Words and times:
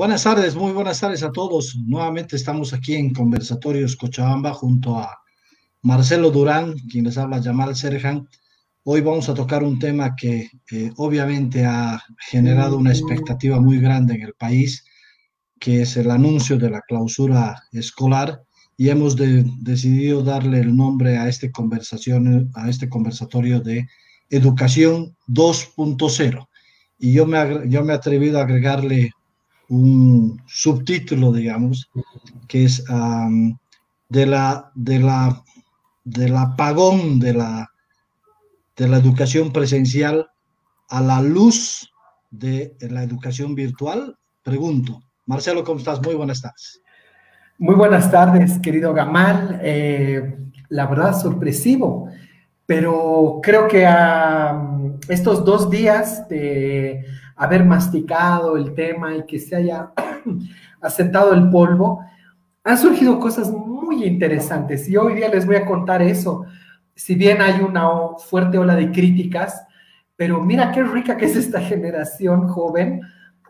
Buenas 0.00 0.22
tardes, 0.22 0.56
muy 0.56 0.72
buenas 0.72 0.98
tardes 0.98 1.22
a 1.22 1.30
todos. 1.30 1.76
Nuevamente 1.76 2.34
estamos 2.34 2.72
aquí 2.72 2.94
en 2.94 3.12
Conversatorios 3.12 3.96
Cochabamba 3.96 4.54
junto 4.54 4.96
a 4.96 5.14
Marcelo 5.82 6.30
Durán, 6.30 6.74
quien 6.90 7.04
les 7.04 7.18
habla 7.18 7.38
Yamal 7.38 7.76
Serjan. 7.76 8.26
Hoy 8.84 9.02
vamos 9.02 9.28
a 9.28 9.34
tocar 9.34 9.62
un 9.62 9.78
tema 9.78 10.16
que 10.16 10.48
eh, 10.72 10.90
obviamente 10.96 11.66
ha 11.66 12.02
generado 12.30 12.78
una 12.78 12.92
expectativa 12.92 13.60
muy 13.60 13.78
grande 13.78 14.14
en 14.14 14.22
el 14.22 14.32
país, 14.32 14.86
que 15.58 15.82
es 15.82 15.98
el 15.98 16.10
anuncio 16.10 16.56
de 16.56 16.70
la 16.70 16.80
clausura 16.80 17.62
escolar 17.70 18.40
y 18.78 18.88
hemos 18.88 19.16
decidido 19.16 20.22
darle 20.22 20.60
el 20.60 20.74
nombre 20.74 21.18
a 21.18 21.28
este 21.28 21.52
conversación, 21.52 22.50
a 22.54 22.70
este 22.70 22.88
conversatorio 22.88 23.60
de 23.60 23.86
Educación 24.30 25.14
2.0. 25.28 26.48
Y 26.98 27.12
yo 27.12 27.26
me, 27.26 27.68
yo 27.68 27.84
me 27.84 27.92
he 27.92 27.96
atrevido 27.96 28.38
a 28.38 28.44
agregarle 28.44 29.10
un 29.70 30.42
subtítulo, 30.46 31.32
digamos, 31.32 31.88
que 32.48 32.64
es 32.64 32.84
de 34.08 34.26
la, 34.26 34.70
de 34.74 34.98
la, 34.98 35.44
del 36.04 36.36
apagón 36.36 37.20
de 37.20 37.34
la, 37.34 37.70
de 38.76 38.88
la 38.88 38.98
educación 38.98 39.52
presencial 39.52 40.28
a 40.88 41.00
la 41.00 41.22
luz 41.22 41.88
de 42.30 42.76
la 42.80 43.04
educación 43.04 43.54
virtual. 43.54 44.18
Pregunto, 44.42 45.00
Marcelo, 45.26 45.62
¿cómo 45.62 45.78
estás? 45.78 46.02
Muy 46.02 46.16
buenas 46.16 46.42
tardes. 46.42 46.82
Muy 47.58 47.76
buenas 47.76 48.10
tardes, 48.10 48.58
querido 48.58 48.92
Gamal. 48.92 49.60
Eh, 49.62 50.36
la 50.68 50.86
verdad, 50.86 51.16
sorpresivo, 51.16 52.08
pero 52.66 53.38
creo 53.40 53.68
que 53.68 53.86
a 53.86 54.60
estos 55.08 55.44
dos 55.44 55.70
días 55.70 56.28
de 56.28 57.04
haber 57.40 57.64
masticado 57.64 58.58
el 58.58 58.74
tema 58.74 59.16
y 59.16 59.24
que 59.24 59.38
se 59.38 59.56
haya 59.56 59.92
asentado 60.82 61.32
el 61.32 61.48
polvo, 61.48 62.04
han 62.62 62.76
surgido 62.76 63.18
cosas 63.18 63.50
muy 63.50 64.04
interesantes 64.04 64.86
y 64.90 64.98
hoy 64.98 65.14
día 65.14 65.30
les 65.30 65.46
voy 65.46 65.56
a 65.56 65.64
contar 65.64 66.02
eso. 66.02 66.44
Si 66.94 67.14
bien 67.14 67.40
hay 67.40 67.62
una 67.62 67.88
fuerte 68.18 68.58
ola 68.58 68.76
de 68.76 68.92
críticas, 68.92 69.66
pero 70.16 70.44
mira 70.44 70.70
qué 70.70 70.82
rica 70.82 71.16
que 71.16 71.24
es 71.24 71.34
esta 71.34 71.60
generación 71.72 72.46
joven. 72.46 73.00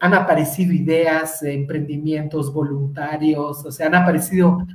Han 0.00 0.14
aparecido 0.14 0.72
ideas, 0.72 1.42
emprendimientos 1.42 2.54
voluntarios, 2.54 3.66
o 3.66 3.72
sea, 3.72 3.88
han 3.88 3.96
aparecido 3.96 4.68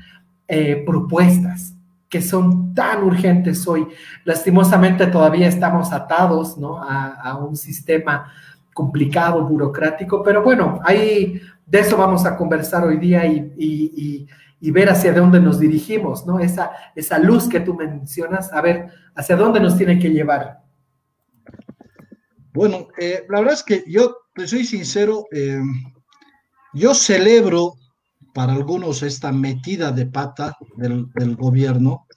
eh, 0.45 0.83
propuestas 0.85 1.73
que 2.09 2.21
son 2.21 2.73
tan 2.73 3.01
urgentes 3.01 3.65
hoy. 3.65 3.87
Lastimosamente 4.25 5.07
todavía 5.07 5.47
estamos 5.47 5.93
atados 5.93 6.57
¿no? 6.57 6.83
a, 6.83 7.13
a 7.13 7.37
un 7.37 7.55
sistema 7.55 8.29
complicado, 8.75 9.47
burocrático, 9.47 10.21
pero 10.21 10.43
bueno, 10.43 10.81
ahí 10.83 11.39
de 11.65 11.79
eso 11.79 11.95
vamos 11.95 12.25
a 12.25 12.35
conversar 12.35 12.83
hoy 12.83 12.97
día 12.97 13.25
y, 13.25 14.27
ver 14.59 14.89
hacia 14.89 15.13
dónde 15.13 15.39
nos 15.39 15.59
dirigimos, 15.59 16.25
¿no? 16.25 16.39
Esa, 16.39 16.71
esa 16.93 17.17
luz 17.19 17.47
que 17.47 17.61
tú 17.61 17.73
mencionas, 17.75 18.51
a 18.51 18.59
ver, 18.59 18.89
hacia 19.15 19.37
dónde 19.37 19.61
nos 19.61 19.77
tiene 19.77 19.97
que 19.97 20.09
llevar. 20.09 20.59
Bueno, 22.51 22.89
eh, 22.99 23.25
la 23.29 23.39
verdad 23.39 23.53
es 23.53 23.63
que 23.63 23.85
yo, 23.87 24.17
te 24.33 24.45
soy 24.45 24.65
sincero, 24.65 25.27
eh, 25.31 25.61
yo 26.73 26.93
celebro 26.93 27.75
para 28.33 28.51
algunos 28.51 29.03
esta 29.03 29.31
metida 29.31 29.93
de 29.93 30.07
pata 30.07 30.57
del, 30.75 31.05
del 31.13 31.37
gobierno, 31.37 32.07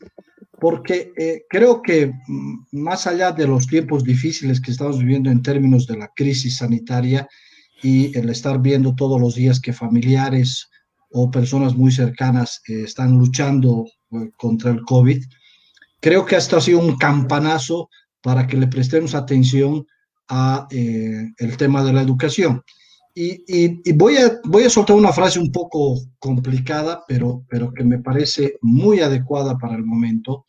porque 0.60 1.12
eh, 1.16 1.44
creo 1.48 1.82
que 1.82 2.12
mm, 2.26 2.66
más 2.72 3.06
allá 3.06 3.32
de 3.32 3.46
los 3.46 3.66
tiempos 3.66 4.04
difíciles 4.04 4.60
que 4.60 4.70
estamos 4.70 4.98
viviendo 4.98 5.30
en 5.30 5.42
términos 5.42 5.86
de 5.86 5.96
la 5.96 6.10
crisis 6.14 6.58
sanitaria 6.58 7.28
y 7.82 8.16
el 8.18 8.28
estar 8.30 8.60
viendo 8.60 8.94
todos 8.94 9.20
los 9.20 9.34
días 9.34 9.60
que 9.60 9.72
familiares 9.72 10.68
o 11.10 11.30
personas 11.30 11.74
muy 11.74 11.92
cercanas 11.92 12.60
eh, 12.68 12.82
están 12.82 13.12
luchando 13.12 13.86
eh, 14.12 14.30
contra 14.36 14.70
el 14.70 14.82
COVID, 14.82 15.22
creo 16.00 16.26
que 16.26 16.36
esto 16.36 16.56
ha 16.56 16.60
sido 16.60 16.80
un 16.80 16.96
campanazo 16.96 17.88
para 18.20 18.46
que 18.46 18.56
le 18.56 18.66
prestemos 18.66 19.14
atención 19.14 19.86
a 20.30 20.66
el 20.70 21.56
tema 21.56 21.82
de 21.82 21.92
la 21.94 22.02
educación. 22.02 22.62
Y, 23.20 23.92
voy, 23.94 24.16
a, 24.16 24.38
voy 24.44 24.62
a 24.62 24.70
soltar 24.70 24.94
una 24.94 25.12
frase 25.12 25.40
un 25.40 25.50
poco 25.50 25.98
complicada, 26.20 27.02
pero, 27.08 27.44
pero 27.50 27.72
que 27.74 27.82
me 27.82 27.98
parece 27.98 28.58
muy 28.62 29.00
adecuada 29.00 29.58
para 29.58 29.74
el 29.74 29.82
momento, 29.82 30.46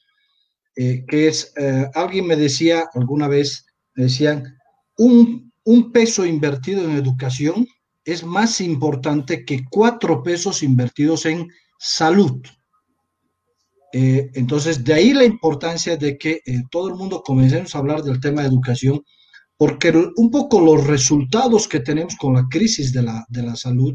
eh, 0.75 1.03
que 1.07 1.29
es, 1.29 1.51
eh, 1.57 1.89
alguien 1.95 2.27
me 2.27 2.35
decía 2.35 2.87
alguna 2.93 3.27
vez, 3.27 3.65
decían, 3.95 4.55
un, 4.99 5.51
un 5.63 5.91
peso 5.91 6.27
invertido 6.27 6.83
en 6.83 6.91
educación 6.91 7.65
es 8.05 8.23
más 8.23 8.61
importante 8.61 9.45
que 9.45 9.65
cuatro 9.71 10.21
pesos 10.21 10.61
invertidos 10.61 11.25
en 11.25 11.47
salud. 11.79 12.39
Eh, 13.93 14.29
entonces, 14.35 14.83
de 14.83 14.93
ahí 14.93 15.13
la 15.13 15.25
importancia 15.25 15.97
de 15.97 16.19
que 16.19 16.43
todo 16.69 16.89
el 16.89 16.93
mundo 16.93 17.23
comencemos 17.23 17.73
a 17.73 17.79
hablar 17.79 18.03
del 18.03 18.19
tema 18.19 18.43
de 18.43 18.49
educación 18.49 19.01
porque 19.59 19.91
un 20.15 20.31
poco 20.31 20.61
los 20.61 20.87
resultados 20.87 21.67
que 21.67 21.81
tenemos 21.81 22.15
con 22.15 22.33
la 22.33 22.47
crisis 22.49 22.93
de 22.93 23.03
la, 23.03 23.25
de 23.27 23.43
la 23.43 23.57
salud 23.57 23.93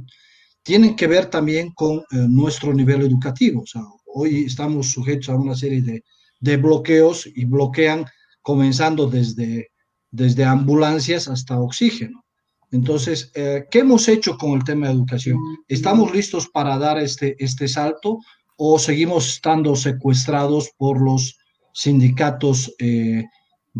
tienen 0.63 0.95
que 0.95 1.07
ver 1.07 1.31
también 1.31 1.73
con 1.73 2.01
eh, 2.01 2.03
nuestro 2.29 2.75
nivel 2.75 3.01
educativo. 3.01 3.65
Hoy 4.05 4.45
estamos 4.45 4.89
sujetos 4.89 5.31
a 5.31 5.37
una 5.37 5.57
serie 5.57 5.81
de, 5.81 6.05
de 6.39 6.57
bloqueos 6.59 7.27
y 7.35 7.47
bloquean 7.47 8.05
comenzando 8.43 9.07
desde, 9.07 9.71
desde 10.11 10.45
ambulancias 10.45 11.29
hasta 11.29 11.59
oxígeno. 11.59 12.23
Entonces, 12.71 13.33
eh, 13.35 13.65
¿qué 13.71 13.79
hemos 13.79 14.07
hecho 14.07 14.37
con 14.37 14.51
el 14.59 14.65
tema 14.65 14.89
de 14.89 14.93
educación? 14.93 15.39
¿Estamos 15.67 16.15
listos 16.15 16.47
para 16.47 16.77
dar 16.77 16.99
este, 16.99 17.43
este 17.43 17.69
salto 17.69 18.19
o 18.59 18.79
seguimos 18.79 19.37
estando 19.37 19.75
secuestrados 19.77 20.73
por 20.77 21.01
los 21.01 21.39
sindicatos 21.73 22.71
eh, 22.79 23.25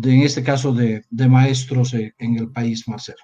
en 0.03 0.21
este 0.21 0.43
caso 0.43 0.73
de, 0.73 1.05
maestros 1.29 1.93
eh, 1.93 2.13
en 2.17 2.37
el 2.37 2.51
país, 2.51 2.87
Marcelo? 2.87 3.17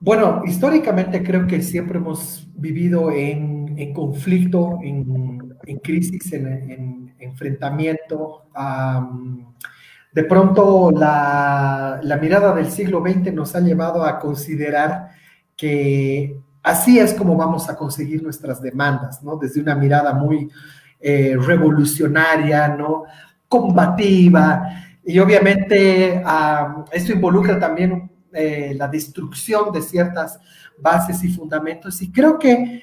Bueno, 0.00 0.42
históricamente 0.44 1.22
creo 1.22 1.46
que 1.46 1.62
siempre 1.62 1.98
hemos 1.98 2.46
vivido 2.56 3.10
en, 3.10 3.92
conflicto, 3.94 4.78
en, 4.82 5.78
crisis, 5.82 6.32
en, 6.32 7.14
enfrentamiento. 7.18 8.42
de 10.12 10.24
pronto 10.24 10.90
la, 10.90 12.00
la, 12.02 12.16
mirada 12.18 12.54
del 12.54 12.70
siglo 12.70 13.02
XX 13.02 13.32
nos 13.32 13.54
ha 13.54 13.60
llevado 13.60 14.04
a 14.04 14.18
considerar 14.18 15.10
que 15.56 16.36
así 16.62 16.98
es 16.98 17.14
como 17.14 17.36
vamos 17.36 17.68
a 17.68 17.76
conseguir 17.76 18.22
nuestras 18.22 18.60
demandas, 18.60 19.22
¿no? 19.22 19.36
Desde 19.36 19.60
una 19.60 19.74
mirada 19.74 20.12
muy 20.14 20.50
eh, 21.00 21.36
revolucionaria, 21.38 22.68
¿no? 22.68 23.04
Combativa, 23.48 24.83
y 25.06 25.18
obviamente 25.18 26.22
esto 26.92 27.12
involucra 27.12 27.58
también 27.58 28.10
eh, 28.32 28.74
la 28.76 28.88
destrucción 28.88 29.72
de 29.72 29.82
ciertas 29.82 30.40
bases 30.78 31.22
y 31.22 31.28
fundamentos. 31.28 32.00
Y 32.02 32.10
creo 32.10 32.38
que 32.38 32.82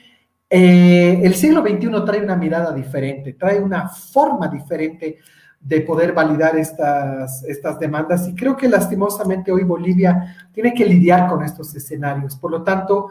eh, 0.50 1.20
el 1.24 1.34
siglo 1.36 1.62
XXI 1.62 2.06
trae 2.06 2.22
una 2.22 2.36
mirada 2.36 2.74
diferente, 2.74 3.34
trae 3.34 3.60
una 3.60 3.90
forma 3.90 4.48
diferente 4.48 5.18
de 5.60 5.82
poder 5.82 6.14
validar 6.14 6.58
estas, 6.58 7.44
estas 7.44 7.80
demandas. 7.80 8.28
Y 8.28 8.36
creo 8.36 8.56
que 8.56 8.70
lastimosamente 8.70 9.52
hoy 9.52 9.64
Bolivia 9.64 10.50
tiene 10.54 10.74
que 10.74 10.86
lidiar 10.86 11.28
con 11.28 11.44
estos 11.44 11.76
escenarios. 11.76 12.36
Por 12.36 12.52
lo 12.52 12.64
tanto, 12.64 13.10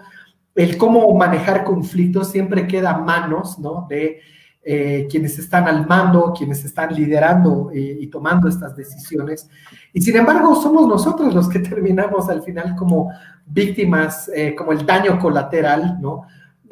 el 0.55 0.77
cómo 0.77 1.13
manejar 1.15 1.65
conflictos 1.65 2.31
siempre 2.31 2.67
queda 2.67 2.91
a 2.93 2.99
manos 2.99 3.59
¿no? 3.59 3.87
de 3.89 4.21
eh, 4.63 5.09
quienes 5.11 5.39
están 5.39 5.67
al 5.69 5.87
mando, 5.87 6.35
quienes 6.37 6.63
están 6.67 6.95
liderando 6.95 7.71
eh, 7.73 7.97
y 7.99 8.09
tomando 8.09 8.47
estas 8.47 8.77
decisiones. 8.77 9.49
Y 9.95 10.03
sin 10.03 10.15
embargo, 10.17 10.55
somos 10.55 10.87
nosotros 10.87 11.35
los 11.35 11.49
que 11.49 11.59
terminamos 11.61 12.29
al 12.29 12.43
final 12.43 12.77
como 12.77 13.11
víctimas, 13.47 14.31
eh, 14.35 14.55
como 14.55 14.73
el 14.73 14.85
daño 14.85 15.19
colateral, 15.19 15.99
¿no? 16.01 16.23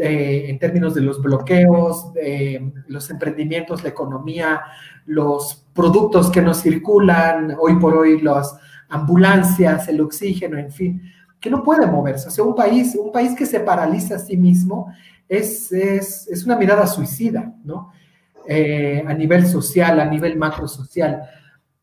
en 0.00 0.56
términos 0.60 0.94
de 0.94 1.00
los 1.00 1.20
bloqueos, 1.20 2.12
los 2.86 3.10
emprendimientos, 3.10 3.82
la 3.82 3.88
economía, 3.88 4.60
los 5.06 5.66
productos 5.74 6.30
que 6.30 6.40
nos 6.40 6.58
circulan, 6.62 7.56
hoy 7.58 7.74
por 7.80 7.96
hoy 7.96 8.20
las 8.20 8.56
ambulancias, 8.90 9.88
el 9.88 10.00
oxígeno, 10.00 10.56
en 10.56 10.70
fin, 10.70 11.02
que 11.40 11.50
no 11.50 11.64
puede 11.64 11.84
moverse. 11.88 12.28
O 12.28 12.30
sea, 12.30 12.44
un 12.44 12.54
país, 12.54 12.94
un 12.94 13.10
país 13.10 13.34
que 13.34 13.44
se 13.44 13.58
paraliza 13.58 14.14
a 14.14 14.18
sí 14.20 14.36
mismo 14.36 14.92
es, 15.28 15.72
es, 15.72 16.44
una 16.44 16.56
mirada 16.56 16.86
suicida, 16.86 17.52
¿no? 17.64 17.92
Eh, 18.46 19.04
a 19.06 19.12
nivel 19.12 19.46
social, 19.46 20.00
a 20.00 20.06
nivel 20.06 20.38
macro 20.38 20.66
social. 20.66 21.22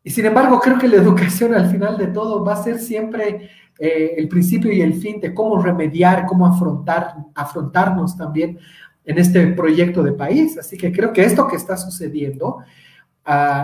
Y 0.03 0.09
sin 0.09 0.25
embargo, 0.25 0.59
creo 0.59 0.79
que 0.79 0.87
la 0.87 0.97
educación 0.97 1.53
al 1.53 1.69
final 1.69 1.97
de 1.97 2.07
todo 2.07 2.43
va 2.43 2.53
a 2.53 2.63
ser 2.63 2.79
siempre 2.79 3.49
eh, 3.77 4.15
el 4.17 4.27
principio 4.27 4.71
y 4.71 4.81
el 4.81 4.95
fin 4.95 5.19
de 5.19 5.33
cómo 5.33 5.61
remediar, 5.61 6.25
cómo 6.25 6.47
afrontar, 6.47 7.15
afrontarnos 7.35 8.17
también 8.17 8.57
en 9.03 9.17
este 9.19 9.45
proyecto 9.47 10.01
de 10.01 10.13
país. 10.13 10.57
Así 10.57 10.77
que 10.77 10.91
creo 10.91 11.13
que 11.13 11.23
esto 11.23 11.47
que 11.47 11.55
está 11.55 11.77
sucediendo, 11.77 12.57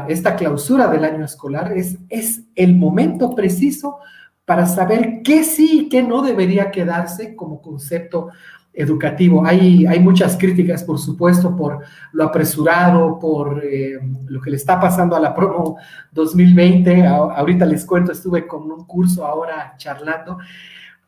esta 0.07 0.35
clausura 0.35 0.87
del 0.87 1.05
año 1.05 1.23
escolar, 1.23 1.71
es, 1.73 1.97
es 2.09 2.41
el 2.55 2.75
momento 2.75 3.35
preciso 3.35 3.99
para 4.45 4.65
saber 4.65 5.21
qué 5.23 5.43
sí 5.43 5.81
y 5.81 5.89
qué 5.89 6.01
no 6.03 6.21
debería 6.21 6.71
quedarse 6.71 7.35
como 7.35 7.61
concepto 7.61 8.29
educativo. 8.73 9.45
Hay, 9.45 9.85
hay 9.85 9.99
muchas 9.99 10.37
críticas, 10.37 10.83
por 10.83 10.97
supuesto, 10.97 11.55
por 11.55 11.79
lo 12.13 12.23
apresurado, 12.23 13.19
por 13.19 13.63
eh, 13.63 13.99
lo 14.27 14.41
que 14.41 14.49
le 14.49 14.55
está 14.55 14.79
pasando 14.79 15.15
a 15.15 15.19
la 15.19 15.35
promo 15.35 15.77
2020. 16.11 17.05
ahorita 17.05 17.65
les 17.65 17.85
cuento, 17.85 18.11
estuve 18.11 18.47
con 18.47 18.71
un 18.71 18.85
curso 18.85 19.25
ahora 19.25 19.73
charlando, 19.77 20.37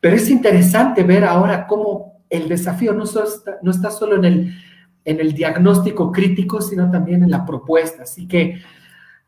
pero 0.00 0.16
es 0.16 0.28
interesante 0.28 1.02
ver 1.02 1.24
ahora 1.24 1.66
cómo 1.66 2.20
el 2.28 2.48
desafío 2.48 2.92
no, 2.92 3.04
está, 3.04 3.58
no 3.62 3.70
está 3.70 3.90
solo 3.90 4.16
en 4.16 4.24
el, 4.24 4.54
en 5.04 5.20
el 5.20 5.32
diagnóstico 5.32 6.12
crítico, 6.12 6.60
sino 6.60 6.90
también 6.90 7.22
en 7.22 7.30
la 7.30 7.44
propuesta. 7.44 8.02
Así 8.02 8.26
que 8.26 8.60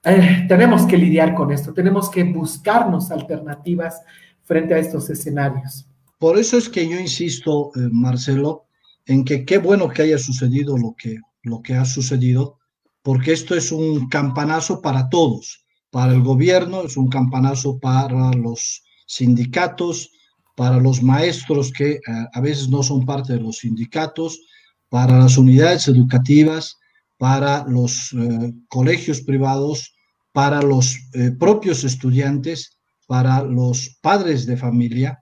eh, 0.05 0.45
tenemos 0.49 0.87
que 0.87 0.99
lidiar 0.99 1.35
con 1.35 1.51
esto, 1.51 1.73
tenemos 1.73 2.11
que 2.11 2.25
buscarnos 2.25 3.11
alternativas 3.11 4.03
frente 4.45 4.75
a 4.75 4.79
estos 4.79 5.09
escenarios. 5.11 5.87
Por 6.19 6.39
eso 6.39 6.57
es 6.57 6.69
que 6.69 6.89
yo 6.89 6.99
insisto, 6.99 7.71
eh, 7.77 7.89
Marcelo, 7.93 8.67
en 9.05 9.25
que 9.25 9.45
qué 9.45 9.59
bueno 9.59 9.89
que 9.89 10.03
haya 10.03 10.19
sucedido 10.19 10.77
lo 10.79 10.95
que, 10.97 11.19
lo 11.43 11.61
que 11.61 11.75
ha 11.75 11.85
sucedido, 11.85 12.59
porque 13.03 13.33
esto 13.33 13.55
es 13.55 13.71
un 13.71 14.09
campanazo 14.09 14.81
para 14.81 15.09
todos, 15.11 15.67
para 15.91 16.13
el 16.13 16.23
gobierno, 16.23 16.83
es 16.85 16.97
un 16.97 17.09
campanazo 17.09 17.79
para 17.79 18.33
los 18.33 18.83
sindicatos, 19.07 20.11
para 20.57 20.81
los 20.81 21.03
maestros 21.03 21.71
que 21.71 21.93
eh, 21.93 22.01
a 22.33 22.41
veces 22.41 22.71
no 22.71 22.83
son 22.83 23.05
parte 23.05 23.35
de 23.35 23.41
los 23.41 23.59
sindicatos, 23.59 24.41
para 24.89 25.19
las 25.19 25.37
unidades 25.37 25.87
educativas, 25.87 26.79
para 27.19 27.67
los 27.69 28.13
eh, 28.15 28.55
colegios 28.69 29.21
privados, 29.21 29.95
para 30.33 30.61
los 30.61 30.99
propios 31.39 31.83
estudiantes, 31.83 32.79
para 33.07 33.43
los 33.43 33.97
padres 34.03 34.45
de 34.45 34.59
familia, 34.59 35.19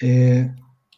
eh, 0.00 0.50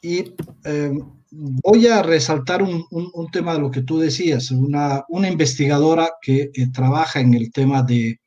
y 0.02 0.34
eh, 0.64 0.98
voy 1.30 1.86
a 1.86 2.02
resaltar 2.02 2.62
un, 2.62 2.86
tema 3.32 3.54
de 3.54 3.60
lo 3.60 3.70
que 3.70 3.82
tú 3.82 3.98
decías, 3.98 4.50
una, 4.50 5.04
una 5.08 5.28
investigadora 5.28 6.10
que 6.20 6.50
eh, 6.52 6.66
trabaja 6.72 7.20
en 7.20 7.34
el 7.34 7.52
tema 7.52 7.82
de 7.82 8.18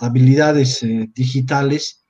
habilidades 0.00 0.84
digitales, 1.14 2.04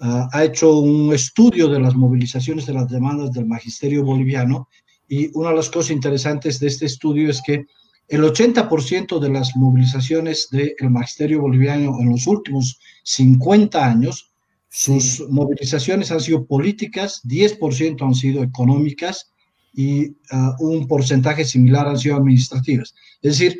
ah, 0.00 0.28
ha 0.32 0.44
hecho 0.44 0.80
un 0.80 1.14
estudio 1.14 1.68
de 1.68 1.78
las 1.78 1.94
movilizaciones 1.94 2.66
de 2.66 2.72
las 2.72 2.88
demandas 2.88 3.30
del 3.30 3.46
magisterio 3.46 4.02
boliviano 4.02 4.68
y 5.06 5.30
una 5.38 5.50
de 5.50 5.56
las 5.56 5.70
cosas 5.70 5.92
interesantes 5.92 6.58
de 6.58 6.66
este 6.66 6.86
estudio 6.86 7.30
es 7.30 7.40
que 7.40 7.66
el 8.08 8.24
80% 8.24 9.20
de 9.20 9.28
las 9.30 9.54
movilizaciones 9.54 10.48
del 10.50 10.90
magisterio 10.90 11.40
boliviano 11.40 12.00
en 12.00 12.10
los 12.10 12.26
últimos 12.26 12.80
50 13.04 13.86
años 13.86 14.31
sus 14.74 15.28
movilizaciones 15.28 16.10
han 16.10 16.20
sido 16.22 16.46
políticas, 16.46 17.20
10% 17.24 18.06
han 18.06 18.14
sido 18.14 18.42
económicas 18.42 19.30
y 19.74 20.16
ah, 20.30 20.56
un 20.60 20.88
porcentaje 20.88 21.44
similar 21.44 21.86
han 21.86 21.98
sido 21.98 22.16
administrativas. 22.16 22.94
Es 23.20 23.38
decir, 23.38 23.58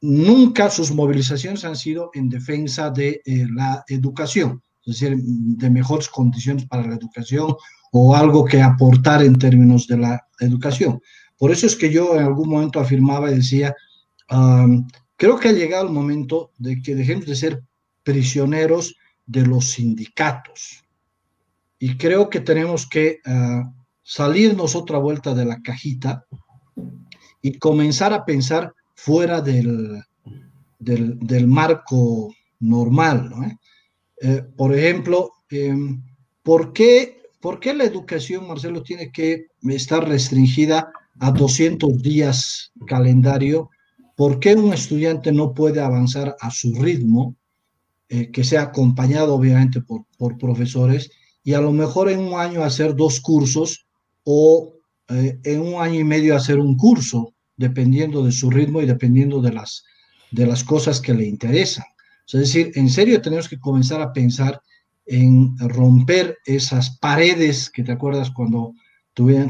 nunca 0.00 0.68
sus 0.68 0.90
movilizaciones 0.90 1.64
han 1.64 1.76
sido 1.76 2.10
en 2.12 2.28
defensa 2.28 2.90
de 2.90 3.22
eh, 3.24 3.46
la 3.54 3.84
educación, 3.86 4.60
es 4.84 4.98
decir, 4.98 5.16
de 5.22 5.70
mejores 5.70 6.08
condiciones 6.08 6.66
para 6.66 6.88
la 6.88 6.96
educación 6.96 7.54
o 7.92 8.16
algo 8.16 8.44
que 8.44 8.60
aportar 8.60 9.22
en 9.22 9.38
términos 9.38 9.86
de 9.86 9.98
la 9.98 10.26
educación. 10.40 11.00
Por 11.38 11.52
eso 11.52 11.66
es 11.66 11.76
que 11.76 11.92
yo 11.92 12.16
en 12.16 12.24
algún 12.24 12.48
momento 12.48 12.80
afirmaba 12.80 13.30
y 13.30 13.36
decía, 13.36 13.76
creo 15.16 15.38
que 15.38 15.48
ha 15.50 15.52
llegado 15.52 15.86
el 15.86 15.92
momento 15.92 16.50
de 16.58 16.82
que 16.82 16.96
dejemos 16.96 17.26
de 17.26 17.36
ser 17.36 17.62
prisioneros 18.02 18.96
de 19.28 19.46
los 19.46 19.66
sindicatos. 19.66 20.82
Y 21.78 21.96
creo 21.96 22.28
que 22.28 22.40
tenemos 22.40 22.88
que 22.88 23.20
ah, 23.24 23.72
salirnos 24.02 24.74
otra 24.74 24.98
vuelta 24.98 25.34
de 25.34 25.44
la 25.44 25.62
cajita 25.62 26.24
y 27.40 27.58
comenzar 27.58 28.12
a 28.12 28.24
pensar 28.24 28.72
fuera 28.94 29.40
del, 29.40 30.02
del, 30.80 31.46
marco 31.46 32.34
normal. 32.58 33.30
Eh, 34.20 34.42
por 34.56 34.74
ejemplo, 34.74 35.30
em, 35.50 36.02
¿por, 36.42 36.72
qué, 36.72 37.22
¿por 37.40 37.60
qué 37.60 37.74
la 37.74 37.84
educación, 37.84 38.48
Marcelo, 38.48 38.82
tiene 38.82 39.12
que 39.12 39.46
estar 39.68 40.08
restringida 40.08 40.90
a 41.20 41.30
200 41.30 42.02
días 42.02 42.72
calendario? 42.86 43.70
¿Por 44.16 44.40
qué 44.40 44.54
un 44.54 44.72
estudiante 44.72 45.30
no 45.32 45.52
puede 45.52 45.80
avanzar 45.80 46.34
a 46.40 46.50
su 46.50 46.74
ritmo? 46.74 47.36
Eh, 48.10 48.30
que 48.30 48.42
sea 48.42 48.62
acompañado 48.62 49.34
obviamente 49.34 49.82
por, 49.82 50.06
por, 50.16 50.38
profesores 50.38 51.10
y 51.44 51.52
a 51.52 51.60
lo 51.60 51.72
mejor 51.72 52.10
en 52.10 52.20
un 52.20 52.40
año 52.40 52.62
hacer 52.62 52.96
dos 52.96 53.20
cursos 53.20 53.86
o 54.24 54.72
eh, 55.10 55.38
en 55.44 55.60
un 55.60 55.74
año 55.82 56.00
y 56.00 56.04
medio 56.04 56.34
hacer 56.34 56.58
un 56.58 56.74
curso, 56.74 57.34
dependiendo 57.58 58.24
de 58.24 58.32
su 58.32 58.50
ritmo 58.50 58.80
y 58.80 58.86
dependiendo 58.86 59.42
de 59.42 59.52
las, 59.52 59.84
de 60.30 60.46
las 60.46 60.64
cosas 60.64 61.02
que 61.02 61.12
le 61.12 61.26
interesan. 61.26 61.84
es 62.26 62.40
decir, 62.40 62.72
en 62.76 62.88
serio 62.88 63.20
tenemos 63.20 63.46
que 63.46 63.60
comenzar 63.60 64.00
a 64.00 64.10
pensar 64.10 64.58
en 65.04 65.54
romper 65.58 66.38
esas 66.46 66.98
paredes 67.00 67.68
que 67.68 67.82
te 67.82 67.92
acuerdas 67.92 68.30
cuando 68.30 68.72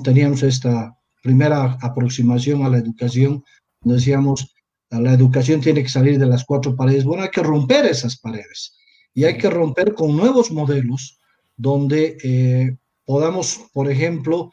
teníamos 0.03 0.43
esta 0.43 0.97
primera 1.23 1.79
aproximación 1.81 2.65
a 2.65 2.69
la 2.69 2.79
educación, 2.79 3.45
decíamos, 3.83 4.53
la 4.91 5.13
educación 5.13 5.61
tiene 5.61 5.83
que 5.83 5.89
salir 5.89 6.19
de 6.19 6.27
las 6.27 6.45
cuatro 6.45 6.75
paredes. 6.75 7.05
Bueno, 7.05 7.23
hay 7.23 7.31
que 7.31 7.43
romper 7.43 7.87
esas 7.87 8.19
paredes 8.19 8.77
y 9.15 9.25
hay 9.25 9.37
que 9.37 9.51
romper 9.51 9.95
con 9.95 10.17
nuevos 10.17 10.51
modelos 10.51 11.19
donde 11.57 12.17
eh, 12.23 12.77
podamos, 13.05 13.69
por 13.73 13.91
ejemplo, 13.91 14.51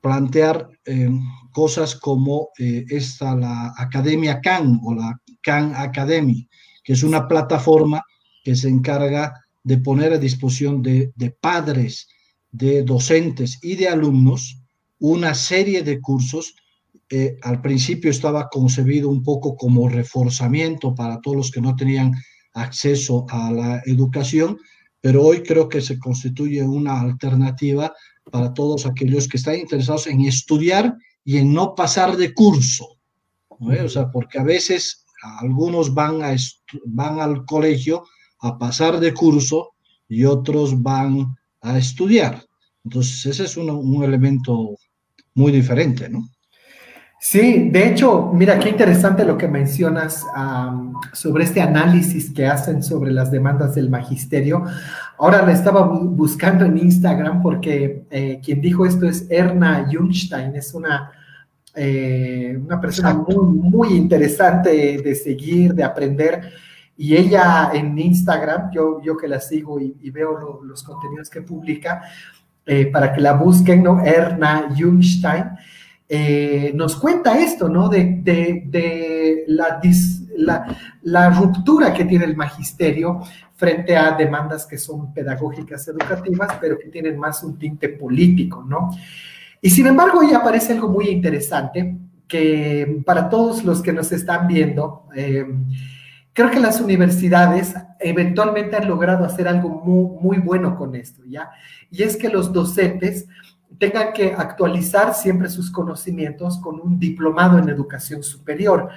plantear 0.00 0.68
eh, 0.86 1.10
cosas 1.52 1.94
como 1.94 2.48
eh, 2.58 2.84
esta, 2.88 3.36
la 3.36 3.74
Academia 3.76 4.40
CAN 4.40 4.80
o 4.82 4.94
la 4.94 5.20
CAN 5.42 5.74
Academy, 5.76 6.48
que 6.82 6.94
es 6.94 7.02
una 7.02 7.28
plataforma 7.28 8.02
que 8.42 8.56
se 8.56 8.68
encarga 8.68 9.34
de 9.62 9.78
poner 9.78 10.14
a 10.14 10.18
disposición 10.18 10.82
de, 10.82 11.12
de 11.14 11.30
padres, 11.30 12.08
de 12.50 12.82
docentes 12.82 13.58
y 13.62 13.76
de 13.76 13.88
alumnos 13.88 14.60
una 14.98 15.34
serie 15.34 15.82
de 15.82 16.00
cursos 16.00 16.54
eh, 17.12 17.36
al 17.42 17.60
principio 17.60 18.08
estaba 18.08 18.48
concebido 18.48 19.08
un 19.08 19.24
poco 19.24 19.56
como 19.56 19.88
reforzamiento 19.88 20.94
para 20.94 21.20
todos 21.20 21.36
los 21.36 21.50
que 21.50 21.60
no 21.60 21.74
tenían 21.74 22.12
acceso 22.54 23.26
a 23.28 23.50
la 23.50 23.82
educación, 23.84 24.58
pero 25.00 25.24
hoy 25.24 25.42
creo 25.42 25.68
que 25.68 25.80
se 25.80 25.98
constituye 25.98 26.62
una 26.62 27.00
alternativa 27.00 27.92
para 28.30 28.54
todos 28.54 28.86
aquellos 28.86 29.26
que 29.26 29.38
están 29.38 29.56
interesados 29.56 30.06
en 30.06 30.20
estudiar 30.20 30.96
y 31.24 31.38
en 31.38 31.52
no 31.52 31.74
pasar 31.74 32.16
de 32.16 32.32
curso. 32.32 32.86
O 33.48 33.88
sea, 33.88 34.08
porque 34.12 34.38
a 34.38 34.44
veces 34.44 35.04
algunos 35.40 35.92
van, 35.92 36.22
a 36.22 36.36
van 36.86 37.18
al 37.18 37.44
colegio 37.44 38.04
a 38.40 38.56
pasar 38.56 39.00
de 39.00 39.12
curso 39.12 39.72
y 40.08 40.24
otros 40.24 40.80
van 40.80 41.36
a 41.60 41.76
estudiar. 41.76 42.46
Entonces, 42.84 43.26
ese 43.26 43.44
es 43.44 43.56
un 43.56 44.04
elemento 44.04 44.76
muy 45.34 45.50
diferente, 45.50 46.08
¿no? 46.08 46.28
Sí, 47.22 47.68
de 47.68 47.86
hecho, 47.86 48.30
mira 48.32 48.58
qué 48.58 48.70
interesante 48.70 49.26
lo 49.26 49.36
que 49.36 49.46
mencionas 49.46 50.24
sobre 51.12 51.44
este 51.44 51.60
análisis 51.60 52.32
que 52.32 52.46
hacen 52.46 52.82
sobre 52.82 53.12
las 53.12 53.30
demandas 53.30 53.74
del 53.74 53.90
magisterio. 53.90 54.64
Ahora 55.18 55.44
la 55.44 55.52
estaba 55.52 55.82
buscando 55.82 56.64
en 56.64 56.78
Instagram 56.78 57.42
porque 57.42 58.04
eh, 58.10 58.40
quien 58.42 58.62
dijo 58.62 58.86
esto 58.86 59.06
es 59.06 59.26
Erna 59.30 59.86
Jungstein, 59.92 60.56
es 60.56 60.72
una, 60.72 61.12
eh, 61.74 62.58
una 62.58 62.80
persona 62.80 63.12
muy, 63.12 63.44
muy 63.44 63.88
interesante 63.88 64.70
de 64.96 65.14
seguir, 65.14 65.74
de 65.74 65.84
aprender. 65.84 66.54
Y 66.96 67.16
ella 67.16 67.70
en 67.74 67.98
Instagram, 67.98 68.70
yo, 68.72 69.02
yo 69.02 69.18
que 69.18 69.28
la 69.28 69.40
sigo 69.40 69.78
y, 69.78 70.10
veo 70.10 70.62
los 70.64 70.82
contenidos 70.82 71.28
que 71.28 71.42
publica, 71.42 72.00
eh, 72.64 72.86
para 72.86 73.12
que 73.12 73.20
la 73.20 73.34
busquen, 73.34 73.82
¿no? 73.82 74.02
Erna 74.02 74.70
Jungstein. 74.74 75.44
Eh, 76.12 76.72
nos 76.74 76.96
cuenta 76.96 77.38
esto, 77.38 77.68
¿no? 77.68 77.88
De, 77.88 79.44
la, 81.04 81.30
ruptura 81.30 81.94
que 81.94 82.04
tiene 82.04 82.24
el 82.24 82.36
magisterio 82.36 83.20
frente 83.54 83.96
a 83.96 84.16
demandas 84.16 84.66
que 84.66 84.76
son 84.76 85.14
pedagógicas 85.14 85.86
educativas, 85.86 86.58
pero 86.60 86.76
que 86.80 86.88
tienen 86.88 87.16
más 87.16 87.44
un 87.44 87.56
tinte 87.56 87.90
político, 87.90 88.64
¿no? 88.66 88.90
Y 89.62 89.70
sin 89.70 89.86
embargo, 89.86 90.22
ya 90.28 90.38
aparece 90.38 90.72
algo 90.72 90.88
muy 90.88 91.10
interesante 91.10 91.96
que 92.26 93.02
para 93.06 93.28
todos 93.28 93.62
los 93.62 93.80
que 93.80 93.92
nos 93.92 94.10
están 94.10 94.48
viendo, 94.48 95.04
eh, 95.14 95.46
creo 96.32 96.50
que 96.50 96.58
las 96.58 96.80
universidades 96.80 97.74
eventualmente 98.00 98.74
han 98.74 98.88
logrado 98.88 99.24
hacer 99.24 99.46
algo 99.46 99.68
muy 99.68 100.38
bueno 100.38 100.74
con 100.74 100.96
esto, 100.96 101.22
¿ya? 101.24 101.50
Y 101.88 102.02
es 102.02 102.16
que 102.16 102.30
los 102.30 102.52
docentes 102.52 103.28
tengan 103.80 104.12
que 104.12 104.34
actualizar 104.34 105.14
siempre 105.14 105.48
sus 105.48 105.70
conocimientos 105.70 106.58
con 106.58 106.78
un 106.78 107.00
diplomado 107.00 107.58
en 107.58 107.70
educación 107.70 108.22
superior. 108.22 108.90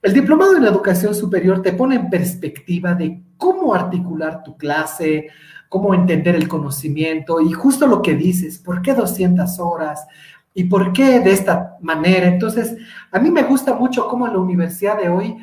el 0.00 0.14
diplomado 0.14 0.56
en 0.56 0.64
educación 0.64 1.14
superior 1.14 1.60
te 1.60 1.72
pone 1.72 1.96
en 1.96 2.08
perspectiva 2.08 2.94
de 2.94 3.20
cómo 3.36 3.74
articular 3.74 4.42
tu 4.42 4.56
clase, 4.56 5.28
cómo 5.68 5.94
entender 5.94 6.36
el 6.36 6.48
conocimiento 6.48 7.40
y 7.40 7.52
justo 7.52 7.86
lo 7.86 8.00
que 8.00 8.14
dices, 8.14 8.58
¿por 8.58 8.80
qué 8.80 8.94
200 8.94 9.58
horas? 9.58 10.06
¿Y 10.54 10.64
por 10.64 10.92
qué 10.92 11.20
de 11.20 11.32
esta 11.32 11.76
manera? 11.80 12.26
Entonces, 12.26 12.76
a 13.10 13.18
mí 13.18 13.30
me 13.30 13.42
gusta 13.42 13.74
mucho 13.74 14.06
cómo 14.08 14.26
la 14.28 14.38
universidad 14.38 15.00
de 15.00 15.08
hoy 15.08 15.36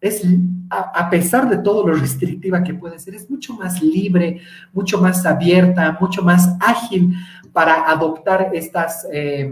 es, 0.00 0.22
a, 0.70 1.08
pesar 1.08 1.48
de 1.48 1.58
todo 1.58 1.86
lo 1.86 1.94
restrictiva 1.94 2.62
que 2.62 2.74
puede 2.74 2.98
ser, 2.98 3.14
es 3.14 3.30
mucho 3.30 3.54
más 3.54 3.82
libre, 3.82 4.40
mucho 4.72 5.00
más 5.00 5.24
abierta, 5.24 5.96
mucho 6.00 6.22
más 6.22 6.56
ágil 6.60 7.14
para 7.54 7.88
adoptar 7.88 8.50
estas 8.52 9.06
eh, 9.12 9.48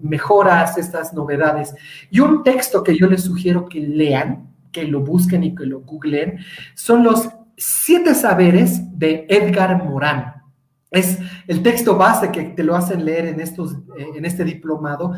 mejoras, 0.00 0.76
estas 0.76 1.14
novedades. 1.14 1.72
Y 2.10 2.18
un 2.18 2.42
texto 2.42 2.82
que 2.82 2.98
yo 2.98 3.06
les 3.06 3.22
sugiero 3.22 3.68
que 3.68 3.78
lean, 3.78 4.52
que 4.72 4.82
lo 4.82 5.00
busquen 5.00 5.44
y 5.44 5.54
que 5.54 5.64
lo 5.64 5.82
googleen, 5.82 6.40
son 6.74 7.04
los 7.04 7.28
siete 7.56 8.12
saberes 8.16 8.98
de 8.98 9.24
Edgar 9.28 9.84
Morán. 9.84 10.42
Es 10.90 11.16
el 11.46 11.62
texto 11.62 11.96
base 11.96 12.32
que 12.32 12.42
te 12.42 12.64
lo 12.64 12.74
hacen 12.74 13.04
leer 13.04 13.26
en, 13.26 13.38
estos, 13.38 13.74
eh, 13.96 14.08
en 14.16 14.24
este 14.24 14.44
diplomado. 14.44 15.12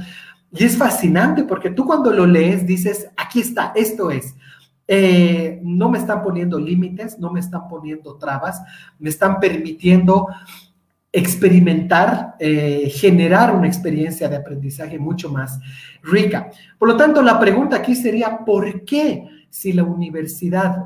Y 0.52 0.64
es 0.64 0.76
fascinante 0.76 1.44
porque 1.44 1.70
tú 1.70 1.86
cuando 1.86 2.10
lo 2.10 2.26
lees 2.26 2.66
dices, 2.66 3.08
aquí 3.16 3.40
está, 3.40 3.72
esto 3.74 4.10
es. 4.10 4.34
Eh, 4.86 5.58
no 5.64 5.88
me 5.88 5.96
están 5.96 6.22
poniendo 6.22 6.60
límites, 6.60 7.18
no 7.18 7.32
me 7.32 7.40
están 7.40 7.66
poniendo 7.66 8.16
trabas, 8.16 8.62
me 8.98 9.08
están 9.08 9.40
permitiendo 9.40 10.28
experimentar, 11.18 12.34
eh, 12.38 12.90
generar 12.94 13.56
una 13.56 13.66
experiencia 13.66 14.28
de 14.28 14.36
aprendizaje 14.36 14.98
mucho 14.98 15.30
más 15.30 15.58
rica. 16.02 16.50
Por 16.78 16.88
lo 16.88 16.96
tanto, 16.98 17.22
la 17.22 17.40
pregunta 17.40 17.76
aquí 17.76 17.94
sería, 17.94 18.44
¿por 18.44 18.84
qué 18.84 19.26
si 19.48 19.72
la 19.72 19.82
universidad 19.82 20.76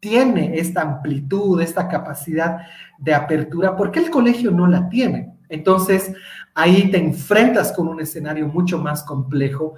tiene 0.00 0.58
esta 0.58 0.80
amplitud, 0.80 1.60
esta 1.60 1.88
capacidad 1.88 2.60
de 2.98 3.12
apertura, 3.12 3.76
por 3.76 3.90
qué 3.90 4.00
el 4.00 4.10
colegio 4.10 4.50
no 4.50 4.66
la 4.66 4.88
tiene? 4.88 5.34
Entonces, 5.50 6.10
ahí 6.54 6.90
te 6.90 6.96
enfrentas 6.96 7.70
con 7.72 7.86
un 7.86 8.00
escenario 8.00 8.48
mucho 8.48 8.78
más 8.78 9.02
complejo 9.02 9.74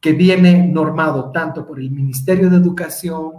que 0.00 0.14
viene 0.14 0.66
normado 0.66 1.30
tanto 1.30 1.66
por 1.66 1.78
el 1.78 1.90
Ministerio 1.90 2.48
de 2.48 2.56
Educación, 2.56 3.32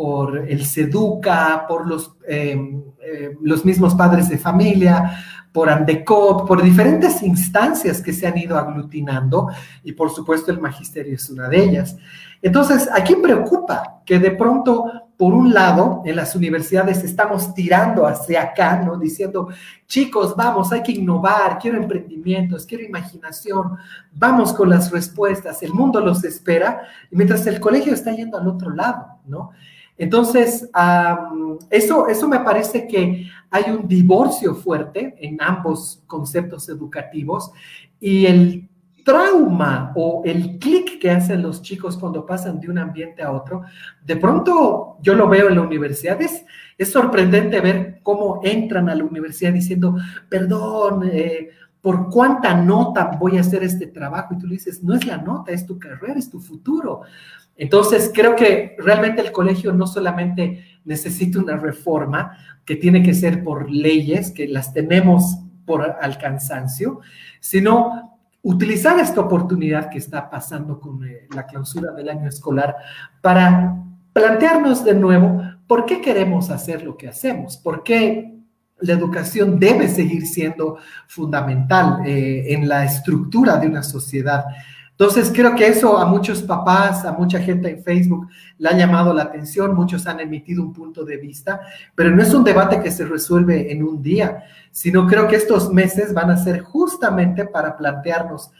por 0.00 0.48
el 0.48 0.64
SEDUCA, 0.64 1.66
por 1.68 1.86
los, 1.86 2.12
eh, 2.26 2.58
eh, 3.02 3.36
los 3.42 3.66
mismos 3.66 3.94
padres 3.94 4.30
de 4.30 4.38
familia, 4.38 5.12
por 5.52 5.68
Andecop, 5.68 6.48
por 6.48 6.62
diferentes 6.62 7.22
instancias 7.22 8.00
que 8.00 8.14
se 8.14 8.26
han 8.26 8.38
ido 8.38 8.56
aglutinando 8.56 9.48
y 9.84 9.92
por 9.92 10.08
supuesto 10.08 10.52
el 10.52 10.58
magisterio 10.58 11.16
es 11.16 11.28
una 11.28 11.50
de 11.50 11.62
ellas. 11.62 11.98
Entonces, 12.40 12.88
¿a 12.90 13.04
quién 13.04 13.20
preocupa 13.20 14.00
que 14.06 14.18
de 14.18 14.30
pronto, 14.30 14.90
por 15.18 15.34
un 15.34 15.52
lado, 15.52 16.00
en 16.06 16.16
las 16.16 16.34
universidades 16.34 17.04
estamos 17.04 17.52
tirando 17.52 18.06
hacia 18.06 18.40
acá, 18.40 18.80
¿no? 18.82 18.96
Diciendo, 18.96 19.48
chicos, 19.86 20.34
vamos, 20.34 20.72
hay 20.72 20.82
que 20.82 20.92
innovar, 20.92 21.58
quiero 21.58 21.76
emprendimientos, 21.76 22.64
quiero 22.64 22.84
imaginación, 22.84 23.76
vamos 24.14 24.54
con 24.54 24.70
las 24.70 24.90
respuestas, 24.90 25.62
el 25.62 25.74
mundo 25.74 26.00
los 26.00 26.24
espera, 26.24 26.80
mientras 27.10 27.46
el 27.46 27.60
colegio 27.60 27.92
está 27.92 28.12
yendo 28.12 28.38
al 28.38 28.48
otro 28.48 28.70
lado, 28.70 29.18
¿no? 29.26 29.50
Entonces, 30.00 30.66
eso, 31.68 32.08
eso 32.08 32.26
me 32.26 32.40
parece 32.40 32.88
que 32.88 33.26
hay 33.50 33.64
un 33.70 33.86
divorcio 33.86 34.54
fuerte 34.54 35.14
en 35.20 35.36
ambos 35.42 36.02
conceptos 36.06 36.70
educativos 36.70 37.52
y 38.00 38.24
el 38.24 38.66
trauma 39.04 39.92
o 39.94 40.22
el 40.24 40.58
clic 40.58 40.98
que 40.98 41.10
hacen 41.10 41.42
los 41.42 41.60
chicos 41.60 41.98
cuando 41.98 42.24
pasan 42.24 42.58
de 42.60 42.70
un 42.70 42.78
ambiente 42.78 43.22
a 43.22 43.30
otro, 43.30 43.60
de 44.02 44.16
pronto 44.16 44.96
yo 45.02 45.12
lo 45.14 45.28
veo 45.28 45.50
en 45.50 45.56
la 45.56 45.60
universidad, 45.60 46.18
es, 46.22 46.46
sorprendente 46.90 47.60
ver 47.60 48.00
cómo 48.02 48.40
entran 48.42 48.88
a 48.88 48.94
la 48.94 49.04
universidad 49.04 49.52
diciendo, 49.52 49.96
perdón, 50.30 51.10
eh, 51.12 51.50
¿por 51.80 52.10
cuánta 52.10 52.54
nota 52.54 53.16
voy 53.18 53.38
a 53.38 53.40
hacer 53.40 53.62
este 53.62 53.86
trabajo? 53.86 54.34
Y 54.34 54.38
tú 54.38 54.46
le 54.46 54.54
dices, 54.54 54.82
no 54.82 54.94
es 54.94 55.06
la 55.06 55.18
nota, 55.18 55.52
es 55.52 55.66
tu 55.66 55.78
carrera, 55.78 56.18
es 56.18 56.30
tu 56.30 56.40
futuro. 56.40 57.02
Entonces, 57.56 58.10
creo 58.14 58.36
que 58.36 58.76
realmente 58.78 59.20
el 59.20 59.32
colegio 59.32 59.72
no 59.72 59.86
solamente 59.86 60.64
necesita 60.84 61.38
una 61.38 61.56
reforma, 61.56 62.36
que 62.64 62.76
tiene 62.76 63.02
que 63.02 63.14
ser 63.14 63.42
por 63.42 63.70
leyes, 63.70 64.30
que 64.30 64.46
las 64.46 64.72
tenemos 64.72 65.40
por 65.64 65.82
al 66.00 66.18
cansancio, 66.18 67.00
sino 67.40 68.18
utilizar 68.42 68.98
esta 68.98 69.20
oportunidad 69.20 69.90
que 69.90 69.98
está 69.98 70.30
pasando 70.30 70.80
con 70.80 71.04
eh, 71.04 71.26
la 71.34 71.46
clausura 71.46 71.92
del 71.92 72.08
año 72.08 72.28
escolar 72.28 72.76
para 73.20 73.76
plantearnos 74.12 74.84
de 74.84 74.94
nuevo 74.94 75.42
por 75.66 75.84
qué 75.84 76.00
queremos 76.00 76.50
hacer 76.50 76.82
lo 76.82 76.96
que 76.96 77.08
hacemos, 77.08 77.56
por 77.56 77.82
qué 77.82 78.39
la 78.80 78.92
educación 78.92 79.58
debe 79.58 79.88
seguir 79.88 80.26
siendo 80.26 80.78
fundamental 81.06 82.00
eh, 82.06 82.52
en 82.54 82.68
la 82.68 82.84
estructura 82.84 83.56
de 83.56 83.66
una 83.66 83.82
sociedad. 83.82 84.44
Entonces, 85.00 85.32
creo 85.34 85.54
que 85.54 85.66
eso 85.66 85.96
a 85.96 86.04
muchos 86.04 86.42
papás, 86.42 87.06
a 87.06 87.12
mucha 87.12 87.40
gente 87.40 87.70
en 87.70 87.82
Facebook 87.82 88.28
le 88.58 88.68
ha 88.68 88.76
llamado 88.76 89.14
la 89.14 89.22
atención, 89.22 89.74
muchos 89.74 90.06
han 90.06 90.20
emitido 90.20 90.62
un 90.62 90.74
punto 90.74 91.06
de 91.06 91.16
vista, 91.16 91.62
pero 91.94 92.10
no 92.10 92.22
es 92.22 92.34
un 92.34 92.44
debate 92.44 92.82
que 92.82 92.90
se 92.90 93.06
resuelve 93.06 93.72
en 93.72 93.82
un 93.82 94.02
día, 94.02 94.44
sino 94.70 95.06
creo 95.06 95.26
que 95.26 95.36
estos 95.36 95.72
meses 95.72 96.12
van 96.12 96.30
a 96.30 96.36
ser 96.36 96.60
justamente 96.60 97.46
para 97.46 97.78
plantearnos 97.78 98.50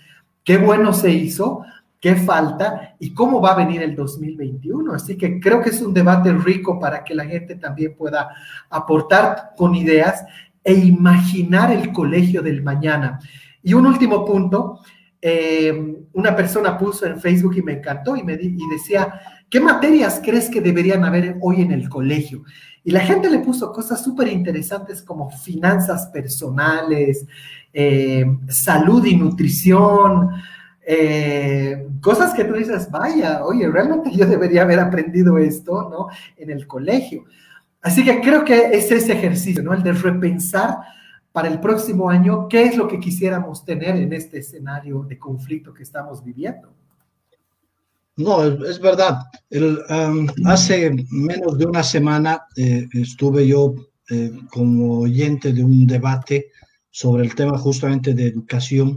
qué 0.43 0.57
bueno 0.57 0.95
se 0.95 1.11
hizo, 1.11 1.63
qué 2.01 2.17
falta 2.17 2.97
y 2.99 3.13
cómo 3.13 3.41
va 3.41 3.53
a 3.53 3.57
venir 3.57 3.83
el 3.83 3.95
2021. 3.95 4.93
Así 4.95 5.17
que 5.17 5.39
creo 5.39 5.61
que 5.61 5.71
es 5.71 5.83
un 5.83 5.93
debate 5.93 6.33
rico 6.33 6.81
para 6.81 7.05
que 7.05 7.15
la 7.15 7.27
gente 7.27 7.57
también 7.57 7.95
pueda 7.97 8.31
aportar 8.71 9.53
con 9.57 9.75
ideas 9.75 10.25
e 10.65 10.75
imaginar 10.75 11.71
el 11.71 11.93
colegio 11.93 12.43
del 12.43 12.63
mañana. 12.63 13.21
Y 13.63 13.75
un 13.75 13.87
último 13.87 14.25
punto 14.25 14.81
eh, 15.23 15.99
una 16.15 16.35
persona 16.35 16.79
puso 16.79 17.05
en 17.05 17.21
Facebook 17.21 17.55
y 17.57 17.63
me 17.63 17.75
encantó 17.75 18.17
y 18.17 18.23
me 18.23 18.35
y 18.35 18.69
decía, 18.71 19.21
¿qué 19.51 19.61
materias 19.61 20.21
crees 20.25 20.49
que 20.49 20.63
deberían 20.63 21.05
haber 21.05 21.37
hoy 21.43 21.61
en 21.61 21.73
el 21.73 21.89
colegio? 21.89 22.45
Y 22.83 22.91
la 22.91 23.01
gente 23.01 23.29
le 23.29 23.41
puso 23.41 23.71
cosas 23.71 24.03
súper 24.03 24.29
interesantes 24.29 25.03
como 25.03 25.31
finanzas 25.31 26.07
personales, 26.07 27.27
eh, 27.75 28.25
salud 28.49 29.05
y 29.05 29.15
nutrición, 29.17 30.31
eh, 30.87 31.89
cosas 32.01 32.35
que 32.35 32.45
tú 32.45 32.55
dices, 32.55 32.91
vaya, 32.91 33.45
oye, 33.45 33.69
realmente 33.69 34.11
yo 34.11 34.27
debería 34.27 34.63
haber 34.63 34.81
aprendido 34.81 35.39
esto, 35.39 35.89
¿no? 35.91 36.09
En 36.37 36.51
el 36.51 36.67
colegio. 36.67 37.25
Así 37.83 38.05
que 38.05 38.21
creo 38.21 38.45
que 38.45 38.67
es 38.73 38.91
ese 38.91 39.13
ejercicio, 39.13 39.63
¿no? 39.63 39.73
El 39.73 39.83
de 39.83 39.93
repensar 39.93 40.79
para 41.33 41.49
el 41.49 41.61
próximo 41.61 42.11
año, 42.11 42.49
¿qué 42.49 42.65
es 42.65 42.77
lo 42.77 42.89
que 42.89 42.99
quisiéramos 42.99 43.65
tener 43.65 43.97
en 43.97 44.13
este 44.13 44.39
escenario 44.39 45.05
de 45.05 45.19
conflicto 45.19 45.73
que 45.73 45.83
estamos 45.83 46.25
viviendo? 46.25 46.73
No, 48.17 48.45
es, 48.45 48.81
verdad. 48.81 49.21
hace 50.45 50.91
menos 51.11 51.57
de 51.57 51.67
una 51.67 51.83
semana 51.83 52.43
eh, 52.57 52.87
estuve 52.93 53.47
yo 53.47 53.75
eh, 54.11 54.33
como 54.51 55.01
oyente 55.01 55.53
de 55.53 55.65
un 55.65 55.87
debate 55.87 56.51
sobre 56.91 57.25
el 57.25 57.35
tema 57.35 57.57
justamente 57.59 58.15
de 58.15 58.27
educación. 58.27 58.97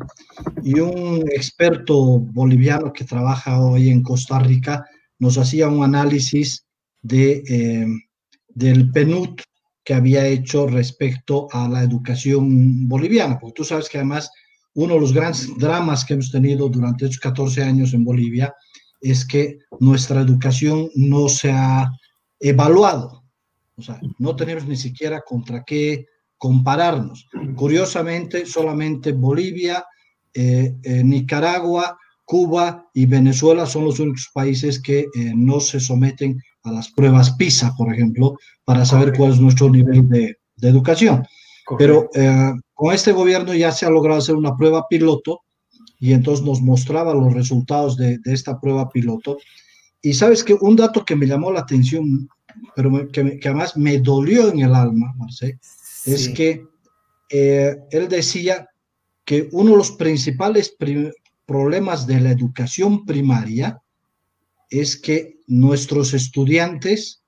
Y 0.63 0.79
un 0.79 1.23
experto 1.31 2.19
boliviano 2.19 2.91
que 2.91 3.05
trabaja 3.05 3.59
hoy 3.59 3.89
en 3.89 4.01
Costa 4.01 4.39
Rica 4.39 4.85
nos 5.19 5.37
hacía 5.37 5.67
un 5.67 5.83
análisis 5.83 6.65
de, 7.01 7.43
eh, 7.47 7.87
del 8.49 8.91
PNUD, 8.91 9.39
que 9.83 9.93
había 9.93 10.25
hecho 10.27 10.67
respecto 10.67 11.47
a 11.51 11.67
la 11.67 11.83
educación 11.83 12.87
boliviana, 12.87 13.37
porque 13.37 13.55
tú 13.55 13.63
sabes 13.63 13.89
que 13.89 13.97
además 13.97 14.31
uno 14.75 14.95
de 14.95 15.01
los 15.01 15.13
grandes 15.13 15.49
dramas 15.57 16.05
que 16.05 16.13
hemos 16.13 16.31
tenido 16.31 16.69
durante 16.69 17.05
estos 17.05 17.19
14 17.19 17.63
años 17.63 17.93
en 17.93 18.03
Bolivia 18.03 18.55
es 19.01 19.25
que 19.25 19.59
nuestra 19.79 20.21
educación 20.21 20.89
no 20.95 21.27
se 21.27 21.51
ha 21.51 21.91
evaluado, 22.39 23.23
o 23.75 23.81
sea, 23.81 23.99
no 24.19 24.35
tenemos 24.35 24.65
ni 24.65 24.77
siquiera 24.77 25.21
contra 25.21 25.63
qué 25.63 26.05
compararnos. 26.43 27.25
Curiosamente, 27.55 28.45
solamente 28.45 29.13
Bolivia, 29.13 29.85
eh, 30.33 30.75
eh, 30.83 31.01
Nicaragua, 31.01 31.97
Cuba 32.25 32.89
y 32.93 33.05
Venezuela 33.05 33.65
son 33.65 33.85
los 33.85 33.97
únicos 34.01 34.29
países 34.33 34.81
que 34.81 34.99
eh, 34.99 35.31
no 35.33 35.61
se 35.61 35.79
someten 35.79 36.37
a 36.63 36.71
las 36.73 36.91
pruebas 36.91 37.31
PISA, 37.37 37.73
por 37.77 37.93
ejemplo, 37.93 38.37
para 38.65 38.83
saber 38.83 39.13
cuál 39.15 39.31
es 39.31 39.39
nuestro 39.39 39.69
nivel 39.69 40.09
de, 40.09 40.35
educación. 40.61 41.25
Pero 41.77 42.09
con 42.73 42.93
este 42.93 43.13
gobierno 43.13 43.53
ya 43.53 43.71
se 43.71 43.85
ha 43.85 43.89
logrado 43.89 44.19
hacer 44.19 44.35
una 44.35 44.55
prueba 44.55 44.85
piloto 44.89 45.41
y 45.99 46.11
entonces 46.13 46.45
nos 46.45 46.61
mostraba 46.61 47.13
los 47.13 47.33
resultados 47.33 47.95
de, 47.95 48.19
esta 48.25 48.59
prueba 48.59 48.89
piloto. 48.89 49.37
Y 50.01 50.13
sabes 50.13 50.43
que 50.43 50.53
un 50.53 50.75
dato 50.75 51.05
que 51.05 51.15
me 51.15 51.25
llamó 51.25 51.51
la 51.51 51.61
atención, 51.61 52.27
pero 52.75 53.09
que, 53.11 53.39
además 53.43 53.77
me 53.77 53.99
dolió 53.99 54.49
en 54.49 54.59
el 54.59 54.75
alma, 54.75 55.13
Es 56.05 56.29
que 56.29 56.65
eh, 57.29 57.75
él 57.91 58.07
decía 58.09 58.67
que 59.25 59.49
uno 59.51 59.71
de 59.71 59.77
los 59.77 59.91
principales 59.91 60.75
problemas 61.45 62.05
de 62.05 62.19
la 62.19 62.31
educación 62.31 63.05
primaria 63.05 63.81
es 64.69 64.97
que 64.97 65.39
nuestros 65.47 66.13
estudiantes 66.13 67.23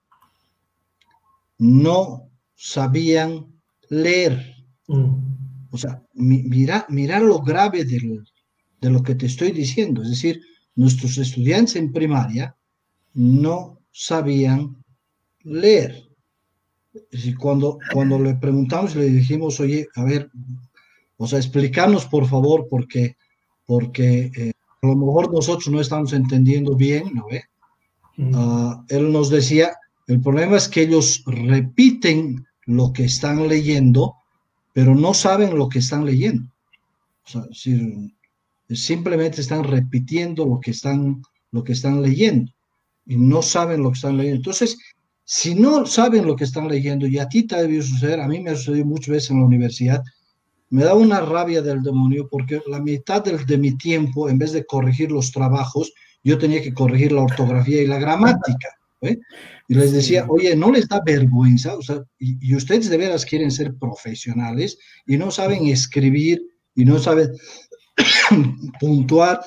no 1.57 2.29
sabían 2.55 3.47
leer. 3.89 4.55
Mm. 4.87 5.35
O 5.71 5.77
sea, 5.77 6.01
mira, 6.13 6.85
mira 6.89 7.19
lo 7.19 7.39
grave 7.41 7.85
de 7.85 8.89
lo 8.89 9.03
que 9.03 9.15
te 9.15 9.25
estoy 9.25 9.51
diciendo. 9.51 10.01
Es 10.01 10.09
decir, 10.09 10.41
nuestros 10.75 11.17
estudiantes 11.17 11.75
en 11.75 11.91
primaria 11.91 12.55
no 13.13 13.81
sabían 13.91 14.83
leer. 15.43 16.04
Es 17.11 17.35
cuando, 17.37 17.79
cuando 17.93 18.19
le 18.19 18.35
preguntamos, 18.35 18.95
le 18.95 19.05
dijimos, 19.05 19.59
oye, 19.59 19.87
a 19.95 20.03
ver, 20.03 20.29
o 21.17 21.27
sea, 21.27 21.39
explicarnos 21.39 22.05
por 22.05 22.27
favor, 22.27 22.67
porque, 22.69 23.15
porque 23.65 24.31
eh, 24.35 24.53
a 24.81 24.87
lo 24.87 24.95
mejor 24.95 25.33
nosotros 25.33 25.67
no 25.69 25.81
estamos 25.81 26.13
entendiendo 26.13 26.75
bien, 26.75 27.11
¿no 27.13 27.25
ve? 27.27 27.43
Ah, 28.33 28.83
él 28.89 29.11
nos 29.11 29.29
decía, 29.29 29.75
el 30.07 30.21
problema 30.21 30.57
es 30.57 30.69
que 30.69 30.83
ellos 30.83 31.23
repiten 31.25 32.45
lo 32.65 32.93
que 32.93 33.05
están 33.05 33.47
leyendo, 33.47 34.15
pero 34.73 34.95
no 34.95 35.13
saben 35.13 35.57
lo 35.57 35.69
que 35.69 35.79
están 35.79 36.05
leyendo. 36.05 36.49
O 37.25 37.29
sea, 37.29 37.43
simplemente 38.69 39.41
están 39.41 39.63
repitiendo 39.63 40.45
lo 40.45 40.59
que 40.59 40.71
están, 40.71 41.21
lo 41.51 41.63
que 41.63 41.73
están 41.73 42.01
leyendo 42.01 42.51
y 43.05 43.17
no 43.17 43.41
saben 43.41 43.83
lo 43.83 43.89
que 43.91 43.95
están 43.95 44.17
leyendo. 44.17 44.37
Entonces, 44.37 44.77
si 45.25 45.55
no 45.55 45.87
saben 45.87 46.25
lo 46.25 46.35
que 46.35 46.43
están 46.43 46.67
leyendo, 46.67 47.07
y 47.07 47.17
a 47.17 47.27
ti 47.27 47.43
te 47.43 47.55
ha 47.55 47.61
debido 47.61 47.81
suceder, 47.81 48.19
a 48.19 48.27
mí 48.27 48.39
me 48.39 48.51
ha 48.51 48.55
sucedido 48.55 48.85
muchas 48.85 49.09
veces 49.09 49.31
en 49.31 49.39
la 49.39 49.45
universidad, 49.45 50.03
me 50.69 50.83
da 50.83 50.93
una 50.93 51.19
rabia 51.19 51.61
del 51.61 51.81
demonio 51.81 52.27
porque 52.29 52.61
la 52.67 52.79
mitad 52.79 53.23
de 53.23 53.57
mi 53.57 53.75
tiempo, 53.77 54.29
en 54.29 54.37
vez 54.37 54.51
de 54.51 54.65
corregir 54.65 55.11
los 55.11 55.31
trabajos, 55.31 55.91
yo 56.23 56.37
tenía 56.37 56.61
que 56.61 56.73
corregir 56.73 57.11
la 57.11 57.23
ortografía 57.23 57.81
y 57.81 57.87
la 57.87 57.99
gramática. 57.99 58.69
¿eh? 59.01 59.17
Y 59.67 59.75
les 59.75 59.91
decía, 59.91 60.25
oye, 60.27 60.55
¿no 60.55 60.71
les 60.71 60.87
da 60.87 61.01
vergüenza? 61.05 61.75
O 61.75 61.81
sea, 61.81 62.03
y, 62.19 62.37
y, 62.47 62.55
ustedes 62.55 62.89
de 62.89 62.97
veras 62.97 63.25
quieren 63.25 63.51
ser 63.51 63.75
profesionales 63.75 64.77
y 65.07 65.17
no 65.17 65.31
saben 65.31 65.67
escribir 65.67 66.41
y 66.75 66.85
no 66.85 66.99
saben 66.99 67.31
puntuar 68.79 69.41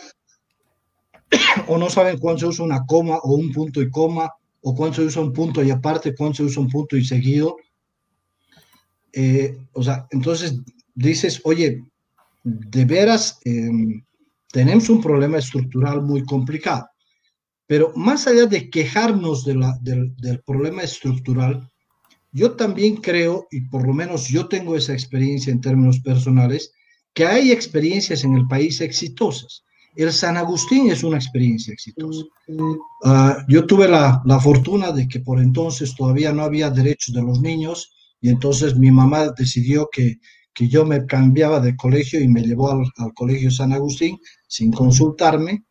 o 1.69 1.79
no 1.79 1.91
saben 1.91 2.19
cuándo 2.19 2.41
se 2.41 2.47
usa 2.47 2.65
una 2.65 2.87
coma 2.87 3.19
o 3.19 3.35
un 3.35 3.53
punto 3.53 3.83
y 3.83 3.91
coma 3.91 4.31
o 4.63 4.75
cuándo 4.75 4.97
se 4.97 5.03
usa 5.03 5.23
un 5.23 5.33
punto 5.33 5.63
y 5.63 5.71
aparte, 5.71 6.15
cuándo 6.15 6.37
se 6.37 6.43
usa 6.45 6.63
un 6.63 6.69
punto 6.69 6.97
y 6.97 7.05
seguido. 7.05 7.57
Eh, 9.13 9.57
o 9.73 9.83
sea, 9.83 10.07
entonces 10.11 10.61
dices, 10.95 11.41
oye, 11.45 11.83
de 12.45 12.85
veras 12.85 13.39
em, 13.45 14.03
tenemos 14.53 14.89
un 14.89 15.01
problema 15.01 15.39
estructural 15.39 16.03
muy 16.03 16.25
complicado. 16.25 16.89
Pero 17.67 17.93
más 17.95 18.27
allá 18.27 18.47
de 18.47 18.71
quejarnos 18.71 19.45
del, 19.45 19.61
del 19.83 20.41
problema 20.41 20.83
estructural, 20.83 21.71
yo 22.33 22.53
también 22.53 22.97
creo, 22.97 23.47
y 23.51 23.63
por 23.63 23.87
lo 23.87 23.93
menos 23.93 24.29
yo 24.29 24.49
tengo 24.49 24.77
esa 24.77 24.93
experiencia 24.93 25.53
en 25.53 25.61
términos 25.61 26.01
personales, 26.01 26.73
que 27.15 27.27
hay 27.27 27.53
experiencias 27.53 28.25
en 28.25 28.37
el 28.37 28.47
país 28.47 28.81
exitosas. 28.81 29.65
El 29.99 30.13
San 30.13 30.37
Agustín 30.37 30.93
es 30.93 31.03
una 31.03 31.17
experiencia 31.17 31.73
exitosa. 31.73 32.23
Uh, 32.47 33.33
yo 33.49 33.67
tuve 33.67 33.89
la, 33.89 34.23
la, 34.25 34.39
fortuna 34.39 34.93
de 34.93 35.09
que 35.09 35.19
por 35.19 35.41
entonces 35.41 35.97
todavía 35.97 36.33
no 36.33 36.45
había 36.45 36.71
derechos 36.71 37.13
de 37.13 37.23
los 37.23 37.41
niños 37.41 37.93
y 38.21 38.29
entonces 38.29 38.77
mi 38.77 38.93
mamá 38.93 39.31
decidió 39.37 39.89
que, 39.91 40.21
que 40.55 40.69
yo 40.69 40.87
me 40.87 41.05
cambiaba 41.05 41.59
de 41.59 41.75
colegio 41.75 42.21
y 42.21 42.29
me 42.29 42.43
llevó 42.43 42.71
al, 42.71 42.85
al 42.97 43.13
colegio 43.13 43.51
San 43.51 43.73
Agustín 43.73 44.21
sin 44.47 44.71
consultarme. 44.71 45.65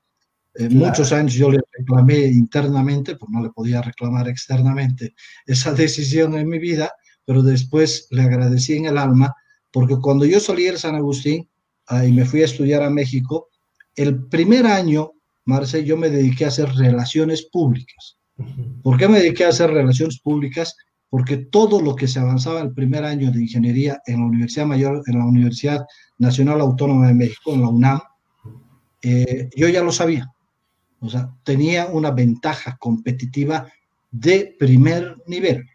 Eh, 0.55 0.67
Muchos 0.71 1.13
años 1.13 1.33
yo 1.33 1.49
le 1.49 1.61
reclamé 1.77 2.25
internamente, 2.25 3.15
pues 3.15 3.31
no 3.31 3.41
le 3.41 3.51
podía 3.51 3.81
reclamar 3.81 4.27
externamente 4.27 5.15
esa 5.45 5.71
decisión 5.85 6.37
en 6.37 6.49
mi 6.49 6.59
vida, 6.59 6.91
pero 7.23 7.41
después 7.43 8.09
le 8.11 8.23
agradecí 8.23 8.75
en 8.75 8.87
el 8.87 8.97
alma 8.97 9.33
porque 9.71 9.95
cuando 10.01 10.25
yo 10.25 10.41
salí 10.41 10.65
de 10.65 10.77
San 10.77 10.95
Agustín 10.95 11.49
y 12.05 12.11
me 12.11 12.25
fui 12.25 12.41
a 12.41 12.45
estudiar 12.45 12.83
a 12.83 12.89
México, 12.89 13.47
el 13.97 14.27
primer 14.27 14.65
año, 14.67 15.11
Marce, 15.45 15.83
yo 15.83 15.97
me 15.97 16.09
dediqué 16.09 16.45
a 16.45 16.49
hacer 16.49 16.69
relaciones 16.75 17.49
públicas. 17.51 18.17
¿Por 18.83 18.97
qué 18.97 19.07
me 19.07 19.19
dediqué 19.19 19.45
a 19.45 19.49
hacer 19.49 19.71
relaciones 19.71 20.19
públicas? 20.19 20.75
Porque 21.09 21.37
todo 21.37 21.81
lo 21.81 21.95
que 21.95 22.07
se 22.07 22.19
avanzaba 22.19 22.61
el 22.61 22.73
primer 22.73 23.03
año 23.03 23.31
de 23.31 23.41
ingeniería 23.41 23.99
en 24.05 24.19
la 24.19 24.27
Universidad 24.27 24.67
Mayor, 24.67 25.01
en 25.07 25.17
la 25.17 25.25
Universidad 25.25 25.85
Nacional 26.19 26.61
Autónoma 26.61 27.07
de 27.07 27.15
México, 27.15 27.53
en 27.53 27.61
la 27.61 27.69
UNAM, 27.69 28.01
eh, 29.01 29.49
yo 29.55 29.67
ya 29.67 29.81
lo 29.81 29.91
sabía. 29.91 30.31
O 30.99 31.09
sea, 31.09 31.33
tenía 31.43 31.87
una 31.87 32.11
ventaja 32.11 32.77
competitiva 32.77 33.71
de 34.11 34.55
primer 34.59 35.17
nivel. 35.25 35.65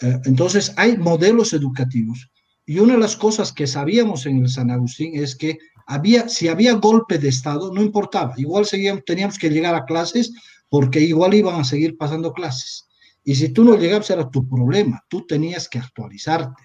Eh, 0.00 0.20
entonces, 0.24 0.72
hay 0.76 0.96
modelos 0.96 1.52
educativos. 1.52 2.30
Y 2.64 2.78
una 2.78 2.94
de 2.94 3.00
las 3.00 3.16
cosas 3.16 3.52
que 3.52 3.66
sabíamos 3.66 4.24
en 4.24 4.38
el 4.38 4.48
San 4.48 4.70
Agustín 4.70 5.12
es 5.14 5.36
que 5.36 5.58
había, 5.88 6.28
si 6.28 6.48
había 6.48 6.74
golpe 6.74 7.18
de 7.18 7.28
Estado, 7.28 7.72
no 7.72 7.82
importaba, 7.82 8.34
igual 8.36 8.66
seguíamos, 8.66 9.04
teníamos 9.06 9.38
que 9.38 9.48
llegar 9.48 9.74
a 9.74 9.86
clases 9.86 10.32
porque 10.68 11.00
igual 11.00 11.32
iban 11.32 11.58
a 11.58 11.64
seguir 11.64 11.96
pasando 11.96 12.34
clases. 12.34 12.86
Y 13.24 13.34
si 13.34 13.48
tú 13.48 13.64
no 13.64 13.74
llegabas 13.74 14.10
era 14.10 14.28
tu 14.28 14.46
problema, 14.46 15.02
tú 15.08 15.26
tenías 15.26 15.66
que 15.66 15.78
actualizarte. 15.78 16.62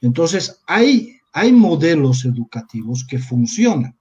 Entonces, 0.00 0.60
hay, 0.66 1.16
hay 1.32 1.52
modelos 1.52 2.24
educativos 2.24 3.06
que 3.08 3.20
funcionan. 3.20 3.96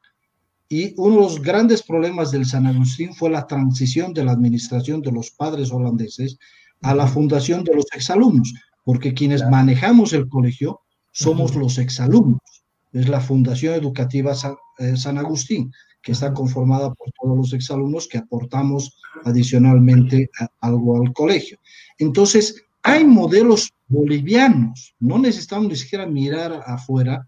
Y 0.67 0.95
uno 0.97 1.15
de 1.15 1.21
los 1.21 1.41
grandes 1.41 1.83
problemas 1.83 2.31
del 2.31 2.47
San 2.47 2.65
Agustín 2.65 3.13
fue 3.13 3.29
la 3.29 3.45
transición 3.45 4.13
de 4.15 4.25
la 4.25 4.31
administración 4.31 5.03
de 5.03 5.11
los 5.11 5.29
padres 5.29 5.71
holandeses 5.71 6.39
a 6.81 6.95
la 6.95 7.05
fundación 7.05 7.63
de 7.63 7.75
los 7.75 7.85
exalumnos, 7.95 8.51
porque 8.83 9.13
quienes 9.13 9.47
manejamos 9.47 10.11
el 10.13 10.27
colegio 10.27 10.81
somos 11.11 11.53
los 11.53 11.77
exalumnos 11.77 12.52
es 12.93 13.09
la 13.09 13.19
Fundación 13.19 13.73
Educativa 13.73 14.33
eh, 14.79 14.95
San, 14.95 15.17
Agustín, 15.17 15.71
que 16.01 16.11
está 16.11 16.33
conformada 16.33 16.93
por 16.93 17.11
todos 17.19 17.35
los 17.35 17.53
exalumnos 17.53 18.07
que 18.07 18.19
aportamos 18.19 18.97
adicionalmente 19.25 20.29
algo 20.61 21.01
al 21.01 21.11
colegio. 21.13 21.57
Entonces, 21.97 22.63
hay 22.83 23.03
modelos 23.03 23.71
bolivianos, 23.87 24.95
no 24.99 25.17
necesitamos 25.17 25.67
ni 25.69 25.75
siquiera 25.75 26.05
mirar 26.05 26.63
afuera 26.65 27.27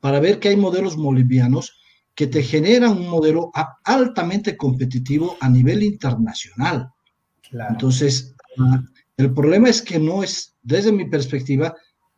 para 0.00 0.20
ver 0.20 0.38
que 0.38 0.48
hay 0.48 0.56
modelos 0.56 0.96
bolivianos 0.96 1.78
que 2.14 2.26
te 2.26 2.42
generan 2.42 2.92
un 2.92 3.08
modelo 3.08 3.50
altamente 3.84 4.56
competitivo 4.56 5.36
a 5.40 5.48
nivel 5.48 5.82
internacional. 5.82 6.90
Entonces, 7.70 8.34
ah, 8.58 8.82
el 9.16 9.32
problema 9.32 9.68
es 9.68 9.82
que 9.82 9.98
no 9.98 10.22
es, 10.22 10.54
desde 10.62 10.92
mi 10.92 11.06
perspectiva, 11.06 11.74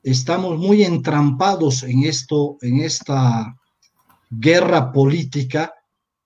estamos 0.07 0.57
muy 0.57 0.85
entrampados 0.85 1.83
en 1.83 2.05
esto, 2.05 2.59
en 2.61 2.79
esta 2.79 3.57
guerra 4.31 4.93
política 4.93 5.75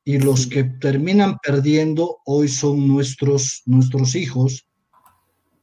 y 0.05 0.19
los 0.19 0.47
que 0.47 0.65
terminan 0.65 1.39
perdiendo 1.43 2.19
hoy 2.27 2.49
son 2.49 2.87
nuestros, 2.87 3.63
nuestros 3.65 4.15
hijos, 4.17 4.67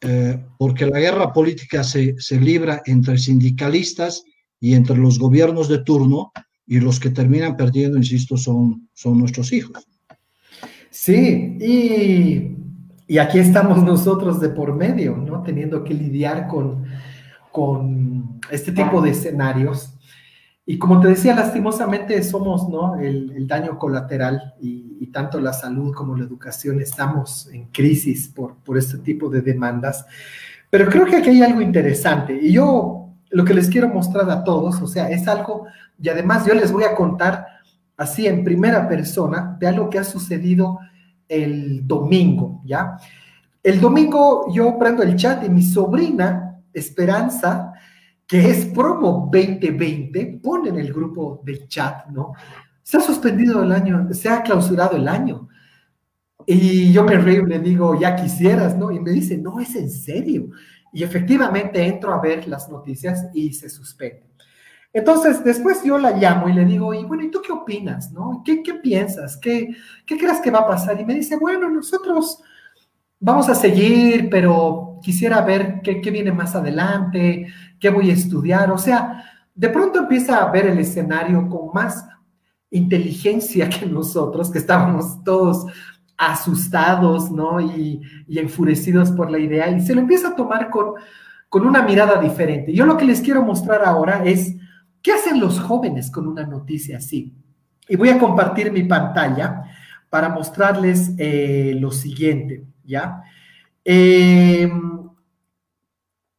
eh, 0.02 0.44
porque 0.58 0.88
la 0.88 1.00
guerra 1.00 1.32
política 1.32 1.84
se, 1.84 2.16
se 2.18 2.42
libra 2.42 2.82
entre 2.86 3.20
sindicalistas 3.20 4.24
y 4.60 4.74
entre 4.74 4.98
los 4.98 5.20
gobiernos 5.20 5.70
de 5.70 5.84
turno 5.84 6.32
y 6.66 6.80
los 6.80 7.00
que 7.00 7.12
terminan 7.12 7.56
perdiendo, 7.56 7.98
insisto, 7.98 8.36
son, 8.36 8.90
son 8.94 9.20
nuestros 9.20 9.54
hijos. 9.54 9.88
Sí, 10.90 11.56
y, 11.62 12.56
y 13.08 13.18
aquí 13.20 13.38
estamos 13.38 13.84
nosotros 13.84 14.42
de 14.42 14.50
por 14.50 14.76
medio, 14.76 15.16
¿no? 15.18 15.44
Teniendo 15.44 15.84
que 15.84 15.94
lidiar 15.94 16.48
con 16.48 16.86
con 17.52 18.40
este 18.52 18.72
tipo 18.72 19.02
de 19.02 19.12
escenarios. 19.12 19.94
Y 20.66 20.78
como 20.78 21.00
te 21.00 21.08
decía, 21.08 21.34
lastimosamente 21.34 22.22
somos 22.24 22.68
¿no? 22.70 23.00
el, 23.00 23.48
daño 23.48 23.80
colateral 23.80 24.56
y, 24.60 24.86
tanto 25.14 25.40
la 25.40 25.54
salud 25.54 25.96
como 25.96 26.18
la 26.18 26.26
educación 26.26 26.82
estamos 26.82 27.48
en 27.52 27.68
crisis 27.68 28.28
por, 28.28 28.58
por 28.58 28.78
este 28.78 28.98
tipo 28.98 29.30
de 29.30 29.42
demandas. 29.42 30.06
Pero 30.70 30.90
creo 30.90 31.06
que 31.06 31.16
aquí 31.16 31.30
hay 31.30 31.42
algo 31.42 31.62
interesante 31.62 32.38
y 32.40 32.52
yo 32.52 33.08
lo 33.30 33.46
que 33.46 33.54
les 33.54 33.70
quiero 33.70 33.88
mostrar 33.90 34.30
a 34.30 34.44
todos, 34.44 34.82
o 34.82 34.88
sea, 34.88 35.10
es 35.10 35.28
algo, 35.28 35.66
y 36.00 36.10
además 36.10 36.46
yo 36.46 36.54
les 36.54 36.72
voy 36.72 36.84
a 36.84 36.96
contar 36.96 37.46
así 37.96 38.28
en 38.28 38.44
primera 38.44 38.88
persona 38.88 39.58
de 39.60 39.68
algo 39.68 39.90
que 39.90 40.00
ha 40.00 40.04
sucedido 40.04 40.80
el 41.28 41.86
domingo, 41.88 42.62
¿ya? 42.66 42.98
El 43.64 43.82
domingo 43.82 44.46
yo 44.54 44.78
prendo 44.78 45.04
el 45.04 45.16
chat 45.16 45.44
y 45.44 45.50
mi 45.50 45.62
sobrina 45.62 46.47
Esperanza, 46.80 47.74
que 48.26 48.50
es 48.50 48.66
promo 48.66 49.30
2020, 49.32 50.40
pone 50.44 50.70
en 50.70 50.78
el 50.78 50.94
grupo 50.94 51.42
de 51.44 51.68
chat, 51.68 52.08
¿no? 52.08 52.34
Se 52.84 52.98
ha 52.98 53.02
suspendido 53.02 53.64
el 53.64 53.72
año, 53.72 54.08
se 54.12 54.30
ha 54.30 54.42
clausurado 54.42 54.98
el 54.98 55.08
año. 55.08 55.48
Y 56.46 56.92
yo 56.94 57.04
me 57.04 57.18
río 57.18 57.44
y 57.44 57.50
le 57.50 57.60
digo, 57.60 58.00
ya 58.00 58.16
quisieras, 58.16 58.78
¿no? 58.78 58.92
Y 58.92 59.00
me 59.00 59.12
dice, 59.12 59.38
no, 59.38 59.60
es 59.60 59.76
en 59.76 59.90
serio. 59.90 60.50
Y 60.94 61.04
efectivamente 61.04 61.86
entro 61.86 62.14
a 62.14 62.22
ver 62.22 62.48
las 62.48 62.70
noticias 62.70 63.26
y 63.34 63.54
se 63.54 63.70
suspende. 63.70 64.24
Entonces, 64.94 65.44
después 65.44 65.84
yo 65.84 65.98
la 65.98 66.12
llamo 66.12 66.50
y 66.50 66.54
le 66.54 66.66
digo, 66.66 66.94
y 66.94 67.04
bueno, 67.04 67.24
¿y 67.24 67.32
tú 67.32 67.42
qué 67.42 67.52
opinas? 67.52 68.12
¿no? 68.12 68.42
¿Qué, 68.46 68.64
qué 68.64 68.76
piensas? 68.76 69.38
¿Qué, 69.38 69.76
¿Qué 70.06 70.18
crees 70.18 70.40
que 70.40 70.52
va 70.52 70.60
a 70.60 70.68
pasar? 70.68 71.00
Y 71.00 71.06
me 71.06 71.14
dice, 71.14 71.36
bueno, 71.38 71.70
nosotros 71.70 72.42
vamos 73.20 73.50
a 73.50 73.56
seguir, 73.56 74.30
pero 74.30 75.00
quisiera 75.02 75.42
ver 75.42 75.82
qué, 75.84 76.02
qué 76.02 76.12
viene 76.12 76.32
más 76.32 76.56
adelante, 76.56 77.48
qué 77.80 77.90
voy 77.90 78.10
a 78.10 78.14
estudiar. 78.14 78.72
O 78.72 78.78
sea, 78.78 79.24
de 79.54 79.70
pronto 79.70 80.00
empieza 80.00 80.38
a 80.38 80.52
ver 80.52 80.68
el 80.68 80.80
escenario 80.80 81.48
con 81.50 81.72
más 81.74 82.06
inteligencia 82.70 83.70
que 83.70 83.86
nosotros, 83.86 84.52
que 84.52 84.60
estábamos 84.60 85.24
todos 85.24 85.66
asustados, 86.18 87.32
¿no? 87.32 87.62
Y, 87.62 88.02
y, 88.28 88.40
enfurecidos 88.40 89.12
por 89.12 89.30
la 89.30 89.40
idea, 89.40 89.70
y 89.70 89.82
se 89.82 89.94
lo 89.94 90.02
empieza 90.02 90.30
a 90.30 90.36
tomar 90.36 90.70
con, 90.70 90.94
con 91.50 91.66
una 91.66 91.84
mirada 91.84 92.20
diferente. 92.20 92.74
Yo 92.74 92.86
lo 92.86 92.98
que 92.98 93.06
les 93.06 93.22
quiero 93.22 93.44
mostrar 93.44 93.86
ahora 93.86 94.24
es 94.26 94.56
qué 95.02 95.14
hacen 95.14 95.40
los 95.40 95.60
jóvenes 95.60 96.12
con 96.12 96.28
una 96.28 96.46
noticia 96.46 96.98
así. 96.98 97.34
Y 97.88 97.96
voy 97.96 98.10
a 98.10 98.20
compartir 98.20 98.72
mi 98.72 98.84
pantalla 98.84 99.64
para 100.10 100.30
mostrarles 100.30 101.12
eh, 101.18 101.78
lo 101.80 101.92
siguiente, 101.92 102.64
¿ya? 102.88 103.22
Eh, 103.86 104.72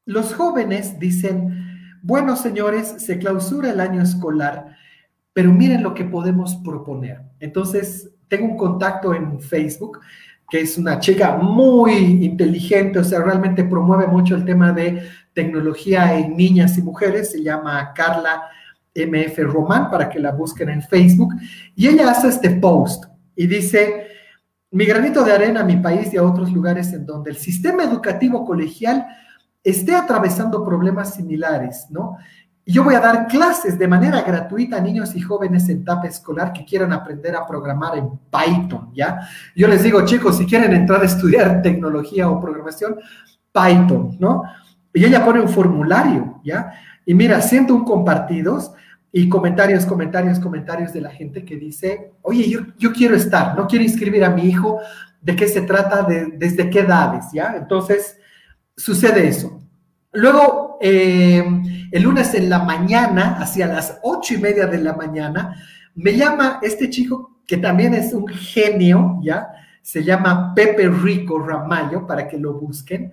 los 0.05 0.35
jóvenes 0.35 0.99
dicen, 0.99 1.99
bueno, 2.03 2.35
señores, 2.35 2.95
se 2.99 3.19
clausura 3.19 3.71
el 3.71 3.81
año 3.81 4.03
escolar, 4.03 4.77
pero 5.33 5.53
miren 5.53 5.83
lo 5.83 5.95
que 5.95 6.05
podemos 6.05 6.57
proponer. 6.57 7.21
Entonces, 7.39 8.11
tengo 8.27 8.47
un 8.47 8.57
contacto 8.57 9.15
en 9.15 9.41
Facebook 9.41 10.01
que 10.51 10.63
es 10.63 10.79
una 10.79 10.99
chica 10.99 11.37
muy 11.37 12.25
inteligente, 12.25 12.99
o 12.99 13.05
sea, 13.05 13.21
realmente 13.21 13.65
promueve 13.65 14.07
mucho 14.07 14.35
el 14.35 14.45
tema 14.45 14.73
de 14.73 15.03
tecnología 15.35 16.19
en 16.19 16.37
niñas 16.37 16.79
y 16.79 16.83
mujeres, 16.83 17.33
se 17.33 17.43
llama 17.43 17.93
Carla 17.95 18.45
MF 18.95 19.39
Román, 19.41 19.91
para 19.91 20.09
que 20.09 20.19
la 20.19 20.33
busquen 20.33 20.71
en 20.71 20.83
Facebook, 20.83 21.35
y 21.77 21.89
ella 21.89 22.11
hace 22.11 22.29
este 22.29 22.51
post 22.51 23.05
y 23.37 23.47
dice, 23.47 24.08
mi 24.71 24.85
granito 24.85 25.25
de 25.25 25.33
arena 25.33 25.61
a 25.61 25.65
mi 25.65 25.77
país 25.77 26.13
y 26.13 26.17
a 26.17 26.23
otros 26.23 26.53
lugares 26.53 26.93
en 26.93 27.07
donde 27.07 27.31
el 27.31 27.37
sistema 27.37 27.85
educativo 27.85 28.45
colegial 28.45 29.07
esté 29.63 29.95
atravesando 29.95 30.65
problemas 30.65 31.15
similares, 31.15 31.87
¿no? 31.91 32.17
Yo 32.67 32.85
voy 32.85 32.95
a 32.95 33.01
dar 33.01 33.29
clases 33.29 33.79
de 33.79 33.89
manera 33.89 34.21
gratuita 34.21 34.77
a 34.77 34.81
niños 34.81 35.15
y 35.17 35.23
jóvenes 35.23 35.71
en 35.71 35.81
etapa 35.81 36.07
escolar 36.07 36.53
que 36.53 36.67
quieran 36.67 36.93
aprender 36.93 37.35
a 37.35 37.47
programar 37.47 37.97
en 37.97 38.11
Python, 38.31 38.91
¿ya? 38.95 39.21
Yo 39.57 39.69
les 39.69 39.83
digo, 39.83 40.05
chicos, 40.05 40.37
si 40.37 40.45
quieren 40.45 40.75
entrar 40.75 41.01
a 41.01 41.07
estudiar 41.07 41.63
tecnología 41.63 42.29
o 42.29 42.39
programación, 42.39 42.97
Python, 43.53 44.19
¿no? 44.21 44.43
Y 44.93 45.03
ella 45.03 45.25
pone 45.25 45.41
un 45.41 45.49
formulario, 45.49 46.41
¿ya? 46.45 46.73
Y 47.07 47.15
mira, 47.15 47.41
siento 47.41 47.75
un 47.75 47.85
compartidos 47.87 48.73
y 49.13 49.29
comentarios, 49.29 49.87
comentarios, 49.87 50.39
comentarios 50.39 50.93
de 50.93 51.01
la 51.01 51.11
gente 51.11 51.45
que 51.45 51.57
dice, 51.57 52.13
oye, 52.23 52.49
yo, 52.49 52.61
yo 52.79 52.93
quiero 52.93 53.17
estar, 53.17 53.57
no 53.57 53.67
quiero 53.67 53.85
inscribir 53.85 54.25
a 54.25 54.31
mi 54.31 54.43
hijo, 54.43 54.81
¿de 55.21 55.35
qué 55.35 55.49
se 55.49 55.63
trata? 55.63 56.03
De, 56.03 56.27
¿Desde 56.37 56.69
qué 56.69 56.81
edades? 56.81 57.27
¿Ya? 57.33 57.55
Entonces, 57.57 58.19
sucede 58.77 59.27
eso. 59.29 59.61
Luego, 60.13 60.79
eh, 60.81 61.45
el 61.91 62.03
lunes 62.03 62.35
en 62.35 62.51
la 62.51 62.61
mañana, 62.61 63.37
hacia 63.39 63.67
las 63.67 63.99
ocho 64.03 64.35
y 64.35 64.39
media 64.39 64.67
de 64.67 64.79
la 64.79 64.95
mañana, 64.95 65.55
me 65.95 66.17
llama 66.17 66.61
este 66.63 66.91
chico 66.91 67.41
que 67.47 67.57
también 67.57 67.95
es 67.95 68.13
un 68.13 68.29
genio, 68.29 69.19
¿ya? 69.23 69.49
Se 69.81 70.05
llama 70.05 70.55
Pepe 70.55 70.89
Rico 70.89 71.39
Ramallo, 71.39 72.07
para 72.07 72.29
que 72.29 72.37
lo 72.37 72.53
busquen. 72.55 73.13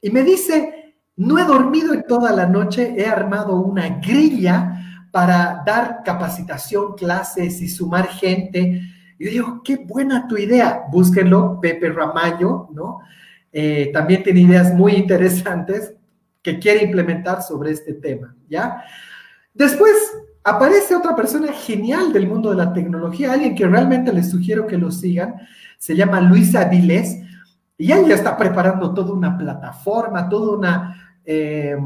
Y 0.00 0.10
me 0.10 0.22
dice, 0.22 0.94
no 1.16 1.38
he 1.38 1.44
dormido 1.44 2.00
toda 2.02 2.30
la 2.32 2.46
noche, 2.46 2.94
he 2.96 3.06
armado 3.06 3.58
una 3.60 3.98
grilla 3.98 4.95
para 5.16 5.62
dar 5.64 6.02
capacitación, 6.04 6.94
clases 6.94 7.62
y 7.62 7.68
sumar 7.68 8.06
gente. 8.06 8.82
Y 9.18 9.24
yo 9.24 9.30
digo, 9.30 9.62
qué 9.64 9.76
buena 9.76 10.28
tu 10.28 10.36
idea. 10.36 10.82
Búsquenlo, 10.92 11.58
Pepe 11.58 11.90
Ramallo, 11.90 12.68
¿no? 12.74 12.98
Eh, 13.50 13.88
también 13.94 14.22
tiene 14.22 14.40
ideas 14.40 14.74
muy 14.74 14.92
interesantes 14.92 15.94
que 16.42 16.58
quiere 16.58 16.84
implementar 16.84 17.42
sobre 17.42 17.70
este 17.70 17.94
tema, 17.94 18.36
¿ya? 18.46 18.84
Después 19.54 19.94
aparece 20.44 20.94
otra 20.94 21.16
persona 21.16 21.50
genial 21.50 22.12
del 22.12 22.28
mundo 22.28 22.50
de 22.50 22.56
la 22.56 22.74
tecnología, 22.74 23.32
alguien 23.32 23.54
que 23.54 23.66
realmente 23.66 24.12
les 24.12 24.30
sugiero 24.30 24.66
que 24.66 24.76
lo 24.76 24.90
sigan, 24.90 25.36
se 25.78 25.96
llama 25.96 26.20
Luisa 26.20 26.64
Vilés, 26.64 27.22
y 27.78 27.90
ella 27.90 28.14
está 28.16 28.36
preparando 28.36 28.92
toda 28.92 29.14
una 29.14 29.38
plataforma, 29.38 30.28
toda 30.28 30.58
una 30.58 31.05
eh, 31.26 31.76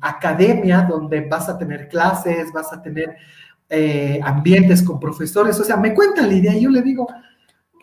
academia 0.00 0.82
donde 0.82 1.22
vas 1.22 1.48
a 1.48 1.58
tener 1.58 1.88
clases, 1.88 2.52
vas 2.52 2.72
a 2.72 2.80
tener 2.80 3.16
eh, 3.68 4.20
ambientes 4.22 4.82
con 4.82 5.00
profesores, 5.00 5.58
o 5.58 5.64
sea, 5.64 5.76
me 5.76 5.92
cuentan 5.94 6.28
la 6.28 6.34
idea 6.34 6.54
y 6.54 6.62
yo 6.62 6.70
le 6.70 6.80
digo, 6.80 7.06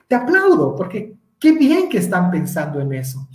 te 0.08 0.16
aplaudo, 0.16 0.76
porque 0.76 1.16
qué 1.40 1.52
bien 1.52 1.90
que 1.90 1.98
están 1.98 2.32
pensando 2.32 2.80
en 2.80 2.94
eso. 2.94 3.28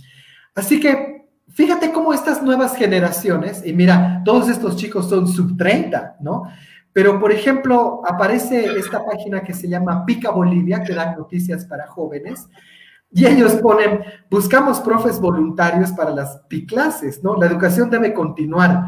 Así 0.55 0.79
que 0.79 1.27
fíjate 1.49 1.91
cómo 1.91 2.13
estas 2.13 2.41
nuevas 2.41 2.75
generaciones, 2.75 3.65
y 3.65 3.73
mira, 3.73 4.21
todos 4.25 4.49
estos 4.49 4.75
chicos 4.75 5.09
son 5.09 5.27
sub 5.27 5.57
30, 5.57 6.17
¿no? 6.21 6.43
Pero, 6.93 7.19
por 7.19 7.31
ejemplo, 7.31 8.01
aparece 8.07 8.65
esta 8.75 9.05
página 9.05 9.41
que 9.41 9.53
se 9.53 9.67
llama 9.67 10.03
Pica 10.03 10.31
Bolivia, 10.31 10.83
que 10.83 10.95
da 10.95 11.15
noticias 11.15 11.63
para 11.65 11.85
jóvenes, 11.85 12.49
y 13.11 13.25
ellos 13.25 13.53
ponen, 13.55 14.01
buscamos 14.29 14.79
profes 14.81 15.19
voluntarios 15.19 15.91
para 15.91 16.11
las 16.11 16.41
clases, 16.67 17.23
¿no? 17.23 17.35
La 17.35 17.45
educación 17.45 17.89
debe 17.89 18.13
continuar. 18.13 18.83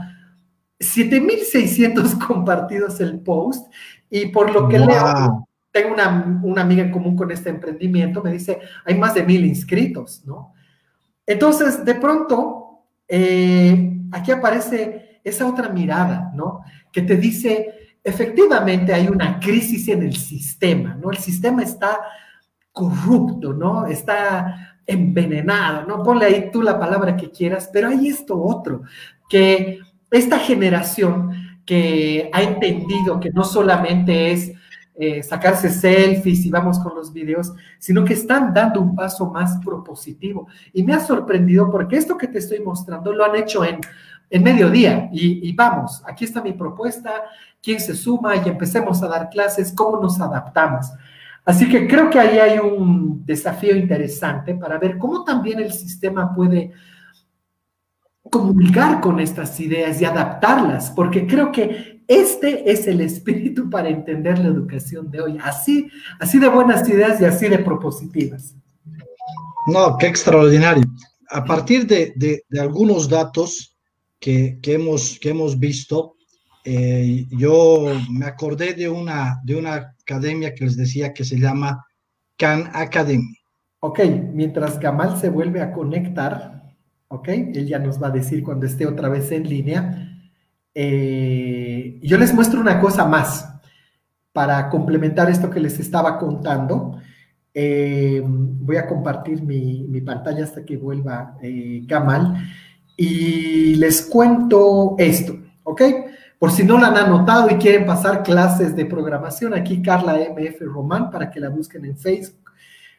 7.600 0.79 2.17
compartidos 2.27 2.99
el 2.99 3.19
post, 3.19 3.71
y 4.10 4.27
por 4.27 4.51
lo 4.51 4.67
que 4.67 4.79
leo, 4.79 5.47
tengo 5.71 5.93
una, 5.93 6.41
una, 6.43 6.62
amiga 6.62 6.84
en 6.84 6.91
común 6.91 7.15
con 7.15 7.32
este 7.32 7.49
emprendimiento, 7.49 8.23
me 8.23 8.32
dice, 8.32 8.60
hay 8.86 8.95
más 8.95 9.13
de 9.13 9.23
mil 9.23 9.45
inscritos, 9.45 10.23
¿no? 10.25 10.53
Entonces, 11.25 11.86
de 11.86 11.95
pronto, 11.95 12.86
eh, 13.08 13.99
aquí 14.12 14.32
aparece 14.32 15.21
esa 15.23 15.47
otra 15.47 15.69
mirada, 15.69 16.32
¿no? 16.34 16.62
Que 16.91 17.03
te 17.03 17.17
dice, 17.17 17.97
efectivamente 18.03 18.93
hay 18.93 19.08
una 19.08 19.39
crisis 19.39 19.88
en 19.89 20.03
el 20.03 20.15
sistema, 20.15 20.95
¿no? 20.95 21.12
El 21.12 21.17
sistema 21.17 21.62
está 21.62 21.99
corrupto, 22.80 23.54
¿no? 23.54 23.86
Está 23.86 24.78
envenenado, 24.88 25.86
¿no? 25.86 26.02
Ponle 26.02 26.26
ahí 26.26 26.50
tú 26.52 26.62
la 26.62 26.80
palabra 26.80 27.18
que 27.18 27.30
quieras, 27.30 27.70
pero 27.72 27.89
hay 27.89 28.08
esto 28.08 28.42
otro, 28.42 28.84
que 29.30 29.80
esta 30.10 30.39
generación 30.39 31.32
que 31.65 32.30
ha 32.34 32.42
entendido 32.42 33.20
que 33.20 33.30
no 33.32 33.44
solamente 33.44 34.32
es 34.32 34.52
eh, 34.96 35.22
sacarse 35.22 35.70
selfies 35.70 36.46
y 36.46 36.50
vamos 36.50 36.80
con 36.80 36.96
los 36.96 37.13
videos, 37.13 37.54
sino 37.78 38.04
que 38.04 38.13
están 38.13 38.54
dando 38.54 38.82
un 38.82 38.96
paso 38.96 39.30
más 39.30 39.58
propositivo. 39.63 40.48
Y 40.74 40.84
me 40.84 40.94
ha 40.94 41.00
sorprendido 41.00 41.70
porque 41.70 41.98
esto 41.98 42.18
que 42.18 42.28
te 42.28 42.39
estoy 42.39 42.60
mostrando 42.60 43.13
lo 43.13 43.24
han 43.24 43.36
hecho 43.36 43.63
en, 43.63 43.80
en 44.30 44.44
mediodía 44.44 45.10
y, 45.12 45.48
y 45.48 45.54
vamos, 45.54 46.02
aquí 46.08 46.26
está 46.26 46.42
mi 46.42 46.54
propuesta, 46.54 47.12
quién 47.62 47.80
se 47.80 47.96
suma 47.96 48.36
y 48.38 48.50
empecemos 48.50 49.04
a 49.04 49.08
dar 49.08 49.30
clases, 49.30 49.72
cómo 49.72 50.02
nos 50.02 50.20
adaptamos. 50.20 50.88
Así 51.50 51.68
que 51.68 51.88
creo 51.88 52.12
que 52.12 52.20
ahí 52.20 52.38
hay 52.38 52.60
un 52.60 53.26
desafío 53.26 53.76
interesante 53.76 54.54
para 54.54 54.78
ver 54.78 55.00
cómo 55.00 55.24
también 55.24 55.60
el 55.60 55.74
sistema 55.74 56.32
puede 56.32 56.72
comunicar 58.22 59.02
con 59.02 59.20
estas 59.20 59.60
ideas 59.60 60.00
y 60.00 60.06
adaptarlas, 60.06 60.92
porque 60.92 61.26
creo 61.26 61.52
que 61.52 62.04
este 62.08 62.72
es 62.72 62.86
el 62.86 63.02
espíritu 63.02 63.68
para 63.68 63.90
entender 63.90 64.38
la 64.38 64.50
educación 64.50 65.10
de 65.10 65.22
hoy, 65.22 65.38
así, 65.42 65.90
así 66.20 66.38
de 66.38 66.50
buenas 66.50 66.88
ideas 66.88 67.20
y 67.20 67.26
así 67.26 67.50
de 67.50 67.58
propositivas. 67.58 68.54
No, 69.66 69.98
qué 69.98 70.06
extraordinario. 70.06 70.84
A 71.32 71.44
partir 71.44 71.88
de, 71.88 72.44
algunos 72.60 73.10
datos 73.10 73.76
que, 74.20 74.60
hemos, 74.66 75.18
que 75.20 75.30
hemos 75.30 75.58
visto, 75.58 76.16
eh, 76.63 77.26
yo 77.32 77.86
me 78.12 78.26
acordé 78.26 78.74
de 78.74 78.89
una, 78.89 79.39
de 79.43 79.56
una 79.56 79.95
academia 80.02 80.54
que 80.54 80.65
les 80.65 80.76
decía 80.76 81.13
que 81.13 81.24
se 81.24 81.39
llama 81.39 81.86
Khan 82.38 82.69
Academy. 82.74 83.36
Ok, 83.80 84.00
mientras 84.34 84.80
Gamal 84.80 85.17
se 85.19 85.30
vuelve 85.30 85.62
a 85.62 85.72
conectar, 85.72 86.63
ok, 87.08 87.28
él 87.30 87.67
ya 87.67 87.80
nos 87.80 88.02
va 88.02 88.08
a 88.08 88.12
decir 88.12 88.43
cuando 88.43 88.65
esté 88.65 88.86
otra 88.86 89.08
vez 89.08 89.32
en 89.32 89.48
línea. 89.48 90.19
Eh, 90.76 92.00
yo 92.04 92.17
les 92.17 92.34
muestro 92.34 92.60
una 92.60 92.80
cosa 92.80 93.06
más 93.06 93.50
para 94.34 94.69
complementar 94.69 95.30
esto 95.30 95.50
que 95.50 95.60
les 95.60 95.80
estaba 95.80 96.19
contando. 96.19 97.00
Eh, 97.54 98.22
voy 98.24 98.78
a 98.78 98.86
compartir 98.86 99.41
mi, 99.41 99.86
mi, 99.88 100.02
pantalla 100.02 100.43
hasta 100.43 100.63
que 100.63 100.78
vuelva 100.78 101.36
Gamal 101.41 102.36
y 102.95 103.76
les 103.76 104.04
cuento 104.04 104.95
esto, 104.98 105.36
¿ok? 105.63 105.82
Por 106.39 106.52
si 106.52 106.63
no 106.63 106.80
la 106.80 106.88
han 106.88 106.97
anotado 106.97 107.49
y 107.52 107.58
quieren 107.58 107.86
pasar 107.86 108.23
clases 108.23 108.75
de 108.75 108.86
programación, 108.86 109.54
aquí 109.54 109.82
Carla 109.82 110.15
MF 110.15 110.62
Román 110.62 111.12
para 111.12 111.30
que 111.30 111.39
la 111.39 111.49
busquen 111.49 111.86
en 111.86 111.97
Facebook. 111.97 112.52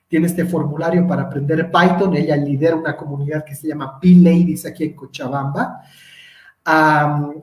Tiene 0.07 0.26
este 0.26 0.44
formulario 0.44 1.07
para 1.07 1.22
aprender 1.22 1.70
Python. 1.70 2.14
Ella 2.14 2.37
lidera 2.37 2.76
una 2.76 2.96
comunidad 2.96 3.44
que 3.44 3.55
se 3.55 3.66
llama 3.66 3.98
P-Ladies 3.98 4.66
aquí 4.66 4.85
en 4.85 4.94
Cochabamba 4.94 5.83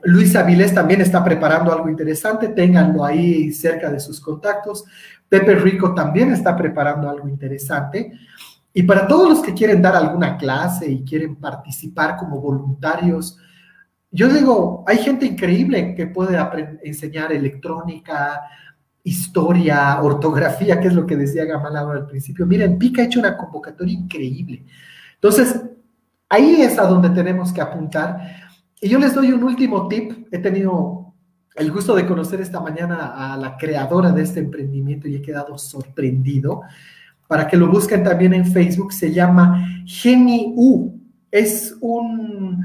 Luis 0.04 0.36
Avilés 0.36 0.72
también 0.74 1.00
está 1.00 1.24
preparando 1.24 1.72
algo 1.72 1.88
interesante, 1.88 2.48
ténganlo 2.48 3.04
ahí 3.04 3.52
cerca 3.52 3.90
de 3.90 4.00
sus 4.00 4.20
contactos. 4.20 4.84
Pepe 5.28 5.54
Rico 5.56 5.94
también 5.94 6.32
está 6.32 6.56
preparando 6.56 7.10
algo 7.10 7.28
interesante. 7.28 8.12
Y 8.72 8.82
para 8.84 9.06
todos 9.06 9.28
los 9.28 9.40
que 9.40 9.54
quieren 9.54 9.82
dar 9.82 9.96
alguna 9.96 10.36
clase 10.36 10.90
y 10.90 11.04
quieren 11.04 11.36
participar 11.36 12.16
como 12.16 12.40
voluntarios, 12.40 13.38
yo 14.10 14.28
digo, 14.32 14.84
hay 14.86 14.98
gente 14.98 15.26
increíble 15.26 15.94
que 15.94 16.06
puede 16.06 16.38
enseñar 16.82 17.32
electrónica, 17.32 18.40
historia, 19.04 20.00
ortografía, 20.02 20.80
que 20.80 20.88
es 20.88 20.94
lo 20.94 21.06
que 21.06 21.16
decía 21.16 21.44
Gamal 21.44 21.76
al 21.76 22.06
principio. 22.06 22.46
Miren, 22.46 22.78
Pica 22.78 23.02
ha 23.02 23.04
hecho 23.06 23.20
una 23.20 23.36
convocatoria 23.36 23.94
increíble. 23.94 24.64
Entonces, 25.14 25.62
ahí 26.28 26.62
es 26.62 26.78
a 26.78 26.86
donde 26.86 27.10
tenemos 27.10 27.52
que 27.52 27.60
apuntar. 27.60 28.18
Y 28.80 28.88
yo 28.88 28.98
les 28.98 29.14
doy 29.14 29.32
un 29.32 29.44
último 29.44 29.88
tip. 29.88 30.26
He 30.30 30.38
tenido 30.38 31.14
el 31.56 31.72
gusto 31.72 31.94
de 31.94 32.06
conocer 32.06 32.40
esta 32.40 32.60
mañana 32.60 33.32
a 33.32 33.36
la 33.36 33.56
creadora 33.56 34.12
de 34.12 34.22
este 34.22 34.40
emprendimiento 34.40 35.08
y 35.08 35.16
he 35.16 35.22
quedado 35.22 35.58
sorprendido. 35.58 36.62
Para 37.26 37.46
que 37.46 37.56
lo 37.56 37.68
busquen 37.68 38.04
también 38.04 38.32
en 38.32 38.46
Facebook, 38.46 38.92
se 38.92 39.12
llama 39.12 39.66
GeniU. 39.84 40.98
Es 41.30 41.76
un 41.80 42.64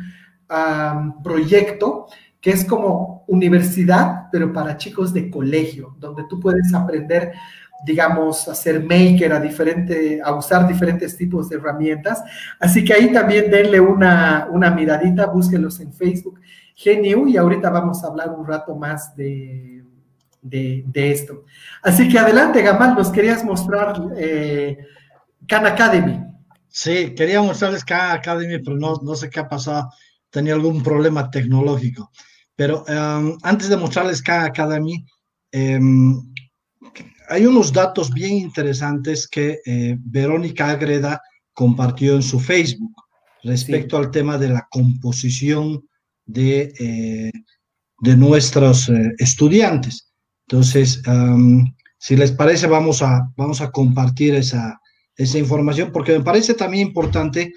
proyecto 1.23 2.07
que 2.43 2.51
es 2.51 2.65
como 2.65 3.23
universidad, 3.27 4.25
pero 4.29 4.51
para 4.51 4.75
chicos 4.75 5.13
de 5.13 5.31
colegio, 5.31 5.95
donde 5.97 6.25
tú 6.27 6.41
puedes 6.41 6.73
aprender, 6.73 7.31
digamos, 7.85 8.49
a 8.49 8.53
ser 8.53 8.83
maker, 8.83 9.31
a, 9.31 9.39
diferente, 9.39 10.19
a 10.21 10.33
usar 10.33 10.67
diferentes 10.67 11.15
tipos 11.15 11.47
de 11.47 11.55
herramientas. 11.55 12.21
Así 12.59 12.83
que 12.83 12.93
ahí 12.93 13.13
también 13.13 13.49
denle 13.49 13.79
una, 13.79 14.49
una 14.51 14.69
miradita, 14.71 15.27
búsquenlos 15.27 15.79
en 15.79 15.93
Facebook, 15.93 16.41
GNU, 16.83 17.29
y 17.29 17.37
ahorita 17.37 17.69
vamos 17.69 18.03
a 18.03 18.07
hablar 18.07 18.31
un 18.31 18.45
rato 18.45 18.75
más 18.75 19.15
de, 19.15 19.81
de, 20.41 21.11
esto. 21.11 21.45
Así 21.81 22.09
que 22.09 22.19
adelante, 22.19 22.61
Gamal, 22.61 22.93
nos 22.93 23.09
querías 23.09 23.45
mostrar 23.45 23.95
eh, 24.17 24.79
Khan 25.47 25.65
Academy. 25.65 26.25
Sí, 26.67 27.15
quería 27.15 27.41
mostrarles 27.41 27.85
Khan 27.85 28.17
Academy, 28.17 28.59
pero 28.59 28.75
no, 28.75 28.95
no 29.01 29.15
sé 29.15 29.29
qué 29.29 29.39
ha 29.39 29.47
pasado 29.47 29.89
tenía 30.33 30.55
algún 30.55 30.81
problema 30.81 31.29
tecnológico. 31.29 32.11
Pero 32.55 32.83
em, 32.87 33.37
antes 33.43 33.69
de 33.69 33.77
mostrarles 33.77 34.21
cada 34.21 34.45
Academy, 34.45 35.05
em, 35.51 36.19
hay 37.29 37.45
unos 37.45 37.71
datos 37.71 38.11
bien 38.11 38.33
interesantes 38.37 39.27
que 39.27 39.59
eh, 39.65 39.95
Verónica 39.99 40.69
Agreda 40.69 41.21
compartió 41.53 42.15
en 42.15 42.23
su 42.23 42.39
Facebook 42.39 42.95
respecto 43.43 43.95
al 43.97 44.09
tema 44.09 44.37
de 44.37 44.49
la 44.49 44.67
composición 44.71 45.87
de, 46.25 46.73
eh, 46.79 47.31
de 47.99 48.17
nuestros 48.17 48.89
eh, 48.89 49.13
estudiantes. 49.19 50.11
Entonces, 50.47 51.01
em, 51.05 51.63
si 51.97 52.15
les 52.15 52.31
parece, 52.31 52.67
vamos 52.67 53.01
a, 53.03 53.29
vamos 53.37 53.61
a 53.61 53.69
compartir 53.71 54.33
esa, 54.33 54.79
esa 55.15 55.37
información 55.37 55.91
porque 55.91 56.17
me 56.17 56.23
parece 56.23 56.55
también 56.55 56.87
importante 56.87 57.53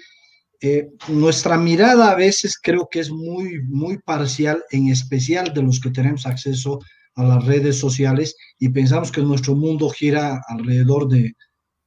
eh, 0.59 0.89
nuestra 1.07 1.57
mirada 1.57 2.11
a 2.11 2.15
veces 2.15 2.57
creo 2.61 2.87
que 2.89 2.99
es 2.99 3.11
muy, 3.11 3.61
muy 3.63 3.99
parcial, 3.99 4.63
en 4.71 4.87
especial 4.87 5.53
de 5.53 5.61
los 5.61 5.79
que 5.79 5.91
tenemos 5.91 6.25
acceso 6.25 6.79
a 7.15 7.23
las 7.23 7.45
redes 7.45 7.77
sociales 7.77 8.35
y 8.57 8.69
pensamos 8.69 9.11
que 9.11 9.21
nuestro 9.21 9.55
mundo 9.55 9.89
gira 9.89 10.41
alrededor 10.47 11.07
de, 11.07 11.35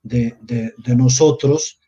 de, 0.02 0.96
nosotros 0.96 1.78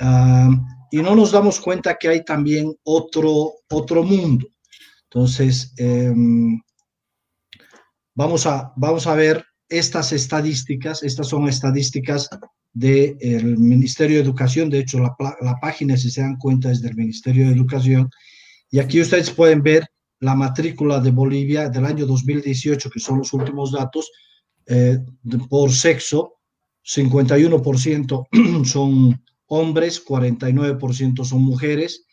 ah, 0.00 0.50
y 0.90 0.98
no 0.98 1.14
nos 1.14 1.32
damos 1.32 1.60
cuenta 1.60 1.96
que 1.96 2.08
hay 2.08 2.24
también 2.24 2.74
otro, 2.82 3.52
otro 3.70 4.02
mundo. 4.02 4.46
Entonces, 5.04 5.72
em, 5.76 6.60
vamos, 8.14 8.46
a, 8.46 8.72
vamos 8.76 9.06
a 9.06 9.14
ver 9.14 9.44
estas 9.68 10.12
estadísticas, 10.12 11.02
estas 11.02 11.28
son 11.28 11.48
estadísticas 11.48 12.28
del 12.72 13.58
Ministerio 13.58 14.16
de 14.16 14.22
Educación, 14.22 14.70
de 14.70 14.80
hecho 14.80 14.98
la, 14.98 15.14
la, 15.40 15.60
página, 15.60 15.96
si 15.96 16.10
se 16.10 16.22
dan 16.22 16.36
cuenta, 16.36 16.70
es 16.70 16.80
del 16.80 16.96
Ministerio 16.96 17.46
de 17.46 17.52
Educación, 17.52 18.10
y 18.70 18.78
aquí 18.78 19.00
ustedes 19.00 19.30
pueden 19.30 19.62
ver 19.62 19.86
la 20.20 20.34
matrícula 20.34 21.00
de 21.00 21.10
Bolivia 21.10 21.68
del 21.68 21.84
año 21.84 22.06
2018, 22.06 22.90
que 22.90 23.00
son 23.00 23.18
los 23.18 23.32
últimos 23.32 23.72
datos, 23.72 24.10
eh, 24.66 24.98
por 25.48 25.72
sexo, 25.72 26.38
51% 26.84 28.64
son 28.64 29.22
hombres, 29.46 30.04
49% 30.04 31.24
son 31.24 31.42
mujeres, 31.42 32.06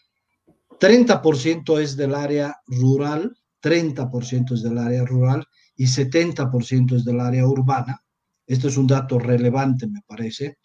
30% 0.79 1.79
es 1.79 1.95
del 1.95 2.15
área 2.15 2.55
rural, 2.67 3.37
30% 3.61 4.53
es 4.53 4.63
del 4.63 4.77
área 4.77 5.05
rural 5.05 5.45
y 5.75 5.85
70% 5.85 6.95
es 6.95 7.05
del 7.05 7.19
área 7.19 7.45
urbana. 7.45 8.03
Esto 8.49 8.67
es 8.67 8.77
un 8.77 8.87
dato 8.87 9.19
relevante, 9.19 9.85
me 9.85 10.01
parece. 10.01 10.57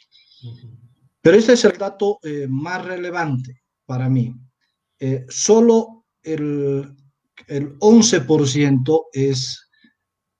Pero 1.21 1.37
este 1.37 1.53
es 1.53 1.65
el 1.67 1.77
dato 1.77 2.19
eh, 2.23 2.47
más 2.49 2.83
relevante 2.83 3.63
para 3.85 4.09
mí. 4.09 4.35
Eh, 4.99 5.27
solo 5.29 6.07
el, 6.23 6.97
el 7.47 7.79
11% 7.81 9.03
es, 9.13 9.69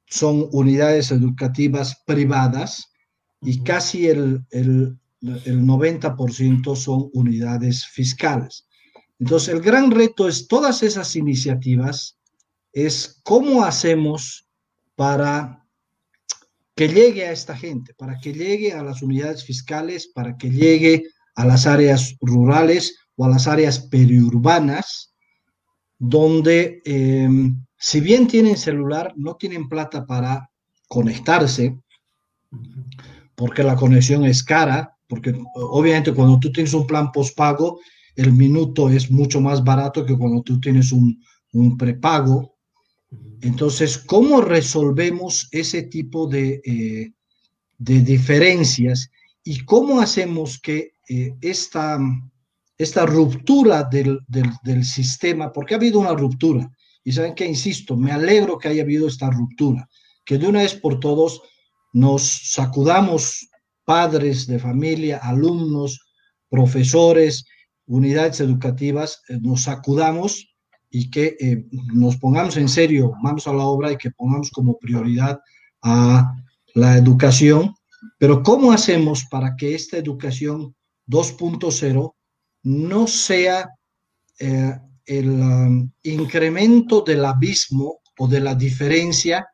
son 0.07 0.49
unidades 0.53 1.11
educativas 1.11 2.03
privadas 2.07 2.91
y 3.43 3.63
casi 3.63 4.07
el, 4.07 4.41
el, 4.51 4.99
el 5.21 5.65
90% 5.65 6.75
son 6.75 7.11
unidades 7.13 7.85
fiscales. 7.85 8.67
Entonces, 9.19 9.51
el 9.51 9.61
gran 9.61 9.91
reto 9.91 10.29
es 10.29 10.49
todas 10.49 10.83
esas 10.83 11.15
iniciativas, 11.15 12.19
es 12.73 13.21
cómo 13.23 13.65
hacemos 13.65 14.49
para 14.97 15.64
que 16.75 16.89
llegue 16.89 17.27
a 17.27 17.33
esta 17.33 17.57
gente, 17.57 17.95
para 17.95 18.19
que 18.19 18.33
llegue 18.33 18.73
a 18.73 18.83
las 18.83 19.03
unidades 19.03 19.45
fiscales, 19.45 20.09
para 20.09 20.37
que 20.37 20.51
llegue 20.51 21.05
a 21.37 21.45
las 21.45 21.67
áreas 21.67 22.17
rurales 22.21 22.97
o 23.17 23.25
a 23.25 23.29
las 23.29 23.47
áreas 23.47 23.79
periurbanas, 23.79 25.15
donde 25.99 26.83
em, 26.85 27.65
si 27.79 28.01
bien 28.01 28.27
tienen 28.27 28.57
celular, 28.57 29.13
no 29.17 29.37
tienen 29.37 29.69
plata 29.69 30.05
para 30.07 30.51
conectarse, 30.89 31.79
porque 33.35 33.63
la 33.63 33.77
conexión 33.77 34.25
es 34.25 34.43
cara, 34.43 34.97
porque 35.09 35.35
obviamente 35.55 36.13
cuando 36.13 36.39
tú 36.39 36.51
tienes 36.51 36.75
un 36.75 36.87
plan 36.87 37.13
postpago, 37.13 37.81
el 38.17 38.33
minuto 38.33 38.89
es 38.89 39.11
mucho 39.11 39.41
más 39.41 39.63
barato 39.63 40.05
que 40.05 40.17
cuando 40.17 40.43
tú 40.43 40.61
tienes 40.61 40.93
un, 40.93 41.21
un 41.53 41.77
prepago, 41.77 42.54
entonces, 43.41 43.99
¿cómo 43.99 44.41
resolvemos 44.41 45.49
ese 45.51 45.83
tipo 45.83 46.27
de, 46.27 46.63
eh, 46.65 47.13
de 47.77 48.01
diferencias 48.01 49.11
y 49.45 49.65
cómo 49.65 50.01
hacemos 50.01 50.59
que 50.59 50.95
eh, 51.09 51.35
esta, 51.43 51.99
esta 52.79 53.05
ruptura 53.05 53.83
del, 53.85 54.21
del, 54.29 54.85
sistema, 54.85 55.53
porque 55.53 55.75
ha 55.75 55.77
habido 55.77 56.01
una 56.01 56.15
ruptura, 56.15 56.71
y 57.05 57.13
saben 57.13 57.35
que, 57.35 57.47
insisto, 57.47 57.97
me 57.97 58.13
alegro 58.13 58.57
que 58.57 58.69
haya 58.69 58.83
habido 58.83 59.07
esta 59.07 59.29
ruptura, 59.29 59.89
que 60.25 60.39
de 60.39 60.47
una 60.47 60.63
vez 60.63 60.75
por 60.75 60.99
todos 60.99 61.43
nos 61.93 62.23
sacudamos 62.23 63.47
padres 63.85 64.47
de 64.47 64.59
familia, 64.59 65.19
alumnos, 65.19 66.01
profesores, 66.49 67.45
unidades 67.87 68.41
educativas, 68.41 69.23
eh, 69.29 69.39
nos 69.43 69.65
sacudamos 69.65 70.54
y 70.95 71.11
que 71.11 71.37
eh, 71.41 71.67
nos 71.93 72.19
pongamos 72.19 72.57
en 72.57 72.69
serio, 72.69 73.15
vamos 73.21 73.49
a 73.49 73.53
la 73.53 73.65
obra 73.65 73.91
y 73.91 73.97
que 73.97 74.13
pongamos 74.13 74.49
como 74.53 74.79
prioridad 74.79 75.41
a 75.83 76.37
la 76.75 76.97
educación. 76.97 77.75
Pero 78.17 78.45
¿cómo 78.45 78.71
hacemos 78.71 79.25
para 79.29 79.57
que 79.57 79.75
esta 79.75 79.97
educación 79.97 80.73
2.0 81.09 82.15
no 82.63 83.07
sea 83.09 83.71
eh, 84.39 84.79
el 85.07 85.31
um, 85.31 85.91
incremento 86.05 87.01
del 87.01 87.25
abismo 87.25 87.99
o 88.17 88.29
de 88.29 88.39
la 88.39 88.55
diferencia 88.55 89.49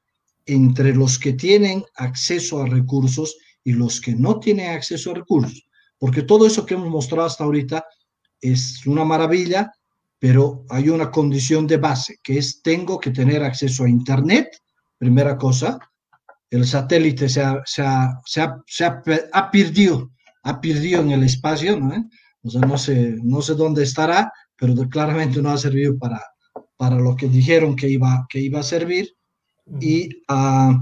entre 0.44 0.94
los 0.94 1.18
que 1.18 1.33
tienen 1.33 1.83
acceso 1.94 2.61
a 2.61 2.66
recursos 2.66 3.35
y 3.64 3.72
los 3.72 3.98
que 3.98 4.14
no 4.14 4.40
tienen 4.40 4.72
acceso 4.72 5.12
a 5.12 5.14
recursos? 5.14 5.66
Porque 5.96 6.20
todo 6.20 6.46
eso 6.46 6.66
que 6.66 6.74
hemos 6.74 6.90
mostrado 6.90 7.26
hasta 7.26 7.44
ahorita 7.44 7.83
es 8.42 8.87
una 8.87 9.07
maravilla, 9.07 9.72
pero 10.20 10.66
hay 10.68 10.90
una 10.90 11.11
condición 11.11 11.66
de 11.66 11.78
base, 11.78 12.18
que 12.22 12.37
es 12.38 12.61
tengo 12.62 13.00
que 13.00 13.11
tener 13.11 13.42
acceso 13.42 13.85
a 13.85 13.88
Internet, 13.88 14.48
primera 14.98 15.37
cosa. 15.37 15.78
El 16.50 16.66
satélite 16.66 17.28
se 17.28 17.40
ha, 17.40 17.62
se 17.64 17.83
ha, 17.83 18.20
se 18.26 18.42
ha, 18.42 18.62
se 18.66 18.85
ha, 18.85 19.02
ha 19.33 19.50
perdido, 19.50 20.11
ha 20.42 20.61
perdido 20.61 21.00
en 21.00 21.12
el 21.12 21.24
espacio, 21.24 21.80
¿no? 21.80 22.09
O 22.42 22.50
sea, 22.50 22.61
no 22.61 22.76
sé, 22.76 23.16
no 23.22 23.40
sé 23.40 23.54
dónde 23.54 23.83
estará, 23.83 24.30
pero 24.56 24.74
claramente 24.90 25.40
no 25.40 25.50
ha 25.50 25.59
servido 25.59 25.98
para, 25.98 26.22
para 26.76 26.96
lo 26.96 27.16
que 27.16 27.28
dijeron 27.28 27.74
que 27.74 27.88
iba, 27.88 28.26
que 28.28 28.40
iba 28.40 28.61
a 28.61 28.64
servir. 28.64 29.09
Y 29.80 30.09
uh, 30.28 30.74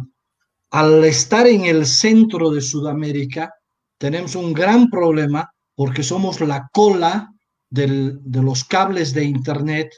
al 0.70 1.04
estar 1.04 1.46
en 1.46 1.64
el 1.66 1.86
centro 1.86 2.50
de 2.50 2.60
Sudamérica, 2.60 3.52
tenemos 3.98 4.34
un 4.34 4.52
gran 4.52 4.90
problema 4.90 5.48
porque 5.76 6.02
somos 6.02 6.40
la 6.40 6.68
cola 6.72 7.32
de 7.70 8.42
los 8.42 8.64
cables 8.64 9.12
de 9.12 9.24
Internet 9.24 9.90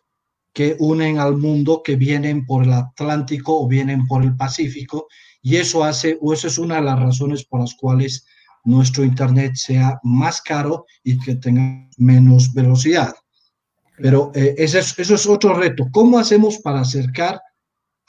que 0.53 0.77
unen 0.81 1.19
al 1.19 1.37
mundo, 1.37 1.83
que 1.85 1.97
vienen 1.97 2.45
por 2.45 2.65
el 2.65 2.73
Atlántico 2.73 3.61
o 3.61 3.69
vienen 3.69 4.07
por 4.07 4.25
el 4.25 4.37
Pacífico, 4.37 5.07
y 5.43 5.57
eso 5.57 5.85
hace, 5.85 6.19
o 6.21 6.33
eso 6.33 6.49
es 6.49 6.59
una 6.59 6.77
de 6.77 6.83
las 6.83 6.99
razones 6.99 7.45
por 7.45 7.61
las 7.61 7.75
cuales 7.75 8.27
nuestro 8.65 9.05
Internet 9.05 9.53
sea 9.55 9.99
más 10.03 10.43
caro 10.43 10.87
y 11.03 11.19
que 11.19 11.37
tenga 11.37 11.89
menos 11.97 12.53
velocidad. 12.53 13.15
Pero 13.97 14.33
eh, 14.35 14.55
eso 14.59 14.79
es 14.79 15.27
otro 15.27 15.55
reto. 15.55 15.89
¿Cómo 15.93 16.19
hacemos 16.19 16.59
para 16.59 16.81
acercar 16.81 17.41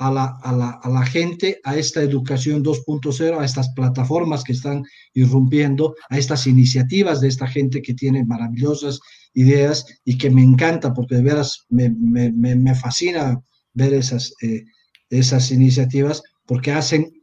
a 0.02 0.12
la, 0.12 0.26
a 0.42 0.52
la, 0.52 0.70
a 0.82 0.90
la 0.90 1.06
gente 1.06 1.60
a 1.64 1.78
esta 1.78 2.02
educación 2.02 2.64
2.0, 2.64 3.40
a 3.40 3.46
estas 3.46 3.70
plataformas 3.70 4.44
que 4.44 4.54
están 4.54 4.84
irrumpiendo, 5.14 5.96
a 6.10 6.18
estas 6.18 6.48
iniciativas 6.48 7.22
de 7.22 7.28
esta 7.28 7.46
gente 7.46 7.84
que 7.84 7.94
tiene 7.94 8.26
maravillosas 8.26 9.00
ideas 9.36 9.86
y 10.04 10.18
que 10.18 10.32
me 10.32 10.42
encanta 10.42 10.92
porque 10.92 11.16
de 11.16 11.22
veras 11.22 11.66
me, 11.70 11.92
me, 11.92 12.32
me 12.32 12.74
fascina 12.74 13.40
ver 13.74 13.94
esas, 13.94 14.34
eh, 14.42 14.64
esas 15.12 15.52
iniciativas 15.52 16.24
porque 16.48 16.72
hacen, 16.72 17.14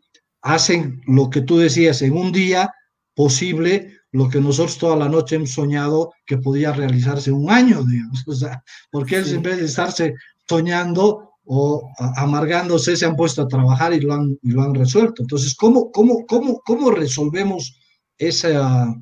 hacen 0.43 1.01
lo 1.09 1.31
que 1.31 1.41
tú 1.41 1.59
decías 1.59 2.01
en 2.03 2.13
un 2.13 2.31
día 2.31 2.71
posible 3.15 3.99
lo 4.13 4.29
que 4.29 4.41
nosotros 4.41 4.79
toda 4.79 4.97
la 4.97 5.09
noche 5.09 5.35
hemos 5.35 5.51
soñado 5.51 6.13
que 6.25 6.39
podía 6.39 6.73
realizarse 6.73 7.33
un 7.33 7.51
año, 7.51 7.83
digamos. 7.83 8.25
O 8.29 8.35
sea, 8.35 8.63
porque 8.93 9.17
ellos 9.17 9.33
en 9.33 9.43
vez 9.43 9.59
de 9.59 9.65
estarse 9.65 10.15
soñando, 10.49 11.28
o 11.51 11.91
amargándose 12.17 12.95
se 12.95 13.07
han 13.07 13.17
puesto 13.17 13.41
a 13.41 13.49
trabajar 13.49 13.95
y 13.95 14.01
lo 14.01 14.13
han, 14.13 14.39
lo 14.43 14.63
han 14.63 14.75
resuelto. 14.75 15.23
Entonces, 15.23 15.57
¿cómo, 15.57 15.91
cómo, 15.91 16.27
cómo, 16.27 16.61
cómo 16.63 16.91
resolvemos 16.91 17.81
esa, 18.19 18.95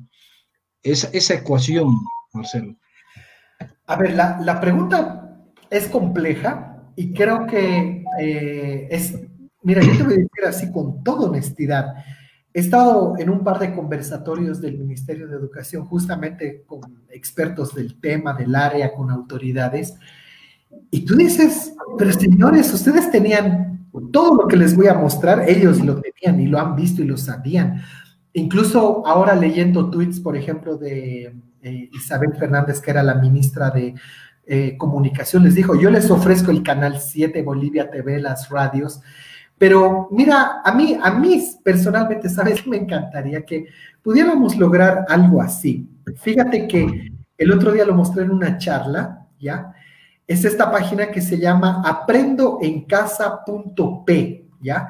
esa, 0.81 1.09
esa 1.11 1.33
ecuación, 1.33 1.93
Marcelo? 2.33 2.77
A 3.85 3.97
ver, 3.97 4.13
la, 4.15 4.39
la, 4.41 4.61
pregunta 4.61 5.37
es 5.69 5.89
compleja 5.89 6.85
y 6.95 7.13
creo 7.13 7.45
que 7.47 8.05
eh, 8.21 8.87
es, 8.91 9.19
mira, 9.63 9.81
yo 9.81 9.97
te 9.97 10.03
voy 10.03 10.13
a 10.13 10.17
decir 10.17 10.45
así 10.47 10.71
con 10.71 11.03
toda 11.03 11.29
honestidad. 11.29 11.95
He 12.53 12.61
estado 12.61 13.15
en 13.19 13.29
un 13.29 13.43
par 13.43 13.59
de 13.59 13.75
conversatorios 13.75 14.61
del 14.61 14.77
Ministerio 14.77 15.27
de 15.27 15.35
Educación 15.35 15.85
justamente 15.85 16.63
con 16.65 17.03
expertos 17.09 17.75
del 17.75 17.99
tema, 17.99 18.33
del 18.33 18.55
área, 18.55 18.93
con 18.93 19.11
autoridades, 19.11 19.95
y 20.91 21.05
tú 21.05 21.15
dices, 21.15 21.73
pero 21.97 22.11
señores, 22.13 22.73
ustedes 22.73 23.11
tenían 23.11 23.87
todo 24.11 24.35
lo 24.35 24.47
que 24.47 24.57
les 24.57 24.75
voy 24.75 24.87
a 24.87 24.93
mostrar, 24.93 25.49
ellos 25.49 25.83
lo 25.83 26.01
tenían 26.01 26.39
y 26.39 26.47
lo 26.47 26.59
han 26.59 26.75
visto 26.75 27.01
y 27.01 27.05
lo 27.05 27.17
sabían. 27.17 27.81
Incluso 28.33 29.05
ahora 29.05 29.35
leyendo 29.35 29.89
tweets, 29.89 30.19
por 30.19 30.37
ejemplo, 30.37 30.77
de 30.77 31.35
eh, 31.61 31.89
Isabel 31.93 32.33
Fernández, 32.37 32.79
que 32.79 32.91
era 32.91 33.03
la 33.03 33.15
ministra 33.15 33.69
de 33.71 33.95
eh, 34.45 34.77
Comunicación, 34.77 35.43
les 35.43 35.55
dijo, 35.55 35.75
yo 35.79 35.89
les 35.89 36.09
ofrezco 36.11 36.51
el 36.51 36.63
canal 36.63 36.99
7 36.99 37.41
Bolivia 37.41 37.89
TV, 37.89 38.19
las 38.19 38.49
radios, 38.49 39.01
pero 39.57 40.07
mira, 40.11 40.61
a 40.63 40.71
mí, 40.73 40.97
a 41.01 41.11
mí 41.11 41.43
personalmente, 41.63 42.29
¿sabes? 42.29 42.65
Me 42.67 42.77
encantaría 42.77 43.43
que 43.43 43.65
pudiéramos 44.01 44.55
lograr 44.57 45.05
algo 45.09 45.41
así. 45.41 45.89
Fíjate 46.17 46.67
que 46.67 47.11
el 47.37 47.51
otro 47.51 47.71
día 47.71 47.85
lo 47.85 47.93
mostré 47.93 48.23
en 48.23 48.31
una 48.31 48.57
charla, 48.57 49.25
¿ya? 49.39 49.73
Es 50.27 50.43
esta 50.43 50.69
página 50.69 51.09
que 51.09 51.21
se 51.21 51.39
llama 51.39 51.81
aprendoencasa.p, 51.85 54.45
¿ya? 54.61 54.89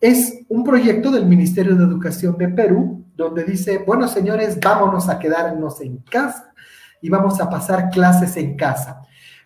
Es 0.00 0.40
un 0.48 0.62
proyecto 0.62 1.10
del 1.10 1.24
Ministerio 1.24 1.74
de 1.74 1.84
Educación 1.84 2.36
de 2.36 2.48
Perú, 2.48 3.06
donde 3.16 3.44
dice, 3.44 3.82
bueno, 3.86 4.06
señores, 4.06 4.60
vámonos 4.60 5.08
a 5.08 5.18
quedarnos 5.18 5.80
en 5.80 5.96
casa 5.98 6.52
y 7.00 7.08
vamos 7.08 7.40
a 7.40 7.48
pasar 7.48 7.88
clases 7.88 8.36
en 8.36 8.56
casa. 8.56 9.00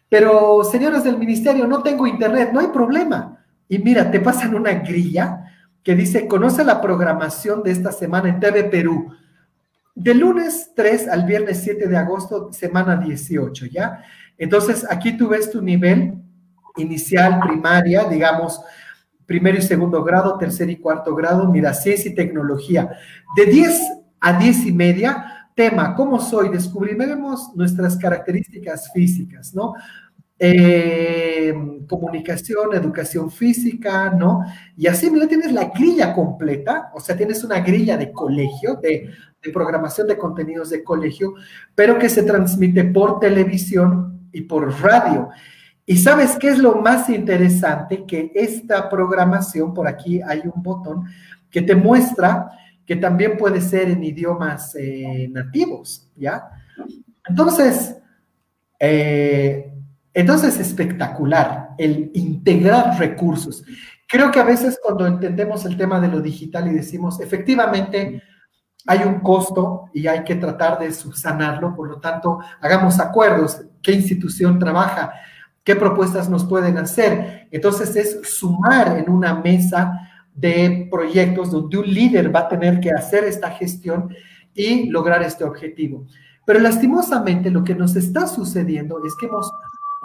Pero, 0.08 0.64
señores 0.64 1.04
del 1.04 1.18
ministerio, 1.18 1.68
no 1.68 1.82
tengo 1.82 2.06
internet, 2.06 2.50
no 2.52 2.60
hay 2.60 2.68
problema. 2.68 3.44
Y 3.68 3.78
mira, 3.78 4.10
te 4.10 4.20
pasan 4.20 4.54
una 4.54 4.72
grilla 4.72 5.44
que 5.84 5.94
dice, 5.94 6.26
conoce 6.26 6.64
la 6.64 6.80
programación 6.80 7.62
de 7.62 7.70
esta 7.70 7.92
semana 7.92 8.28
en 8.28 8.40
TV 8.40 8.64
Perú. 8.64 9.12
De 9.94 10.14
lunes 10.14 10.72
3 10.74 11.08
al 11.08 11.24
viernes 11.24 11.60
7 11.62 11.86
de 11.86 11.96
agosto, 11.96 12.52
semana 12.52 12.96
18, 12.96 13.66
¿ya? 13.66 14.02
Entonces, 14.38 14.86
aquí 14.88 15.16
tú 15.16 15.28
ves 15.28 15.50
tu 15.50 15.60
nivel 15.60 16.14
inicial, 16.76 17.40
primaria, 17.40 18.04
digamos, 18.04 18.60
primero 19.26 19.58
y 19.58 19.62
segundo 19.62 20.02
grado, 20.02 20.38
tercer 20.38 20.70
y 20.70 20.76
cuarto 20.76 21.14
grado, 21.14 21.50
mira, 21.50 21.74
ciencia 21.74 22.10
y 22.10 22.14
tecnología. 22.14 22.90
De 23.36 23.44
10 23.44 23.80
a 24.20 24.38
10 24.38 24.66
y 24.66 24.72
media, 24.72 25.50
tema, 25.54 25.94
¿cómo 25.94 26.20
soy? 26.20 26.48
Descubriremos 26.48 27.54
nuestras 27.54 27.96
características 27.98 28.90
físicas, 28.92 29.54
¿no? 29.54 29.74
Eh, 30.38 31.52
comunicación, 31.88 32.72
educación 32.72 33.30
física, 33.30 34.10
¿no? 34.10 34.44
Y 34.76 34.86
así, 34.86 35.10
mira, 35.10 35.26
tienes 35.26 35.52
la 35.52 35.64
grilla 35.64 36.14
completa, 36.14 36.92
o 36.94 37.00
sea, 37.00 37.16
tienes 37.16 37.42
una 37.42 37.58
grilla 37.58 37.96
de 37.96 38.12
colegio, 38.12 38.76
de, 38.76 39.10
de 39.42 39.52
programación 39.52 40.06
de 40.06 40.16
contenidos 40.16 40.70
de 40.70 40.84
colegio, 40.84 41.34
pero 41.74 41.98
que 41.98 42.08
se 42.08 42.22
transmite 42.22 42.84
por 42.84 43.18
televisión 43.18 44.17
y 44.38 44.42
por 44.42 44.80
radio. 44.80 45.30
¿Y 45.84 45.96
sabes 45.96 46.36
qué 46.38 46.48
es 46.48 46.58
lo 46.58 46.76
más 46.76 47.08
interesante? 47.08 48.04
Que 48.06 48.30
esta 48.34 48.88
programación, 48.88 49.74
por 49.74 49.88
aquí 49.88 50.20
hay 50.22 50.42
un 50.44 50.62
botón 50.62 51.06
que 51.50 51.62
te 51.62 51.74
muestra 51.74 52.50
que 52.86 52.96
también 52.96 53.36
puede 53.36 53.60
ser 53.60 53.90
en 53.90 54.02
idiomas 54.02 54.74
eh, 54.74 55.28
nativos, 55.30 56.08
¿ya? 56.16 56.50
Entonces, 57.28 57.96
eh, 58.78 59.72
entonces 60.14 60.58
espectacular 60.58 61.70
el 61.76 62.10
integrar 62.14 62.98
recursos. 62.98 63.62
Creo 64.06 64.30
que 64.30 64.40
a 64.40 64.44
veces 64.44 64.78
cuando 64.82 65.06
entendemos 65.06 65.66
el 65.66 65.76
tema 65.76 66.00
de 66.00 66.08
lo 66.08 66.20
digital 66.20 66.68
y 66.68 66.74
decimos, 66.74 67.20
efectivamente, 67.20 68.22
hay 68.86 69.00
un 69.00 69.20
costo 69.20 69.90
y 69.92 70.06
hay 70.06 70.24
que 70.24 70.36
tratar 70.36 70.78
de 70.78 70.92
subsanarlo, 70.92 71.74
por 71.74 71.88
lo 71.88 72.00
tanto, 72.00 72.38
hagamos 72.60 72.98
acuerdos, 73.00 73.62
qué 73.82 73.92
institución 73.92 74.58
trabaja, 74.58 75.12
qué 75.64 75.76
propuestas 75.76 76.28
nos 76.28 76.44
pueden 76.44 76.78
hacer. 76.78 77.48
Entonces 77.50 77.94
es 77.96 78.36
sumar 78.36 78.96
en 78.98 79.10
una 79.10 79.34
mesa 79.34 79.92
de 80.34 80.88
proyectos 80.90 81.50
donde 81.50 81.78
un 81.78 81.86
líder 81.86 82.34
va 82.34 82.40
a 82.40 82.48
tener 82.48 82.80
que 82.80 82.90
hacer 82.90 83.24
esta 83.24 83.50
gestión 83.50 84.14
y 84.54 84.88
lograr 84.88 85.22
este 85.22 85.44
objetivo. 85.44 86.06
Pero 86.46 86.60
lastimosamente 86.60 87.50
lo 87.50 87.64
que 87.64 87.74
nos 87.74 87.96
está 87.96 88.26
sucediendo 88.26 89.04
es 89.04 89.14
que 89.20 89.26
hemos 89.26 89.52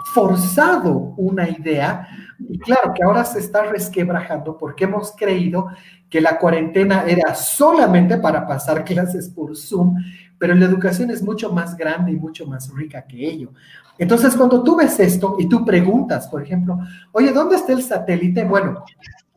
forzado 0.02 1.14
una 1.16 1.48
idea 1.48 2.08
y 2.38 2.58
claro 2.58 2.92
que 2.94 3.02
ahora 3.02 3.24
se 3.24 3.38
está 3.38 3.62
resquebrajando 3.64 4.58
porque 4.58 4.84
hemos 4.84 5.12
creído 5.16 5.68
que 6.10 6.20
la 6.20 6.38
cuarentena 6.38 7.04
era 7.06 7.34
solamente 7.34 8.18
para 8.18 8.46
pasar 8.46 8.84
clases 8.84 9.28
por 9.28 9.56
Zoom, 9.56 9.96
pero 10.38 10.54
la 10.54 10.66
educación 10.66 11.10
es 11.10 11.22
mucho 11.22 11.52
más 11.52 11.76
grande 11.76 12.12
y 12.12 12.16
mucho 12.16 12.46
más 12.46 12.72
rica 12.74 13.02
que 13.02 13.24
ello. 13.24 13.52
Entonces, 13.96 14.34
cuando 14.34 14.62
tú 14.62 14.76
ves 14.76 14.98
esto 14.98 15.36
y 15.38 15.48
tú 15.48 15.64
preguntas, 15.64 16.26
por 16.26 16.42
ejemplo, 16.42 16.78
oye, 17.12 17.32
¿dónde 17.32 17.56
está 17.56 17.72
el 17.72 17.82
satélite? 17.82 18.44
Bueno, 18.44 18.84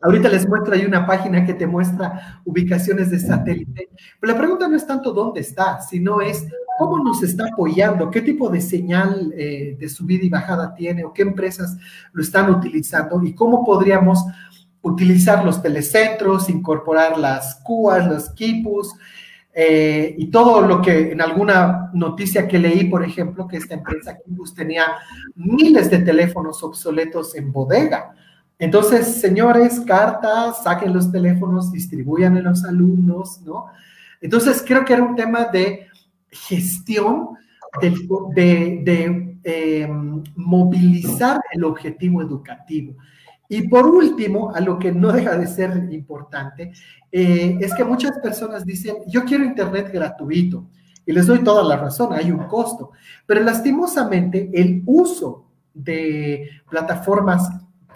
ahorita 0.00 0.28
les 0.28 0.48
muestro 0.48 0.74
ahí 0.74 0.84
una 0.84 1.06
página 1.06 1.44
que 1.44 1.54
te 1.54 1.66
muestra 1.66 2.40
ubicaciones 2.44 3.10
de 3.10 3.18
satélite, 3.18 3.88
pero 4.20 4.32
la 4.32 4.38
pregunta 4.38 4.68
no 4.68 4.76
es 4.76 4.86
tanto 4.86 5.12
dónde 5.12 5.40
está, 5.40 5.80
sino 5.80 6.20
es 6.20 6.46
cómo 6.78 7.02
nos 7.02 7.22
está 7.22 7.44
apoyando, 7.52 8.10
qué 8.10 8.22
tipo 8.22 8.48
de 8.48 8.60
señal 8.60 9.32
eh, 9.36 9.76
de 9.78 9.88
subida 9.88 10.24
y 10.24 10.28
bajada 10.28 10.74
tiene 10.74 11.04
o 11.04 11.12
qué 11.12 11.22
empresas 11.22 11.76
lo 12.12 12.22
están 12.22 12.50
utilizando 12.50 13.20
y 13.22 13.34
cómo 13.34 13.64
podríamos 13.64 14.24
utilizar 14.82 15.44
los 15.44 15.60
telecentros, 15.60 16.48
incorporar 16.48 17.18
las 17.18 17.56
CUAS, 17.64 18.06
los 18.06 18.30
KIPUS 18.30 18.94
eh, 19.52 20.14
y 20.16 20.30
todo 20.30 20.60
lo 20.60 20.80
que 20.80 21.10
en 21.10 21.20
alguna 21.20 21.90
noticia 21.92 22.46
que 22.46 22.60
leí, 22.60 22.84
por 22.84 23.04
ejemplo, 23.04 23.48
que 23.48 23.56
esta 23.56 23.74
empresa 23.74 24.16
KIPUS 24.24 24.54
tenía 24.54 24.86
miles 25.34 25.90
de 25.90 25.98
teléfonos 25.98 26.62
obsoletos 26.62 27.34
en 27.34 27.50
bodega. 27.50 28.14
Entonces, 28.58 29.20
señores, 29.20 29.80
cartas, 29.80 30.62
saquen 30.64 30.92
los 30.92 31.12
teléfonos, 31.12 31.70
distribuyan 31.70 32.36
a 32.36 32.42
los 32.42 32.64
alumnos, 32.64 33.40
¿no? 33.42 33.66
Entonces, 34.20 34.64
creo 34.66 34.84
que 34.84 34.94
era 34.94 35.04
un 35.04 35.14
tema 35.14 35.44
de 35.44 35.86
gestión, 36.30 37.30
de, 38.34 39.38
em, 39.44 40.24
movilizar 40.34 41.40
el 41.52 41.64
objetivo 41.64 42.22
educativo. 42.22 42.96
Y 43.48 43.68
por 43.68 43.86
último, 43.86 44.52
a 44.54 44.60
lo 44.60 44.78
que 44.78 44.90
no 44.92 45.12
deja 45.12 45.36
de 45.38 45.46
ser 45.46 45.88
importante, 45.90 46.72
eh, 47.12 47.56
es 47.60 47.72
que 47.74 47.84
muchas 47.84 48.18
personas 48.18 48.64
dicen, 48.64 48.96
yo 49.06 49.24
quiero 49.24 49.44
Internet 49.44 49.90
gratuito. 49.92 50.66
Y 51.06 51.12
les 51.12 51.26
doy 51.26 51.42
toda 51.42 51.62
la 51.62 51.76
razón, 51.76 52.12
hay 52.12 52.30
un 52.30 52.44
costo. 52.44 52.90
Pero 53.24 53.40
lastimosamente 53.42 54.50
el 54.52 54.82
uso 54.84 55.46
de 55.72 56.50
plataformas 56.68 57.48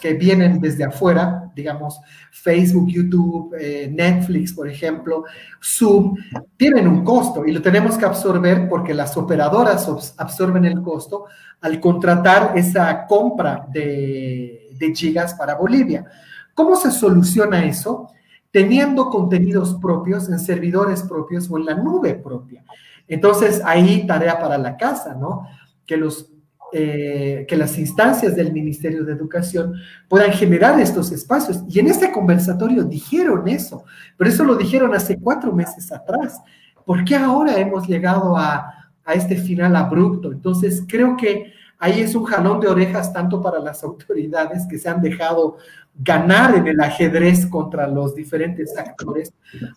que 0.03 0.14
vienen 0.14 0.61
desde 0.61 0.82
afuera, 0.82 1.48
digamos, 1.55 2.00
Facebook, 2.32 2.88
YouTube, 2.88 3.55
eh, 3.57 3.88
Netflix, 3.88 4.53
por 4.53 4.68
ejemplo, 4.68 5.22
Zoom, 5.62 6.16
tienen 6.57 6.88
un 6.88 7.05
costo 7.05 7.46
y 7.46 7.53
lo 7.53 7.62
tenemos 7.62 7.96
que 7.96 8.05
absorber 8.05 8.68
porque 8.68 8.94
las 8.94 9.16
operadoras 9.16 10.16
absorben 10.18 10.64
el 10.64 10.82
costo 10.82 11.26
al 11.61 11.78
contratar 11.78 12.59
esa 12.59 13.07
compra 13.07 13.64
de, 13.72 14.70
de 14.76 14.92
gigas 14.92 15.34
para 15.34 15.55
Bolivia. 15.55 16.05
¿Cómo 16.53 16.74
se 16.74 16.90
soluciona 16.90 17.64
eso? 17.64 18.09
Teniendo 18.50 19.09
contenidos 19.09 19.78
propios 19.80 20.28
en 20.28 20.40
servidores 20.40 21.05
propios 21.05 21.48
o 21.48 21.59
en 21.59 21.66
la 21.66 21.74
nube 21.74 22.14
propia. 22.14 22.64
Entonces, 23.07 23.62
ahí 23.64 24.05
tarea 24.05 24.40
para 24.40 24.59
la 24.59 24.76
casa, 24.76 25.14
¿no? 25.14 25.46
Que 25.86 25.96
los 25.96 26.31
eh, 26.72 27.44
que 27.46 27.56
las 27.56 27.78
instancias 27.78 28.34
del 28.34 28.52
Ministerio 28.52 29.04
de 29.04 29.12
Educación 29.12 29.74
puedan 30.08 30.32
generar 30.32 30.80
estos 30.80 31.12
espacios. 31.12 31.62
Y 31.68 31.78
en 31.80 31.88
este 31.88 32.10
conversatorio 32.10 32.84
dijeron 32.84 33.46
eso, 33.48 33.84
pero 34.16 34.30
eso 34.30 34.44
lo 34.44 34.56
dijeron 34.56 34.94
hace 34.94 35.18
cuatro 35.18 35.52
meses 35.52 35.92
atrás. 35.92 36.40
¿Por 36.84 37.04
qué 37.04 37.14
ahora 37.14 37.58
hemos 37.58 37.86
llegado 37.86 38.36
a, 38.36 38.90
a 39.04 39.14
este 39.14 39.36
final 39.36 39.76
abrupto? 39.76 40.32
Entonces, 40.32 40.82
creo 40.88 41.16
que 41.16 41.52
ahí 41.78 42.00
es 42.00 42.14
un 42.14 42.24
jalón 42.24 42.60
de 42.60 42.68
orejas 42.68 43.12
tanto 43.12 43.42
para 43.42 43.58
las 43.58 43.84
autoridades 43.84 44.66
que 44.66 44.78
se 44.78 44.88
han 44.88 45.02
dejado 45.02 45.58
ganar 45.94 46.54
en 46.54 46.66
el 46.66 46.80
ajedrez 46.80 47.46
contra 47.46 47.86
los 47.86 48.14
diferentes 48.14 48.76
actores, 48.78 49.34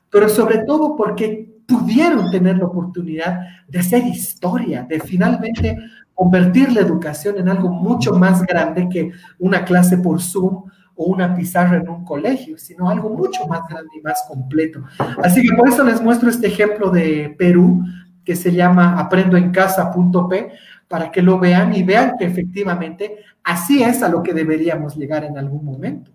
pero 0.10 0.30
sobre 0.30 0.60
todo 0.60 0.96
porque 0.96 1.55
pudieron 1.68 2.30
tener 2.32 2.58
la 2.58 2.66
oportunidad 2.66 3.40
de 3.68 3.80
hacer 3.80 4.06
historia, 4.06 4.86
de 4.88 5.00
finalmente 5.00 5.78
convertir 6.14 6.72
la 6.72 6.82
educación 6.82 7.38
en 7.38 7.50
algo 7.50 7.70
mucho 7.70 8.14
más 8.14 8.42
grande 8.44 8.88
que 8.90 9.12
una 9.40 9.66
clase 9.66 9.98
por 9.98 10.22
Zoom 10.22 10.64
o 10.96 11.06
una 11.06 11.36
pizarra 11.36 11.78
en 11.78 11.90
un 11.90 12.06
colegio, 12.06 12.58
sino 12.58 12.90
algo 12.90 13.10
mucho 13.10 13.46
más 13.48 13.62
grande 13.70 13.92
y 13.98 14.02
más 14.02 14.24
completo. 14.28 14.84
Así 15.22 15.42
que 15.42 15.54
por 15.56 15.68
eso 15.68 15.84
les 15.84 16.02
muestro 16.02 16.30
este 16.30 16.48
ejemplo 16.48 16.90
de 16.90 17.36
Perú, 17.38 17.84
que 18.24 18.36
se 18.36 18.54
llama 18.54 18.98
aprendoencasa.p, 19.00 20.52
para 20.88 21.12
que 21.12 21.22
lo 21.22 21.38
vean 21.38 21.76
y 21.76 21.84
vean 21.84 22.16
que 22.18 22.26
efectivamente 22.26 23.18
así 23.44 23.84
es 23.84 24.02
a 24.02 24.10
lo 24.10 24.24
que 24.24 24.34
deberíamos 24.34 24.96
llegar 24.96 25.26
en 25.26 25.38
algún 25.38 25.66
momento. 25.66 26.12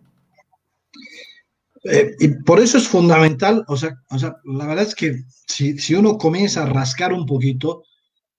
Eh, 1.85 2.15
y 2.19 2.29
por 2.29 2.61
eso 2.61 2.77
es 2.77 2.87
fundamental, 2.87 3.65
o 3.69 3.77
sea, 3.77 3.97
o 4.11 4.19
sea 4.19 4.37
la 4.45 4.67
verdad 4.67 4.87
es 4.87 4.95
que 4.95 5.25
si, 5.47 5.79
si 5.79 5.95
uno 5.95 6.19
comienza 6.19 6.63
a 6.63 6.67
rascar 6.67 7.13
un 7.13 7.25
poquito, 7.25 7.85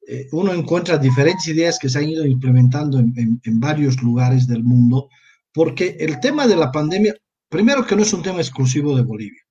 eh, 0.08 0.28
uno 0.32 0.54
encuentra 0.54 0.98
diferentes 0.98 1.48
ideas 1.48 1.80
que 1.80 1.90
se 1.90 2.00
han 2.00 2.10
ido 2.10 2.26
implementando 2.26 3.00
en, 3.00 3.42
en, 3.44 3.60
varios 3.60 4.02
lugares 4.02 4.48
del 4.48 4.64
mundo, 4.64 5.10
porque 5.54 5.98
el 6.00 6.20
tema 6.20 6.48
de 6.48 6.56
la 6.56 6.72
pandemia, 6.72 7.16
primero 7.50 7.86
que 7.86 7.96
no 7.96 8.04
es 8.04 8.14
un 8.14 8.22
tema 8.22 8.40
exclusivo 8.40 8.96
de 8.96 9.04
Bolivia. 9.04 9.42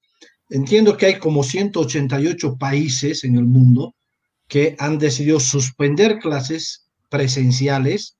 Entiendo 0.49 0.97
que 0.97 1.07
hay 1.07 1.18
como 1.18 1.45
188 1.45 2.59
países 2.59 3.24
en 3.24 3.36
el 3.36 3.47
mundo 3.47 3.95
que 4.49 4.74
han 4.78 4.99
decidido 4.99 5.38
suspender 5.38 6.18
clases 6.18 6.88
presenciales 7.09 8.16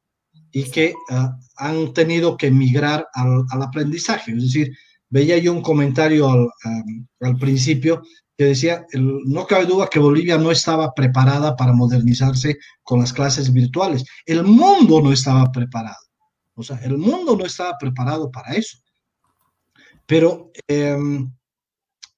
y 0.53 0.65
que 0.65 0.95
uh, 1.11 1.29
han 1.57 1.93
tenido 1.93 2.37
que 2.37 2.51
migrar 2.53 3.07
al, 3.15 3.45
al, 3.51 3.63
aprendizaje. 3.63 4.33
Es 4.33 4.43
decir, 4.45 4.73
veía 5.11 5.37
yo 5.39 5.53
un 5.53 5.63
comentario 5.63 6.31
al, 6.31 6.41
um, 6.41 7.07
al 7.21 7.37
principio 7.37 8.03
que 8.39 8.47
decía, 8.47 8.87
el, 8.93 9.19
no 9.27 9.47
cabe 9.47 9.67
duda 9.67 9.89
que 9.91 9.99
Bolivia 9.99 10.39
no 10.39 10.51
estaba 10.51 10.95
preparada 10.95 11.57
para 11.57 11.75
modernizarse 11.75 12.57
con 12.83 13.01
las 13.01 13.13
clases 13.13 13.53
virtuales. 13.53 14.03
El 14.25 14.45
mundo 14.45 15.03
no 15.03 15.13
estaba 15.13 15.53
preparado. 15.53 15.99
O 16.55 16.63
sea, 16.63 16.79
el 16.79 16.97
mundo 16.97 17.37
no 17.37 17.45
estaba 17.45 17.77
preparado 17.79 18.31
para 18.31 18.55
eso. 18.55 18.79
Pero, 20.07 20.51
eh, 20.69 20.97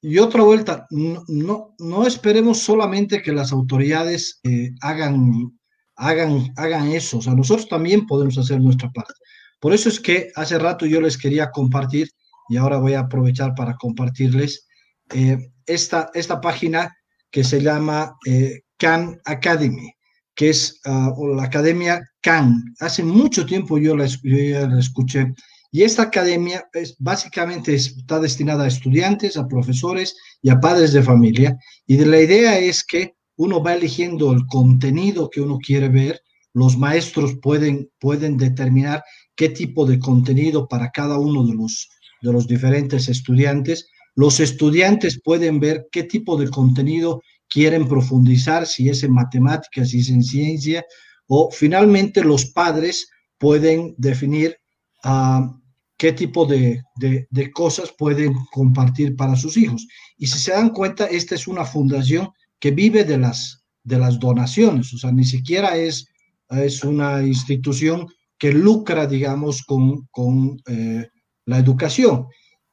y 0.00 0.18
otra 0.18 0.42
vuelta, 0.42 0.86
no, 0.90 1.24
no, 1.28 1.74
no, 1.78 2.06
esperemos 2.06 2.58
solamente 2.58 3.20
que 3.20 3.32
las 3.32 3.52
autoridades 3.52 4.40
eh, 4.44 4.70
hagan, 4.80 5.58
hagan, 5.96 6.52
hagan 6.56 6.92
eso. 6.92 7.18
O 7.18 7.22
sea, 7.22 7.34
nosotros 7.34 7.68
también 7.68 8.06
podemos 8.06 8.38
hacer 8.38 8.60
nuestra 8.60 8.90
parte. 8.90 9.14
Por 9.60 9.72
eso 9.74 9.88
es 9.88 10.00
que 10.00 10.30
hace 10.34 10.58
rato 10.58 10.86
yo 10.86 11.00
les 11.00 11.18
quería 11.18 11.50
compartir, 11.50 12.08
y 12.48 12.56
ahora 12.56 12.78
voy 12.78 12.94
a 12.94 13.00
aprovechar 13.00 13.54
para 13.54 13.76
compartirles, 13.76 14.66
eh, 15.14 15.38
esta, 15.66 16.10
esta 16.14 16.40
página 16.40 16.94
que 17.30 17.44
se 17.44 17.60
llama 17.60 18.16
eh, 18.26 18.62
Khan 18.76 19.20
Academy, 19.24 19.92
que 20.34 20.50
es 20.50 20.80
uh, 20.86 21.34
la 21.34 21.44
Academia 21.44 22.02
Khan. 22.20 22.62
Hace 22.80 23.02
mucho 23.02 23.46
tiempo 23.46 23.78
yo 23.78 23.96
la, 23.96 24.06
la 24.24 24.78
escuché. 24.78 25.32
Y 25.70 25.82
esta 25.82 26.02
academia 26.02 26.68
es, 26.74 26.96
básicamente 26.98 27.74
está 27.74 28.20
destinada 28.20 28.64
a 28.64 28.68
estudiantes, 28.68 29.36
a 29.36 29.48
profesores 29.48 30.14
y 30.42 30.50
a 30.50 30.60
padres 30.60 30.92
de 30.92 31.02
familia. 31.02 31.56
Y 31.86 31.96
la 32.04 32.20
idea 32.20 32.58
es 32.58 32.84
que 32.84 33.14
uno 33.36 33.62
va 33.62 33.74
eligiendo 33.74 34.32
el 34.32 34.46
contenido 34.46 35.30
que 35.30 35.40
uno 35.40 35.58
quiere 35.58 35.88
ver. 35.88 36.20
Los 36.52 36.76
maestros 36.76 37.38
pueden, 37.40 37.90
pueden 37.98 38.36
determinar 38.36 39.02
qué 39.34 39.48
tipo 39.48 39.86
de 39.86 39.98
contenido 39.98 40.68
para 40.68 40.90
cada 40.90 41.18
uno 41.18 41.46
de 41.46 41.54
los, 41.54 41.88
de 42.22 42.32
los 42.32 42.46
diferentes 42.46 43.08
estudiantes 43.08 43.88
los 44.14 44.40
estudiantes 44.40 45.20
pueden 45.22 45.58
ver 45.58 45.88
qué 45.90 46.04
tipo 46.04 46.36
de 46.36 46.48
contenido 46.48 47.22
quieren 47.48 47.88
profundizar, 47.88 48.66
si 48.66 48.88
es 48.88 49.02
en 49.02 49.12
matemáticas, 49.12 49.90
si 49.90 50.00
es 50.00 50.10
en 50.10 50.22
ciencia, 50.22 50.84
o 51.26 51.50
finalmente 51.50 52.22
los 52.22 52.46
padres 52.46 53.08
pueden 53.38 53.94
definir 53.96 54.56
uh, 55.04 55.50
qué 55.96 56.12
tipo 56.12 56.44
de, 56.44 56.82
de, 56.96 57.26
de, 57.30 57.50
cosas 57.50 57.92
pueden 57.96 58.34
compartir 58.52 59.16
para 59.16 59.36
sus 59.36 59.56
hijos. 59.56 59.86
Y 60.18 60.26
si 60.26 60.38
se 60.38 60.52
dan 60.52 60.70
cuenta, 60.70 61.06
esta 61.06 61.34
es 61.34 61.46
una 61.46 61.64
fundación 61.64 62.30
que 62.58 62.70
vive 62.70 63.04
de 63.04 63.18
las, 63.18 63.64
de 63.82 63.98
las 63.98 64.18
donaciones, 64.18 64.92
o 64.92 64.98
sea, 64.98 65.12
ni 65.12 65.24
siquiera 65.24 65.76
es, 65.76 66.06
es 66.50 66.84
una 66.84 67.22
institución 67.22 68.06
que 68.38 68.52
lucra, 68.52 69.06
digamos, 69.06 69.62
con, 69.62 70.06
con 70.10 70.60
eh, 70.66 71.08
la 71.46 71.58
educación. 71.58 72.26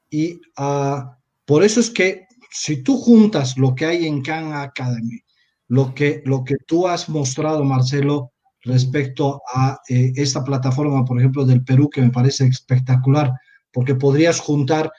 Y 0.10 0.36
uh, 0.58 1.04
por 1.46 1.64
eso 1.64 1.80
es 1.80 1.90
que 1.90 2.28
si 2.52 2.84
tú 2.84 2.98
juntas 2.98 3.58
lo 3.58 3.76
que 3.76 3.86
hay 3.86 4.06
en 4.06 4.22
Khan 4.22 4.54
Academy, 4.54 5.20
lo 5.68 5.94
que, 5.94 6.22
lo 6.26 6.44
que 6.44 6.56
tú 6.66 6.88
has 6.88 7.10
mostrado, 7.10 7.64
Marcelo, 7.64 8.32
respecto 8.62 9.42
a 9.54 9.80
eh, 9.88 10.12
esta 10.16 10.44
plataforma, 10.44 11.06
por 11.06 11.20
ejemplo, 11.20 11.46
del 11.46 11.64
Perú, 11.64 11.90
que 11.90 12.02
me 12.02 12.10
parece 12.10 12.46
espectacular, 12.48 13.32
porque 13.72 13.96
podrías 13.96 14.40
juntar 14.40 14.92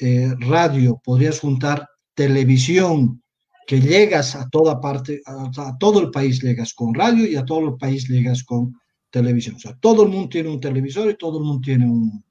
eh, 0.00 0.34
radio, 0.40 1.00
podrías 1.02 1.40
juntar 1.40 1.88
televisión, 2.14 3.22
que 3.66 3.80
llegas 3.80 4.36
a 4.36 4.48
toda 4.48 4.80
parte, 4.80 5.22
a, 5.26 5.76
todo 5.78 6.00
el 6.00 6.10
país 6.10 6.40
llegas 6.40 6.72
con 6.72 6.94
radio 6.94 7.26
y 7.26 7.34
a 7.36 7.44
todo 7.44 7.68
el 7.68 7.76
país 7.76 8.08
llegas 8.08 8.44
con 8.44 8.74
televisión. 9.10 9.56
O 9.56 9.58
sea, 9.58 9.76
todo 9.80 10.04
el 10.04 10.08
mundo 10.08 10.28
tiene 10.28 10.48
un 10.50 10.60
televisor 10.60 11.10
y 11.10 11.16
todo 11.16 11.38
el 11.38 11.44
mundo 11.44 11.62
tiene 11.64 11.86
un, 11.86 12.24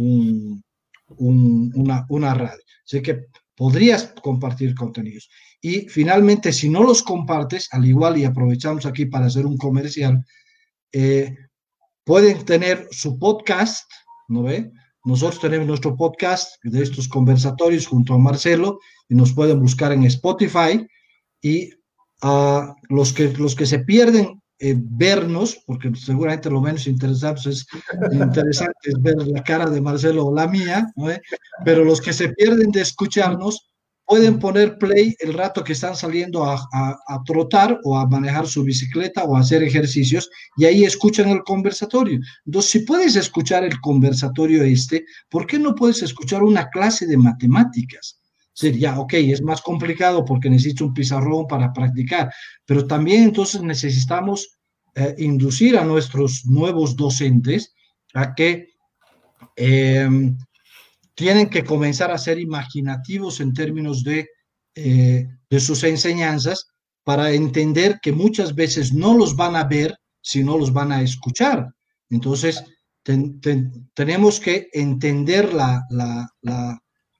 un, 0.00 0.62
un, 1.16 1.72
una, 1.74 2.06
una 2.08 2.34
radio. 2.34 2.62
Así 2.84 3.02
que 3.02 3.26
podrías 3.54 4.14
compartir 4.22 4.74
contenidos. 4.74 5.28
Y 5.60 5.80
finalmente, 5.88 6.52
si 6.52 6.68
no 6.68 6.82
los 6.82 7.02
compartes, 7.02 7.68
al 7.72 7.84
igual 7.84 8.16
y 8.16 8.24
aprovechamos 8.24 8.86
aquí 8.86 9.06
para 9.06 9.26
hacer 9.26 9.44
un 9.44 9.58
comercial, 9.58 10.24
eh, 10.92 11.36
pueden 12.04 12.44
tener 12.44 12.88
su 12.90 13.18
podcast, 13.18 13.90
¿no 14.28 14.42
ve? 14.42 14.70
Nosotros 15.04 15.40
tenemos 15.40 15.66
nuestro 15.66 15.96
podcast 15.96 16.62
de 16.62 16.82
estos 16.82 17.08
conversatorios 17.08 17.86
junto 17.86 18.14
a 18.14 18.18
Marcelo 18.18 18.78
y 19.08 19.14
nos 19.14 19.32
pueden 19.32 19.60
buscar 19.60 19.92
en 19.92 20.04
Spotify 20.04 20.86
y 21.40 21.70
uh, 22.22 22.74
los, 22.88 23.12
que, 23.12 23.28
los 23.28 23.54
que 23.54 23.66
se 23.66 23.80
pierden 23.80 24.39
eh, 24.62 24.74
vernos, 24.78 25.58
porque 25.66 25.90
seguramente 25.94 26.50
lo 26.50 26.60
menos 26.60 26.86
interesante 26.86 27.48
es, 27.48 27.66
interesante 28.12 28.78
es 28.82 29.00
ver 29.00 29.16
la 29.26 29.42
cara 29.42 29.70
de 29.70 29.80
Marcelo 29.80 30.26
o 30.26 30.34
la 30.34 30.46
mía, 30.46 30.86
¿no? 30.96 31.08
pero 31.64 31.82
los 31.82 31.98
que 31.98 32.12
se 32.12 32.28
pierden 32.34 32.70
de 32.70 32.82
escucharnos 32.82 33.70
pueden 34.04 34.38
poner 34.38 34.76
play 34.76 35.14
el 35.20 35.32
rato 35.32 35.64
que 35.64 35.72
están 35.72 35.96
saliendo 35.96 36.44
a, 36.44 36.56
a, 36.72 36.98
a, 37.06 37.22
trotar 37.24 37.80
o 37.84 37.96
a 37.96 38.06
manejar 38.06 38.46
su 38.46 38.62
bicicleta 38.62 39.24
o 39.24 39.34
a 39.34 39.40
hacer 39.40 39.62
ejercicios 39.62 40.28
y 40.58 40.66
ahí 40.66 40.84
escuchan 40.84 41.30
el 41.30 41.42
conversatorio. 41.42 42.20
Entonces, 42.44 42.70
si 42.70 42.80
puedes 42.80 43.16
escuchar 43.16 43.64
el 43.64 43.80
conversatorio 43.80 44.62
este, 44.62 45.06
¿por 45.30 45.46
qué 45.46 45.58
no 45.58 45.74
puedes 45.74 46.02
escuchar 46.02 46.42
una 46.42 46.68
clase 46.68 47.06
de 47.06 47.16
matemáticas? 47.16 48.19
Sería, 48.60 49.00
ok, 49.00 49.14
es 49.14 49.40
más 49.40 49.62
complicado 49.62 50.22
porque 50.22 50.50
necesito 50.50 50.84
un 50.84 50.92
pizarrón 50.92 51.46
para 51.46 51.72
practicar, 51.72 52.30
pero 52.66 52.86
también 52.86 53.22
entonces 53.22 53.62
necesitamos 53.62 54.58
eh, 54.94 55.14
inducir 55.16 55.78
a 55.78 55.84
nuestros 55.86 56.44
nuevos 56.44 56.94
docentes 56.94 57.72
a 58.12 58.34
que 58.34 58.66
eh, 59.56 60.06
tienen 61.14 61.48
que 61.48 61.64
comenzar 61.64 62.10
a 62.10 62.18
ser 62.18 62.38
imaginativos 62.38 63.40
en 63.40 63.54
términos 63.54 64.04
de, 64.04 64.28
eh, 64.74 65.26
de 65.48 65.60
sus 65.60 65.82
enseñanzas 65.84 66.66
para 67.02 67.32
entender 67.32 67.98
que 68.02 68.12
muchas 68.12 68.54
veces 68.54 68.92
no 68.92 69.16
los 69.16 69.36
van 69.36 69.56
a 69.56 69.64
ver, 69.64 69.96
sino 70.20 70.58
los 70.58 70.70
van 70.70 70.92
a 70.92 71.00
escuchar. 71.00 71.66
Entonces, 72.10 72.62
tenemos 73.94 74.38
que 74.38 74.68
entender 74.74 75.54
la, 75.54 75.82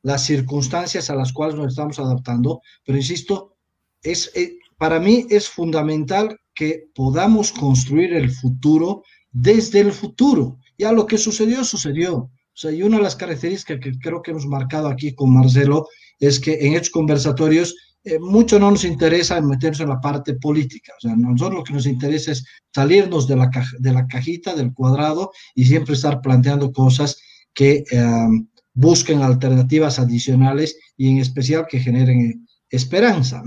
las 0.02 0.24
circunstancias 0.24 1.10
a 1.10 1.14
las 1.14 1.32
cuales 1.32 1.56
nos 1.56 1.68
estamos 1.68 1.98
adaptando, 1.98 2.60
pero 2.84 2.98
insisto, 2.98 3.56
es, 4.02 4.30
eh, 4.34 4.58
para 4.78 4.98
mí 4.98 5.26
es 5.28 5.48
fundamental 5.48 6.38
que 6.54 6.88
podamos 6.94 7.52
construir 7.52 8.14
el 8.14 8.30
futuro 8.30 9.02
desde 9.30 9.80
el 9.80 9.92
futuro. 9.92 10.58
Ya 10.78 10.92
lo 10.92 11.06
que 11.06 11.18
sucedió, 11.18 11.64
sucedió. 11.64 12.16
O 12.16 12.30
sea, 12.54 12.72
y 12.72 12.82
una 12.82 12.96
de 12.96 13.02
las 13.02 13.16
características 13.16 13.78
que 13.80 13.98
creo 13.98 14.22
que 14.22 14.32
hemos 14.32 14.46
marcado 14.46 14.88
aquí 14.88 15.14
con 15.14 15.32
Marcelo 15.32 15.86
es 16.18 16.40
que 16.40 16.66
en 16.66 16.74
estos 16.74 16.90
conversatorios 16.90 17.74
eh, 18.02 18.18
mucho 18.18 18.58
no 18.58 18.70
nos 18.70 18.84
interesa 18.84 19.40
meternos 19.40 19.80
en 19.80 19.88
la 19.90 20.00
parte 20.00 20.34
política. 20.34 20.92
O 20.96 21.00
sea, 21.00 21.14
nosotros 21.16 21.58
lo 21.60 21.64
que 21.64 21.74
nos 21.74 21.86
interesa 21.86 22.32
es 22.32 22.44
salirnos 22.74 23.28
de 23.28 23.36
la, 23.36 23.50
de 23.78 23.92
la 23.92 24.06
cajita, 24.06 24.54
del 24.54 24.72
cuadrado 24.72 25.32
y 25.54 25.66
siempre 25.66 25.94
estar 25.94 26.20
planteando 26.20 26.72
cosas 26.72 27.20
que 27.52 27.84
em, 27.90 28.48
busquen 28.74 29.22
alternativas 29.22 29.98
adicionales 29.98 30.78
y 30.96 31.10
en 31.10 31.18
especial 31.18 31.66
que 31.68 31.80
generen 31.80 32.46
esperanza. 32.70 33.42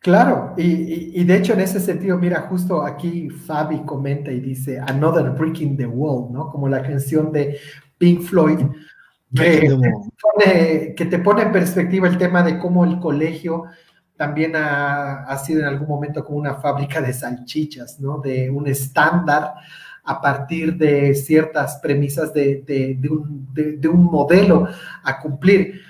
Claro, 0.00 0.54
y, 0.56 1.20
y, 1.20 1.24
de 1.24 1.36
hecho 1.36 1.54
en 1.54 1.60
ese 1.60 1.80
sentido, 1.80 2.16
mira, 2.16 2.42
justo 2.42 2.82
aquí 2.82 3.28
Fabi 3.28 3.82
comenta 3.84 4.30
y 4.30 4.40
dice 4.40 4.78
Another 4.78 5.30
Breaking 5.30 5.76
the 5.76 5.86
Wall, 5.86 6.32
¿no? 6.32 6.48
Como 6.48 6.68
la 6.68 6.82
canción 6.82 7.32
de 7.32 7.58
Pink 7.98 8.22
Floyd, 8.22 8.60
que, 9.34 11.06
te 11.10 11.18
pone 11.18 11.42
en 11.42 11.52
perspectiva 11.52 12.08
el 12.08 12.18
tema 12.18 12.42
de 12.42 12.58
cómo 12.58 12.84
el 12.84 12.98
colegio 12.98 13.64
también 14.16 14.52
ha, 14.56 15.36
sido 15.44 15.60
en 15.60 15.66
algún 15.66 15.88
momento 15.88 16.24
como 16.24 16.38
una 16.38 16.54
fábrica 16.54 17.00
de 17.00 17.12
salchichas, 17.12 18.00
¿no? 18.00 18.18
De 18.18 18.50
un 18.50 18.66
estándar 18.66 19.54
a 20.06 20.20
partir 20.20 20.76
de 20.76 21.14
ciertas 21.14 21.78
premisas 21.82 22.32
de, 22.32 22.96
un, 23.10 23.48
de, 23.52 23.88
un, 23.88 24.04
modelo 24.04 24.68
a 25.02 25.20
cumplir. 25.20 25.80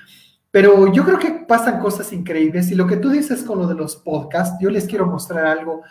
Pero 0.50 0.90
yo 0.92 1.04
creo 1.04 1.18
que 1.18 1.44
pasan 1.46 1.78
cosas 1.78 2.12
increíbles 2.12 2.70
y 2.70 2.74
lo 2.74 2.86
que 2.86 2.96
tú 2.96 3.10
dices 3.10 3.42
con 3.42 3.58
lo 3.58 3.66
de 3.66 3.74
los 3.74 3.94
podcasts, 3.96 4.56
yo 4.60 4.70
les 4.70 4.86
quiero 4.86 5.06
mostrar 5.06 5.44
algo 5.46 5.82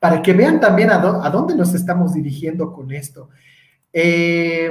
para 0.00 0.22
que 0.22 0.32
vean 0.32 0.60
también 0.60 0.90
a, 0.90 0.94
a 0.94 1.30
dónde 1.30 1.54
nos 1.54 1.74
estamos 1.74 2.14
dirigiendo 2.14 2.72
con 2.72 2.90
esto. 2.90 3.28
Eh, 3.92 4.70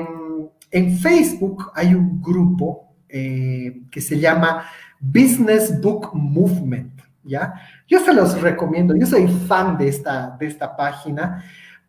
en 0.72 0.98
Facebook 0.98 1.72
hay 1.76 1.94
un 1.94 2.22
grupo 2.22 2.96
eh, 3.08 3.84
que 3.92 4.02
se 4.02 4.20
llama 4.20 4.66
Business 5.00 5.80
Book 5.80 6.10
Movement, 6.14 7.00
¿ya? 7.24 7.54
Yo 7.88 8.00
se 8.00 8.12
los 8.12 8.42
recomiendo, 8.42 8.96
yo 8.96 9.06
soy 9.06 9.28
fan 9.28 9.78
de 9.78 9.88
esta, 9.88 10.36
de 10.40 10.48
esta 10.48 10.76
página 10.76 11.44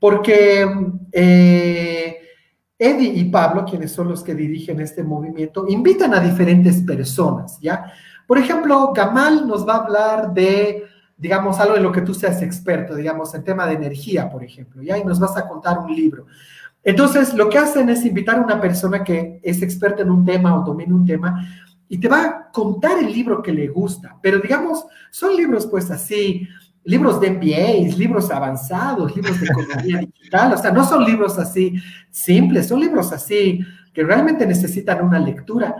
porque 0.04 0.66
eh, 1.12 2.18
Eddie 2.78 3.08
y 3.08 3.24
Pablo, 3.30 3.64
quienes 3.64 3.90
son 3.90 4.06
los 4.08 4.22
que 4.22 4.34
dirigen 4.34 4.78
este 4.82 5.02
movimiento, 5.02 5.64
invitan 5.66 6.12
a 6.12 6.20
diferentes 6.20 6.82
personas, 6.82 7.58
¿ya? 7.58 7.90
Por 8.26 8.36
ejemplo, 8.36 8.92
Gamal 8.92 9.48
nos 9.48 9.66
va 9.66 9.76
a 9.76 9.84
hablar 9.84 10.34
de, 10.34 10.84
digamos, 11.16 11.58
algo 11.58 11.76
en 11.76 11.84
lo 11.84 11.90
que 11.90 12.02
tú 12.02 12.12
seas 12.12 12.42
experto, 12.42 12.94
digamos, 12.94 13.34
en 13.34 13.44
tema 13.44 13.66
de 13.66 13.76
energía, 13.76 14.28
por 14.28 14.44
ejemplo, 14.44 14.82
¿ya? 14.82 14.98
Y 14.98 15.04
nos 15.04 15.18
vas 15.18 15.38
a 15.38 15.48
contar 15.48 15.78
un 15.78 15.96
libro. 15.96 16.26
Entonces, 16.82 17.32
lo 17.32 17.48
que 17.48 17.56
hacen 17.56 17.88
es 17.88 18.04
invitar 18.04 18.36
a 18.36 18.42
una 18.42 18.60
persona 18.60 19.02
que 19.02 19.40
es 19.42 19.62
experta 19.62 20.02
en 20.02 20.10
un 20.10 20.22
tema 20.22 20.54
o 20.54 20.66
domina 20.66 20.94
un 20.94 21.06
tema 21.06 21.48
y 21.88 21.96
te 21.96 22.08
va 22.08 22.24
a 22.24 22.50
contar 22.52 22.98
el 22.98 23.10
libro 23.10 23.42
que 23.42 23.52
le 23.52 23.68
gusta. 23.68 24.18
Pero 24.20 24.38
digamos, 24.38 24.84
son 25.10 25.34
libros 25.34 25.66
pues 25.66 25.90
así, 25.90 26.46
libros 26.84 27.20
de 27.20 27.30
MBA, 27.30 27.96
libros 27.96 28.30
avanzados, 28.30 29.14
libros 29.16 29.40
de 29.40 29.46
economía 29.46 29.98
digital, 30.14 30.52
o 30.52 30.58
sea, 30.58 30.70
no 30.70 30.84
son 30.84 31.04
libros 31.04 31.38
así 31.38 31.74
simples, 32.10 32.68
son 32.68 32.80
libros 32.80 33.12
así 33.12 33.60
que 33.92 34.02
realmente 34.02 34.46
necesitan 34.46 35.04
una 35.04 35.18
lectura. 35.18 35.74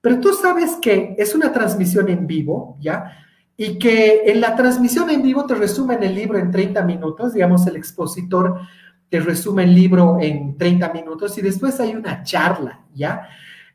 Pero 0.00 0.20
tú 0.20 0.32
sabes 0.32 0.76
que 0.80 1.14
es 1.18 1.34
una 1.34 1.52
transmisión 1.52 2.08
en 2.08 2.26
vivo, 2.26 2.76
¿ya? 2.80 3.12
Y 3.56 3.78
que 3.78 4.22
en 4.26 4.40
la 4.40 4.54
transmisión 4.54 5.10
en 5.10 5.22
vivo 5.22 5.44
te 5.44 5.56
resumen 5.56 6.02
el 6.02 6.14
libro 6.14 6.38
en 6.38 6.50
30 6.52 6.82
minutos, 6.82 7.34
digamos, 7.34 7.66
el 7.66 7.76
expositor 7.76 8.60
te 9.10 9.20
resume 9.20 9.64
el 9.64 9.74
libro 9.74 10.18
en 10.20 10.56
30 10.56 10.92
minutos 10.92 11.36
y 11.38 11.42
después 11.42 11.80
hay 11.80 11.94
una 11.94 12.22
charla, 12.22 12.80
¿ya? 12.94 13.26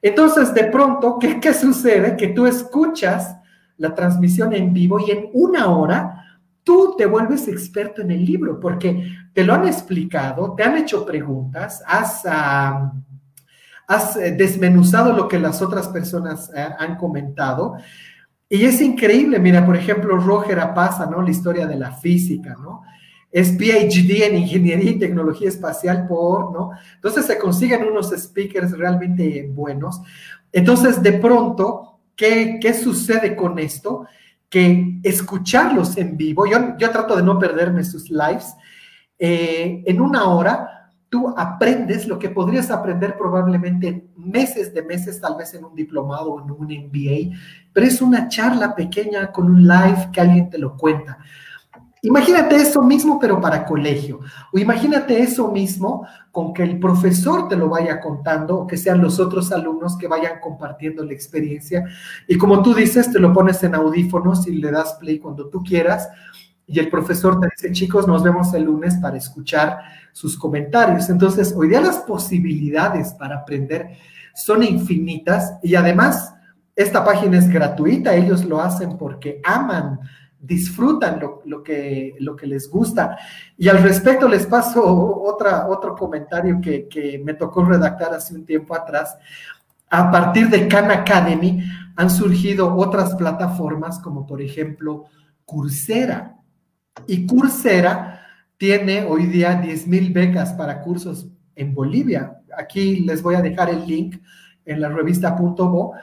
Entonces, 0.02 0.54
de 0.54 0.66
pronto, 0.66 1.18
¿qué, 1.20 1.40
¿qué, 1.40 1.54
sucede? 1.54 2.16
Que 2.16 2.28
tú 2.30 2.46
escuchas 2.46 3.38
la 3.78 3.96
transmisión 3.96 4.54
en 4.54 4.74
vivo 4.74 5.00
y 5.00 5.12
en 5.12 5.30
una 5.34 5.68
hora 5.70 6.23
tú 6.64 6.96
te 6.98 7.06
vuelves 7.06 7.48
experto 7.48 8.02
en 8.02 8.12
el 8.12 8.26
libro 8.26 8.60
porque 8.60 9.12
te 9.34 9.44
lo 9.44 9.54
han 9.54 9.68
explicado, 9.68 10.54
te 10.56 10.64
han 10.64 10.78
hecho 10.78 11.06
preguntas, 11.06 11.84
has, 11.86 12.26
eh, 14.16 14.32
desmenuzado 14.38 15.14
lo 15.14 15.28
que 15.28 15.40
las 15.40 15.62
otras 15.62 15.88
personas 15.90 16.50
eh, 16.56 16.68
han 16.80 16.98
comentado. 16.98 17.76
Y 18.50 18.66
es 18.66 18.82
increíble, 18.82 19.40
mira, 19.40 19.66
por 19.66 19.76
ejemplo, 19.76 20.18
Roger 20.18 20.60
Apaza, 20.60 21.06
¿no? 21.06 21.22
La 21.22 21.32
historia 21.32 21.66
de 21.66 21.76
la 21.76 21.92
física, 21.92 22.56
¿no? 22.62 22.84
es 23.34 23.50
PhD 23.50 24.28
en 24.28 24.38
Ingeniería 24.38 24.92
y 24.92 25.00
Tecnología 25.00 25.50
Espacial 25.50 26.06
por, 26.08 26.54
¿no? 26.54 26.70
Entonces 26.94 27.26
se 27.26 27.40
consiguen 27.40 27.84
unos 27.84 28.12
speakers 28.12 28.78
realmente 28.78 29.50
buenos. 29.52 30.02
Entonces, 30.52 31.02
de 31.02 31.14
pronto, 31.14 31.98
¿qué, 32.16 32.60
qué 32.62 32.76
sucede 32.76 33.36
con 33.36 33.58
esto? 33.58 34.06
Que 34.54 35.00
escucharlos 35.02 35.98
en 35.98 36.16
vivo, 36.16 36.46
yo, 36.46 36.78
yo 36.78 36.92
trato 36.92 37.16
de 37.16 37.24
no 37.24 37.40
perderme 37.40 37.84
sus 37.84 38.12
lives, 38.12 38.54
eh, 39.18 39.84
en 39.88 40.00
una 40.00 40.26
hora 40.26 40.92
tú 41.10 41.34
aprendes 41.36 42.08
lo 42.08 42.20
que 42.20 42.30
podrías 42.30 42.70
aprender 42.70 43.18
probablemente 43.18 44.10
meses 44.16 44.74
de 44.74 44.84
meses, 44.84 45.20
tal 45.20 45.38
vez 45.38 45.54
en 45.56 45.64
un 45.64 45.74
diplomado 45.74 46.34
o 46.34 46.44
en 46.44 46.52
un 46.52 46.66
MBA, 46.66 47.38
pero 47.72 47.88
es 47.88 48.02
una 48.02 48.28
charla 48.28 48.76
pequeña 48.76 49.32
con 49.32 49.46
un 49.46 49.68
live 49.68 50.10
que 50.12 50.22
alguien 50.22 50.50
te 50.50 50.60
lo 50.60 50.78
cuenta. 50.78 51.18
Imagínate 52.06 52.58
eso 52.58 52.82
mismo, 52.82 53.18
pero 53.18 53.40
para 53.40 53.66
colegio. 53.66 54.20
O 54.52 54.58
imagínate 54.58 55.22
eso 55.22 55.50
mismo 55.50 56.06
con 56.32 56.54
que 56.54 56.64
el 56.64 56.78
profesor 56.78 57.48
te 57.48 57.56
lo 57.56 57.70
vaya 57.70 58.02
contando 58.02 58.58
o 58.58 58.68
que 58.68 58.76
sean 58.76 59.02
los 59.02 59.22
otros 59.22 59.54
alumnos 59.54 59.98
que 59.98 60.10
vayan 60.10 60.42
compartiendo 60.42 61.06
la 61.06 61.14
experiencia. 61.14 61.86
Y 62.28 62.38
como 62.38 62.62
tú 62.62 62.74
dices, 62.74 63.10
te 63.10 63.20
lo 63.20 63.32
pones 63.32 63.64
en 63.64 63.76
audífonos 63.76 64.46
y 64.48 64.56
le 64.58 64.70
das 64.70 64.96
play 64.96 65.18
cuando 65.18 65.48
tú 65.48 65.64
quieras. 65.64 66.10
Y 66.68 66.78
el 66.80 66.90
profesor 66.90 67.40
te 67.40 67.48
dice, 67.56 67.72
chicos, 67.72 68.06
nos 68.06 68.22
vemos 68.22 68.54
el 68.54 68.64
lunes 68.64 68.96
para 68.96 69.16
escuchar 69.16 69.78
sus 70.12 70.38
comentarios. 70.38 71.10
Entonces, 71.10 71.54
hoy 71.56 71.70
día 71.70 71.80
las 71.80 72.00
posibilidades 72.00 73.14
para 73.14 73.38
aprender 73.38 73.92
son 74.36 74.62
infinitas 74.62 75.54
y 75.64 75.76
además 75.76 76.34
esta 76.76 77.06
página 77.06 77.38
es 77.38 77.48
gratuita. 77.48 78.14
Ellos 78.14 78.44
lo 78.44 78.60
hacen 78.60 78.98
porque 78.98 79.40
aman 79.46 80.02
disfrutan 80.44 81.22
lo, 81.46 81.64
que, 81.64 82.16
lo 82.20 82.36
que 82.36 82.46
les 82.46 82.70
gusta. 82.70 83.18
Y 83.58 83.70
al 83.70 83.82
respecto 83.82 84.28
les 84.28 84.46
paso 84.46 84.84
otra, 84.86 85.68
otro 85.70 85.96
comentario 85.96 86.60
que, 86.62 86.88
que 86.90 87.18
me 87.24 87.34
tocó 87.34 87.64
redactar 87.64 88.14
hace 88.14 88.36
un 88.36 88.46
tiempo 88.46 88.76
atrás. 88.76 89.18
A 89.90 90.12
partir 90.12 90.50
de 90.50 90.68
Khan 90.68 90.92
Academy 90.92 91.64
han 91.96 92.10
surgido 92.10 92.76
otras 92.76 93.16
plataformas 93.16 94.00
como 94.00 94.28
por 94.28 94.42
ejemplo 94.42 95.06
Coursera. 95.46 96.36
Y 97.08 97.26
Coursera 97.26 98.22
tiene 98.58 99.06
hoy 99.06 99.28
día 99.28 99.56
10 99.56 99.88
mil 99.88 100.12
becas 100.12 100.52
para 100.54 100.82
cursos 100.82 101.28
en 101.56 101.74
Bolivia. 101.74 102.42
Aquí 102.58 102.98
les 102.98 103.22
voy 103.22 103.36
a 103.36 103.42
dejar 103.42 103.70
el 103.70 103.88
link 103.88 104.18
en 104.66 104.82
la 104.82 104.90
revista 104.90 105.36
Punto 105.38 105.94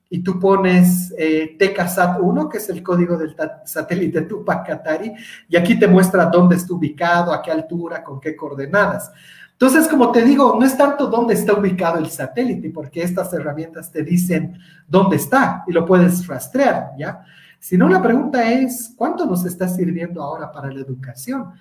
y 0.10 0.24
tú 0.24 0.40
pones 0.40 1.14
eh, 1.18 1.58
TKSAT-1, 1.58 2.50
que 2.50 2.58
es 2.58 2.70
el 2.70 2.84
código 2.84 3.18
del 3.18 3.36
satélite 3.66 4.22
Tupac 4.22 4.66
Katari, 4.66 5.14
y 5.50 5.58
aquí 5.58 5.80
te 5.80 5.88
muestra 5.88 6.26
dónde 6.26 6.56
está 6.56 6.74
ubicado, 6.74 7.34
a 7.34 7.42
qué 7.42 7.52
altura, 7.52 8.04
con 8.04 8.20
qué 8.20 8.36
coordenadas. 8.36 9.12
Entonces, 9.56 9.88
como 9.88 10.12
te 10.12 10.22
digo, 10.22 10.58
no 10.60 10.66
es 10.66 10.78
tanto 10.78 11.08
dónde 11.08 11.34
está 11.34 11.54
ubicado 11.54 11.98
el 11.98 12.10
satélite, 12.10 12.72
porque 12.72 13.02
estas 13.02 13.32
herramientas 13.34 13.90
te 13.90 14.04
dicen 14.04 14.60
dónde 14.86 15.16
está 15.16 15.64
y 15.66 15.72
lo 15.72 15.86
puedes 15.86 16.28
rastrear, 16.28 16.92
¿ya? 16.98 17.24
Sino 17.58 17.88
la 17.88 18.02
pregunta 18.02 18.52
es, 18.52 18.94
¿cuánto 18.98 19.26
nos 19.26 19.46
está 19.46 19.70
sirviendo 19.70 20.22
ahora 20.22 20.52
para 20.52 20.70
la 20.70 20.82
educación? 20.82 21.54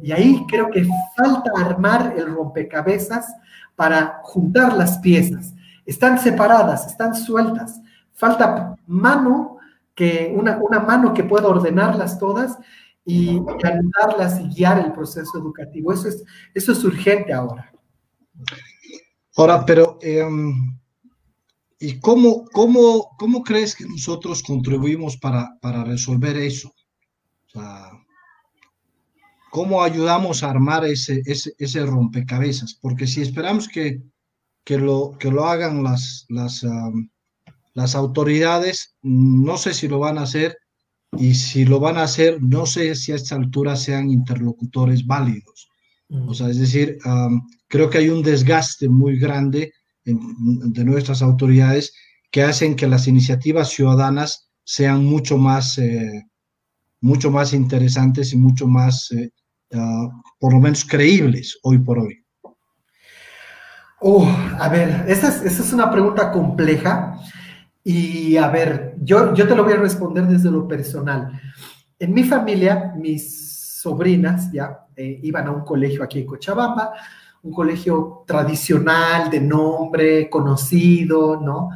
Y 0.00 0.12
ahí 0.12 0.46
creo 0.48 0.70
que 0.70 0.88
falta 1.14 1.50
armar 1.56 2.14
el 2.16 2.26
rompecabezas 2.34 3.34
para 3.76 4.20
juntar 4.22 4.74
las 4.74 4.96
piezas. 4.98 5.54
Están 5.84 6.18
separadas, 6.18 6.86
están 6.86 7.14
sueltas. 7.14 7.82
Falta 8.14 8.76
mano, 8.86 9.58
que, 9.94 10.34
una, 10.34 10.56
una 10.56 10.80
mano 10.80 11.12
que 11.12 11.22
pueda 11.22 11.48
ordenarlas 11.48 12.18
todas 12.18 12.58
y 13.06 13.40
ayudarlas 13.64 14.40
y 14.40 14.48
guiar 14.48 14.84
el 14.84 14.92
proceso 14.92 15.38
educativo. 15.38 15.92
Eso 15.92 16.08
es, 16.08 16.24
eso 16.52 16.72
es 16.72 16.84
urgente 16.84 17.32
ahora. 17.32 17.72
Ahora, 19.36 19.64
pero, 19.64 19.98
em, 20.02 20.76
¿y 21.78 22.00
cómo, 22.00 22.44
cómo, 22.52 23.16
cómo 23.16 23.42
crees 23.42 23.74
que 23.74 23.86
nosotros 23.86 24.42
contribuimos 24.42 25.16
para, 25.16 25.56
para 25.60 25.84
resolver 25.84 26.36
eso? 26.36 26.74
O 27.46 27.50
sea, 27.50 27.92
¿Cómo 29.56 29.82
ayudamos 29.82 30.42
a 30.42 30.50
armar 30.50 30.84
ese, 30.84 31.22
ese, 31.24 31.54
ese 31.56 31.86
rompecabezas? 31.86 32.74
Porque 32.74 33.06
si 33.06 33.22
esperamos 33.22 33.68
que, 33.68 34.02
que, 34.64 34.76
lo, 34.76 35.16
que 35.18 35.30
lo 35.30 35.46
hagan 35.46 35.82
las, 35.82 36.26
las, 36.28 36.62
las 37.72 37.94
autoridades, 37.94 38.96
no 39.00 39.56
sé 39.56 39.72
si 39.72 39.88
lo 39.88 39.98
van 39.98 40.18
a 40.18 40.24
hacer 40.24 40.58
y 41.18 41.34
si 41.34 41.64
lo 41.64 41.80
van 41.80 41.96
a 41.98 42.04
hacer, 42.04 42.42
no 42.42 42.66
sé 42.66 42.94
si 42.94 43.12
a 43.12 43.16
esta 43.16 43.36
altura 43.36 43.76
sean 43.76 44.10
interlocutores 44.10 45.06
válidos. 45.06 45.68
O 46.08 46.34
sea, 46.34 46.48
es 46.48 46.58
decir, 46.58 46.98
creo 47.68 47.90
que 47.90 47.98
hay 47.98 48.08
un 48.08 48.22
desgaste 48.22 48.88
muy 48.88 49.18
grande 49.18 49.72
de 50.04 50.84
nuestras 50.84 51.20
autoridades 51.22 51.92
que 52.30 52.42
hacen 52.42 52.76
que 52.76 52.86
las 52.86 53.08
iniciativas 53.08 53.70
ciudadanas 53.70 54.50
sean 54.62 55.04
mucho 55.04 55.38
más, 55.38 55.78
eh, 55.78 56.26
mucho 57.00 57.30
más 57.30 57.52
interesantes 57.52 58.32
y 58.32 58.36
mucho 58.36 58.66
más, 58.66 59.10
eh, 59.12 59.30
ah, 59.72 60.08
por 60.38 60.52
lo 60.52 60.60
menos, 60.60 60.84
creíbles 60.84 61.58
hoy 61.62 61.78
por 61.78 61.98
hoy. 62.00 62.24
Oh, 64.00 64.28
a 64.60 64.68
ver, 64.68 65.06
esa 65.08 65.28
es, 65.28 65.42
esa 65.42 65.62
es 65.62 65.72
una 65.72 65.90
pregunta 65.90 66.30
compleja 66.30 67.18
y 67.88 68.36
a 68.36 68.48
ver, 68.48 68.96
yo, 69.00 69.32
yo 69.32 69.46
te 69.46 69.54
lo 69.54 69.62
voy 69.62 69.74
a 69.74 69.76
responder 69.76 70.26
desde 70.26 70.50
lo 70.50 70.66
personal. 70.66 71.40
En 71.96 72.12
mi 72.12 72.24
familia, 72.24 72.92
mis 72.96 73.78
sobrinas 73.80 74.50
ya 74.50 74.86
eh, 74.96 75.20
iban 75.22 75.46
a 75.46 75.52
un 75.52 75.64
colegio 75.64 76.02
aquí 76.02 76.18
en 76.18 76.26
Cochabamba, 76.26 76.94
un 77.44 77.52
colegio 77.52 78.24
tradicional, 78.26 79.30
de 79.30 79.40
nombre, 79.40 80.28
conocido, 80.28 81.40
¿no? 81.40 81.68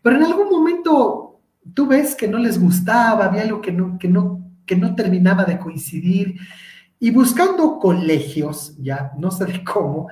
Pero 0.00 0.16
en 0.16 0.22
algún 0.22 0.48
momento 0.48 1.42
tú 1.74 1.86
ves 1.86 2.14
que 2.14 2.26
no 2.26 2.38
les 2.38 2.58
gustaba, 2.58 3.26
había 3.26 3.42
algo 3.42 3.60
que 3.60 3.72
no, 3.72 3.98
que 3.98 4.08
no, 4.08 4.40
que 4.64 4.76
no 4.76 4.94
terminaba 4.94 5.44
de 5.44 5.58
coincidir. 5.58 6.36
Y 6.98 7.10
buscando 7.10 7.78
colegios, 7.78 8.74
ya, 8.78 9.12
no 9.18 9.30
sé 9.30 9.44
de 9.44 9.62
cómo, 9.70 10.08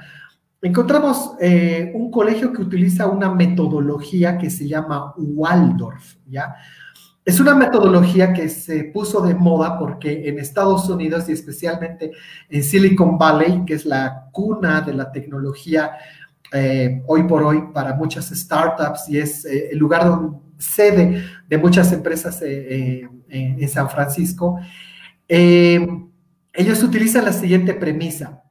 encontramos 0.61 1.33
eh, 1.41 1.93
un 1.95 2.11
colegio 2.11 2.53
que 2.53 2.63
utiliza 2.63 3.07
una 3.07 3.33
metodología 3.33 4.39
que 4.39 4.51
se 4.51 4.67
llama 4.67 5.15
Waldorf, 5.17 6.17
¿ya? 6.27 6.55
Es 7.25 7.39
una 7.41 7.55
metodología 7.55 8.33
que 8.33 8.49
se 8.49 8.85
puso 8.85 9.21
de 9.21 9.35
moda 9.35 9.79
porque 9.79 10.29
en 10.29 10.39
Estados 10.39 10.89
Unidos 10.89 11.29
y 11.29 11.33
especialmente 11.33 12.13
en 12.49 12.65
Silicon 12.65 13.19
Valley, 13.19 13.65
que 13.67 13.75
es 13.75 13.85
la 13.85 14.29
cuna 14.33 14.81
de 14.81 14.95
la 14.95 15.13
tecnología 15.13 15.93
eh, 16.51 17.03
hoy 17.07 17.25
por 17.25 17.43
hoy 17.43 17.65
para 17.75 17.95
muchas 17.95 18.31
startups 18.31 19.11
y 19.11 19.19
es 19.19 19.45
eh, 19.45 19.69
el 19.73 19.79
lugar 19.79 20.07
donde 20.07 20.39
sede 20.57 21.23
de 21.47 21.59
muchas 21.59 21.93
empresas 21.93 22.43
en 22.43 23.69
San 23.69 23.89
Francisco, 23.89 24.59
ellos 25.29 26.83
utilizan 26.83 27.27
la 27.27 27.33
siguiente 27.33 27.75
premisa, 27.75 28.43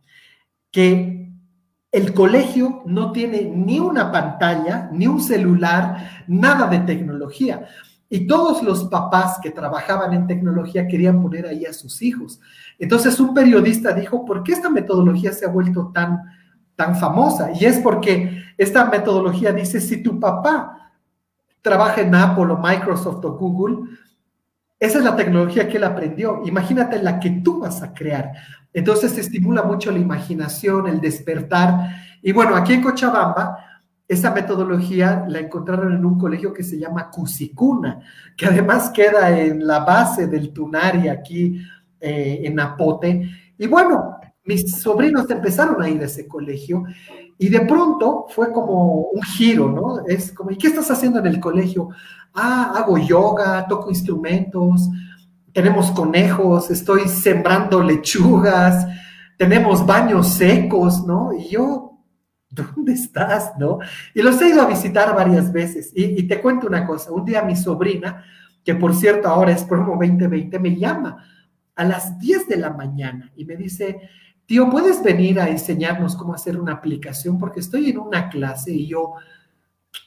que 0.72 1.26
el 1.97 2.13
colegio 2.13 2.83
no 2.85 3.11
tiene 3.11 3.41
ni 3.43 3.79
una 3.79 4.11
pantalla, 4.11 4.87
ni 4.91 5.07
un 5.07 5.19
celular, 5.19 6.25
nada 6.27 6.67
de 6.67 6.79
tecnología. 6.79 7.65
Y 8.07 8.27
todos 8.27 8.61
los 8.61 8.83
papás 8.85 9.39
que 9.41 9.49
trabajaban 9.49 10.13
en 10.13 10.27
tecnología 10.27 10.87
querían 10.87 11.21
poner 11.21 11.47
ahí 11.47 11.65
a 11.65 11.73
sus 11.73 12.03
hijos. 12.03 12.39
Entonces 12.77 13.19
un 13.19 13.33
periodista 13.33 13.93
dijo, 13.93 14.23
¿por 14.25 14.43
qué 14.43 14.53
esta 14.53 14.69
metodología 14.69 15.33
se 15.33 15.45
ha 15.45 15.49
vuelto 15.49 15.91
tan, 15.91 16.21
tan 16.75 16.95
famosa? 16.95 17.51
Y 17.59 17.65
es 17.65 17.79
porque 17.79 18.43
esta 18.59 18.85
metodología 18.85 19.51
dice, 19.51 19.81
si 19.81 20.03
tu 20.03 20.19
papá 20.19 20.91
trabaja 21.63 22.01
en 22.01 22.13
Apple 22.13 22.53
o 22.53 22.57
Microsoft 22.57 23.25
o 23.25 23.31
Google, 23.33 23.89
esa 24.80 24.99
es 24.99 25.03
la 25.03 25.15
tecnología 25.15 25.67
que 25.67 25.78
él 25.78 25.84
aprendió. 25.84 26.41
Imagínate 26.45 27.01
la 27.01 27.19
que 27.19 27.30
tú 27.30 27.59
vas 27.59 27.82
a 27.82 27.93
crear. 27.93 28.32
Entonces 28.73 29.11
se 29.11 29.21
estimula 29.21 29.63
mucho 29.63 29.91
la 29.91 29.99
imaginación, 29.99 30.88
el 30.88 31.01
despertar. 31.01 31.89
Y 32.21 32.32
bueno, 32.32 32.55
aquí 32.55 32.73
en 32.73 32.84
Cochabamba, 32.84 33.57
esa 34.07 34.32
metodología 34.32 35.25
la 35.28 35.39
encontraron 35.39 35.93
en 35.93 36.05
un 36.05 36.17
colegio 36.17 36.53
que 36.53 36.63
se 36.63 36.78
llama 36.78 37.09
Cusicuna, 37.09 37.99
que 38.38 38.45
además 38.45 38.89
queda 38.91 39.38
en 39.38 39.65
la 39.65 39.80
base 39.80 40.28
del 40.28 40.53
Tunari 40.53 41.09
aquí 41.09 41.59
eh, 41.99 42.41
en 42.43 42.59
Apote. 42.59 43.30
Y 43.57 43.67
bueno, 43.67 44.17
mis 44.45 44.80
sobrinos 44.80 45.30
empezaron 45.30 45.82
a 45.82 45.89
ir 45.89 46.01
a 46.01 46.05
ese 46.05 46.28
colegio 46.28 46.86
y 47.38 47.49
de 47.49 47.61
pronto 47.61 48.25
fue 48.30 48.51
como 48.51 49.09
un 49.11 49.21
giro, 49.21 49.69
¿no? 49.69 50.05
Es 50.07 50.32
como, 50.32 50.51
¿y 50.51 50.57
qué 50.57 50.67
estás 50.67 50.89
haciendo 50.89 51.19
en 51.19 51.28
el 51.28 51.39
colegio? 51.39 51.89
Ah, 52.39 52.73
hago 52.75 52.99
yoga, 52.99 53.65
toco 53.67 53.89
instrumentos, 53.89 54.88
tenemos 55.51 55.89
conejos, 55.89 56.69
estoy 56.69 57.07
sembrando 57.07 57.81
lechugas, 57.81 58.85
tenemos 59.38 59.83
baños 59.83 60.27
secos, 60.27 61.03
¿no? 61.03 61.33
Y 61.33 61.49
yo, 61.49 61.97
¿dónde 62.47 62.93
estás, 62.93 63.53
no? 63.57 63.79
Y 64.13 64.21
los 64.21 64.39
he 64.39 64.49
ido 64.49 64.61
a 64.61 64.67
visitar 64.67 65.15
varias 65.15 65.51
veces. 65.51 65.91
Y, 65.95 66.27
te 66.27 66.39
cuento 66.39 66.67
una 66.67 66.85
cosa, 66.85 67.11
un 67.11 67.25
día 67.25 67.41
mi 67.41 67.55
sobrina, 67.55 68.23
que 68.63 68.75
por 68.75 68.93
cierto 68.93 69.29
ahora 69.29 69.51
es 69.51 69.63
Promo 69.63 69.93
2020, 69.93 70.59
me 70.59 70.75
llama 70.75 71.25
a 71.75 71.83
las 71.85 72.19
10 72.19 72.47
de 72.49 72.57
la 72.57 72.69
mañana 72.69 73.31
y 73.35 73.43
me 73.43 73.55
dice, 73.55 73.99
tío, 74.45 74.69
¿puedes 74.69 75.01
venir 75.01 75.39
a 75.39 75.49
enseñarnos 75.49 76.15
cómo 76.15 76.35
hacer 76.35 76.59
una 76.59 76.73
aplicación? 76.73 77.39
Porque 77.39 77.61
estoy 77.61 77.89
en 77.89 77.97
una 77.97 78.29
clase 78.29 78.73
y 78.73 78.85
yo 78.85 79.15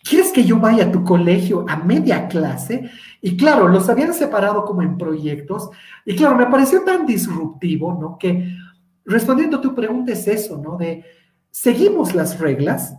¿Quieres 0.03 0.33
que 0.33 0.45
yo 0.45 0.59
vaya 0.59 0.87
a 0.87 0.93
tu 0.93 1.05
colegio 1.05 1.65
a 1.69 1.77
media 1.77 2.27
clase? 2.29 2.91
Y 3.21 3.37
claro, 3.37 3.69
los 3.69 3.89
habían 3.89 4.15
separado 4.15 4.65
como 4.65 4.83
en 4.83 4.97
proyectos. 4.97 5.71
Y 6.07 6.17
claro, 6.17 6.37
me 6.37 6.47
pareció 6.47 6.83
tan 6.83 7.07
disruptivo, 7.07 7.97
¿no? 8.01 8.17
Que 8.19 8.57
respondiendo 9.05 9.59
a 9.59 9.61
tu 9.61 9.75
pregunta 9.75 10.13
es 10.13 10.27
eso, 10.27 10.59
¿no? 10.59 10.77
De 10.77 11.05
seguimos 11.51 12.15
las 12.15 12.39
reglas 12.39 12.97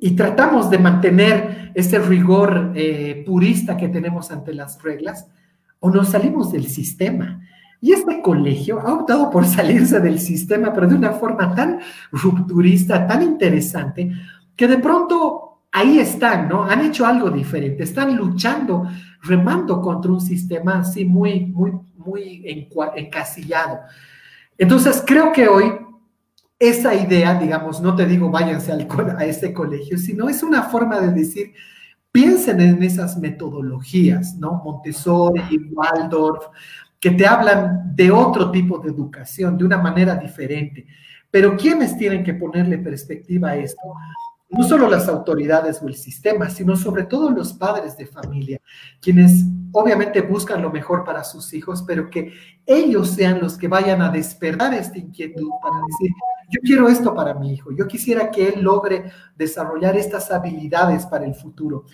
y 0.00 0.12
tratamos 0.12 0.68
de 0.68 0.78
mantener 0.78 1.70
ese 1.74 1.98
rigor 1.98 2.72
eh, 2.74 3.22
purista 3.24 3.76
que 3.76 3.88
tenemos 3.88 4.30
ante 4.30 4.52
las 4.52 4.82
reglas 4.82 5.28
o 5.78 5.90
nos 5.90 6.08
salimos 6.08 6.50
del 6.50 6.66
sistema. 6.66 7.40
Y 7.80 7.92
este 7.92 8.20
colegio 8.20 8.80
ha 8.80 8.94
optado 8.94 9.30
por 9.30 9.46
salirse 9.46 10.00
del 10.00 10.18
sistema, 10.18 10.72
pero 10.72 10.88
de 10.88 10.96
una 10.96 11.12
forma 11.12 11.54
tan 11.54 11.80
rupturista, 12.10 13.06
tan 13.06 13.22
interesante, 13.22 14.12
que 14.56 14.68
de 14.68 14.78
pronto 14.78 15.51
ahí 15.72 15.98
están, 15.98 16.48
¿no? 16.48 16.64
Han 16.64 16.84
hecho 16.84 17.06
algo 17.06 17.30
diferente, 17.30 17.82
están 17.82 18.14
luchando, 18.14 18.86
remando 19.22 19.80
contra 19.80 20.12
un 20.12 20.20
sistema 20.20 20.80
así 20.80 21.04
muy, 21.04 21.46
muy, 21.46 21.72
muy 21.96 22.42
encasillado. 22.94 23.80
Entonces, 24.58 25.02
creo 25.04 25.32
que 25.32 25.48
hoy 25.48 25.72
esa 26.58 26.94
idea, 26.94 27.34
digamos, 27.34 27.80
no 27.80 27.96
te 27.96 28.06
digo 28.06 28.30
váyanse 28.30 28.70
a 28.70 29.24
ese 29.24 29.52
colegio, 29.52 29.98
sino 29.98 30.28
es 30.28 30.44
una 30.44 30.62
forma 30.62 31.00
de 31.00 31.10
decir, 31.10 31.52
piensen 32.12 32.60
en 32.60 32.82
esas 32.82 33.18
metodologías, 33.18 34.36
¿no? 34.36 34.62
Montessori, 34.64 35.72
Waldorf, 35.72 36.46
que 37.00 37.10
te 37.10 37.26
hablan 37.26 37.96
de 37.96 38.12
otro 38.12 38.52
tipo 38.52 38.78
de 38.78 38.90
educación, 38.90 39.58
de 39.58 39.64
una 39.64 39.78
manera 39.78 40.14
diferente. 40.14 40.86
Pero 41.32 41.56
¿quiénes 41.56 41.96
tienen 41.96 42.22
que 42.22 42.34
ponerle 42.34 42.78
perspectiva 42.78 43.50
a 43.50 43.56
esto? 43.56 43.80
No 44.52 44.62
solo 44.64 44.88
las 44.88 45.08
autoridades 45.08 45.80
o 45.82 45.88
el 45.88 45.94
sistema, 45.94 46.50
sino 46.50 46.76
sobre 46.76 47.04
todo 47.04 47.30
los 47.30 47.54
padres 47.54 47.96
de 47.96 48.06
familia, 48.06 48.60
quienes 49.00 49.44
obviamente 49.72 50.20
buscan 50.20 50.60
lo 50.60 50.70
mejor 50.70 51.04
para 51.04 51.24
sus 51.24 51.54
hijos, 51.54 51.82
pero 51.86 52.10
que 52.10 52.34
ellos 52.66 53.10
sean 53.10 53.40
los 53.40 53.56
que 53.56 53.68
vayan 53.68 54.02
a 54.02 54.10
despertar 54.10 54.74
esta 54.74 54.98
inquietud 54.98 55.48
para 55.62 55.76
decir, 55.86 56.10
yo 56.50 56.60
quiero 56.62 56.88
esto 56.88 57.14
para 57.14 57.32
mi 57.32 57.54
hijo, 57.54 57.72
yo 57.72 57.88
quisiera 57.88 58.30
que 58.30 58.48
él 58.48 58.60
logre 58.62 59.10
desarrollar 59.34 59.96
estas 59.96 60.30
habilidades 60.30 61.06
para 61.06 61.24
el 61.24 61.34
futuro. 61.34 61.86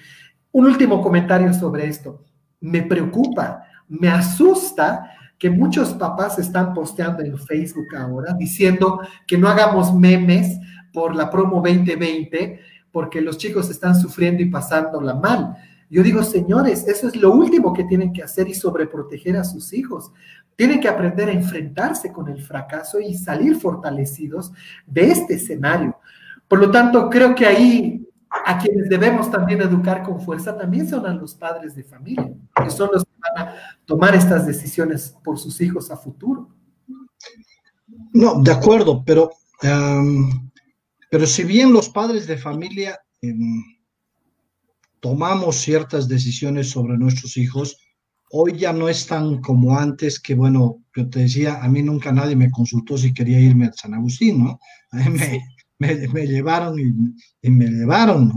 Un 0.50 0.66
último 0.66 1.00
comentario 1.00 1.54
sobre 1.54 1.86
esto. 1.86 2.24
Me 2.60 2.82
preocupa, 2.82 3.62
me 3.86 4.08
asusta 4.08 5.12
que 5.38 5.48
muchos 5.48 5.94
papás 5.94 6.40
están 6.40 6.74
posteando 6.74 7.22
en 7.22 7.38
Facebook 7.38 7.94
ahora 7.96 8.34
diciendo 8.36 9.00
que 9.24 9.38
no 9.38 9.48
hagamos 9.48 9.94
memes 9.94 10.58
por 10.98 11.14
la 11.14 11.30
promo 11.30 11.62
2020 11.62 12.58
porque 12.90 13.20
los 13.20 13.38
chicos 13.38 13.70
están 13.70 13.94
sufriendo 13.94 14.42
y 14.42 14.46
pasándola 14.46 15.14
mal. 15.14 15.56
Yo 15.88 16.02
digo, 16.02 16.24
señores, 16.24 16.88
eso 16.88 17.06
es 17.06 17.14
lo 17.14 17.30
último 17.30 17.72
que 17.72 17.84
tienen 17.84 18.12
que 18.12 18.24
hacer 18.24 18.48
y 18.48 18.54
sobreproteger 18.54 19.36
a 19.36 19.44
sus 19.44 19.72
hijos. 19.72 20.10
Tienen 20.56 20.80
que 20.80 20.88
aprender 20.88 21.28
a 21.28 21.32
enfrentarse 21.32 22.10
con 22.10 22.28
el 22.28 22.42
fracaso 22.42 22.98
y 22.98 23.14
salir 23.14 23.54
fortalecidos 23.54 24.52
de 24.88 25.12
este 25.12 25.34
escenario. 25.34 25.96
Por 26.48 26.58
lo 26.58 26.68
tanto, 26.68 27.08
creo 27.08 27.32
que 27.32 27.46
ahí 27.46 28.04
a 28.28 28.58
quienes 28.58 28.88
debemos 28.88 29.30
también 29.30 29.62
educar 29.62 30.02
con 30.02 30.20
fuerza 30.20 30.58
también 30.58 30.88
son 30.88 31.06
a 31.06 31.14
los 31.14 31.32
padres 31.32 31.76
de 31.76 31.84
familia, 31.84 32.34
que 32.60 32.70
son 32.70 32.90
los 32.92 33.04
que 33.04 33.10
van 33.20 33.46
a 33.46 33.54
tomar 33.86 34.16
estas 34.16 34.48
decisiones 34.48 35.16
por 35.22 35.38
sus 35.38 35.60
hijos 35.60 35.92
a 35.92 35.96
futuro. 35.96 36.48
No, 38.12 38.42
de 38.42 38.50
acuerdo, 38.50 39.04
pero, 39.06 39.30
pero 41.10 41.26
si 41.26 41.44
bien 41.44 41.72
los 41.72 41.88
padres 41.88 42.26
de 42.26 42.36
familia 42.36 42.98
em, 43.22 43.62
tomamos 45.00 45.56
ciertas 45.56 46.08
decisiones 46.08 46.70
sobre 46.70 46.98
nuestros 46.98 47.36
hijos, 47.36 47.76
hoy 48.30 48.58
ya 48.58 48.72
no 48.72 48.88
es 48.88 49.06
tan 49.06 49.40
como 49.40 49.78
antes 49.78 50.20
que, 50.20 50.34
bueno, 50.34 50.84
yo 50.94 51.08
te 51.08 51.20
decía, 51.20 51.62
a 51.62 51.68
mí 51.68 51.82
nunca 51.82 52.12
nadie 52.12 52.36
me 52.36 52.50
consultó 52.50 52.98
si 52.98 53.14
quería 53.14 53.40
irme 53.40 53.66
a 53.66 53.72
San 53.72 53.94
Agustín, 53.94 54.44
¿no? 54.44 54.60
Mí 54.92 55.18
me, 55.78 56.08
me, 56.08 56.26
llevaron 56.26 56.78
y, 56.78 57.50
me 57.50 57.66
llevaron. 57.66 58.32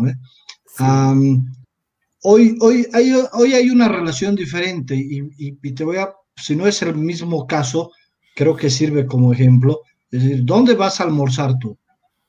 hoy, 2.23 2.57
hoy, 2.61 2.87
hay, 2.93 3.13
hoy 3.33 3.53
hay 3.53 3.69
una 3.69 3.87
relación 3.87 4.35
diferente 4.35 4.95
y, 4.95 5.73
te 5.73 5.83
voy 5.83 5.97
a, 5.97 6.13
si 6.35 6.55
no 6.55 6.67
es 6.67 6.81
el 6.81 6.95
mismo 6.95 7.47
caso, 7.47 7.91
creo 8.35 8.55
que 8.55 8.69
sirve 8.69 9.05
como 9.05 9.33
ejemplo. 9.33 9.81
Es 10.09 10.23
decir, 10.23 10.45
¿dónde 10.45 10.75
vas 10.75 10.99
a 10.99 11.05
almorzar 11.05 11.57
tú? 11.59 11.77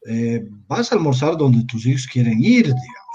Eh, 0.06 0.46
vas 0.66 0.92
a 0.92 0.96
almorzar 0.96 1.36
donde 1.36 1.64
tus 1.64 1.86
hijos 1.86 2.06
quieren 2.06 2.42
ir, 2.42 2.64
digamos. 2.64 3.12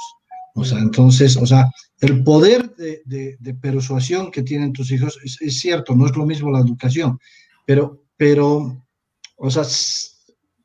O 0.55 0.65
sea, 0.65 0.79
entonces, 0.79 1.37
o 1.37 1.45
sea, 1.45 1.69
el 1.99 2.23
poder 2.23 2.75
de, 2.75 3.37
persuasión 3.61 4.31
que 4.31 4.43
tienen 4.43 4.73
tus 4.73 4.91
hijos 4.91 5.19
es, 5.23 5.37
es, 5.41 5.59
cierto, 5.59 5.95
no 5.95 6.07
es 6.07 6.15
lo 6.15 6.25
mismo 6.25 6.49
la 6.49 6.59
educación, 6.59 7.19
pero, 7.65 8.03
pero, 8.17 8.83
o 9.35 9.51
sea, 9.51 9.63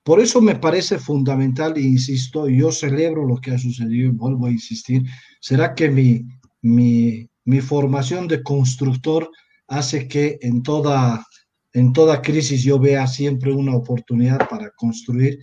por 0.03 0.20
eso 0.20 0.41
me 0.41 0.57
parece 0.57 0.99
fundamental, 0.99 1.77
e 1.77 1.83
insisto, 1.83 2.49
yo 2.49 2.73
celebro 2.73 3.27
lo 3.27 3.37
que 3.37 3.53
ha 3.53 3.59
sucedido 3.59 4.09
y 4.09 4.16
vuelvo 4.16 4.47
a 4.47 4.51
insistir, 4.51 5.05
será 5.41 5.75
que 5.75 5.91
mi, 5.91 6.25
mi, 6.62 7.29
mi 7.45 7.61
formación 7.61 8.29
de 8.29 8.43
constructor 8.43 9.31
hace 9.68 10.09
que 10.09 10.39
en 10.43 10.62
toda, 10.62 11.25
en 11.73 11.93
toda 11.93 12.23
crisis 12.23 12.62
yo 12.62 12.79
vea 12.79 13.07
siempre 13.07 13.53
una 13.53 13.77
oportunidad 13.77 14.49
para 14.49 14.70
construir. 14.70 15.39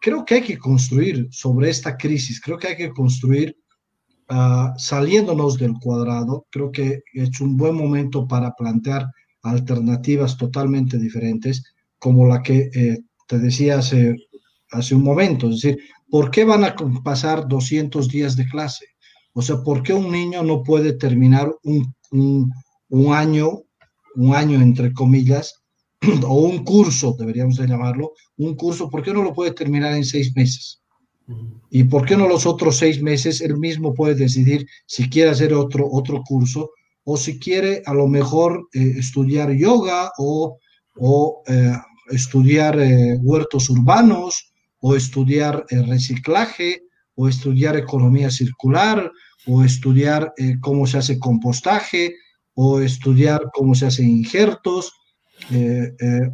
Creo 0.00 0.24
que 0.24 0.36
hay 0.36 0.42
que 0.42 0.58
construir 0.58 1.28
sobre 1.30 1.68
esta 1.68 1.96
crisis, 1.96 2.40
creo 2.40 2.58
que 2.58 2.68
hay 2.68 2.76
que 2.76 2.90
construir 2.90 3.56
uh, 4.30 4.78
saliéndonos 4.78 5.58
del 5.58 5.74
cuadrado, 5.74 6.46
creo 6.50 6.72
que 6.72 7.02
es 7.12 7.40
un 7.40 7.56
buen 7.56 7.74
momento 7.74 8.26
para 8.26 8.52
plantear 8.54 9.06
alternativas 9.42 10.36
totalmente 10.36 10.98
diferentes, 10.98 11.62
como 11.98 12.26
la 12.26 12.42
que 12.42 12.70
eh, 12.74 12.98
te 13.28 13.38
decía 13.38 13.78
hace, 13.78 14.16
un 14.92 15.02
momento, 15.02 15.48
es 15.48 15.60
decir, 15.60 15.78
¿por 16.08 16.30
qué 16.30 16.44
van 16.44 16.64
a 16.64 16.74
pasar 17.04 17.46
200 17.46 18.08
días 18.08 18.36
de 18.36 18.46
clase? 18.46 18.86
O 19.32 19.42
sea, 19.42 19.62
¿por 19.62 19.82
qué 19.82 19.92
un 19.92 20.10
niño 20.10 20.42
no 20.42 20.62
puede 20.62 20.94
terminar 20.94 21.52
un, 21.62 22.52
año, 23.14 23.62
un 24.16 24.34
año 24.34 24.60
entre 24.60 24.92
comillas, 24.92 25.59
o 26.26 26.34
un 26.34 26.64
curso, 26.64 27.14
deberíamos 27.18 27.56
de 27.56 27.66
llamarlo, 27.66 28.12
un 28.38 28.54
curso, 28.54 28.88
¿por 28.88 29.02
qué 29.02 29.12
no 29.12 29.22
lo 29.22 29.34
puede 29.34 29.52
terminar 29.52 29.94
en 29.94 30.04
seis 30.04 30.34
meses? 30.34 30.80
¿Y 31.70 31.84
por 31.84 32.04
qué 32.04 32.16
no 32.16 32.26
los 32.26 32.46
otros 32.46 32.76
seis 32.76 33.00
meses 33.00 33.40
él 33.40 33.56
mismo 33.56 33.94
puede 33.94 34.14
decidir 34.16 34.66
si 34.86 35.08
quiere 35.08 35.30
hacer 35.30 35.54
otro, 35.54 35.88
otro 35.90 36.22
curso 36.26 36.70
o 37.04 37.16
si 37.16 37.38
quiere 37.38 37.82
a 37.86 37.94
lo 37.94 38.08
mejor 38.08 38.68
eh, 38.72 38.94
estudiar 38.98 39.52
yoga 39.52 40.10
o, 40.18 40.58
o 40.96 41.42
eh, 41.46 41.76
estudiar 42.10 42.80
eh, 42.80 43.16
huertos 43.22 43.70
urbanos 43.70 44.52
o 44.80 44.96
estudiar 44.96 45.64
reciclaje 45.70 46.82
o 47.14 47.28
estudiar 47.28 47.76
economía 47.76 48.30
circular 48.30 49.10
o 49.46 49.62
estudiar 49.62 50.32
cómo 50.60 50.86
se 50.86 50.98
hace 50.98 51.18
compostaje 51.18 52.14
o 52.54 52.80
estudiar 52.80 53.42
cómo 53.52 53.74
se 53.74 53.86
hacen 53.86 54.08
injertos 54.08 54.92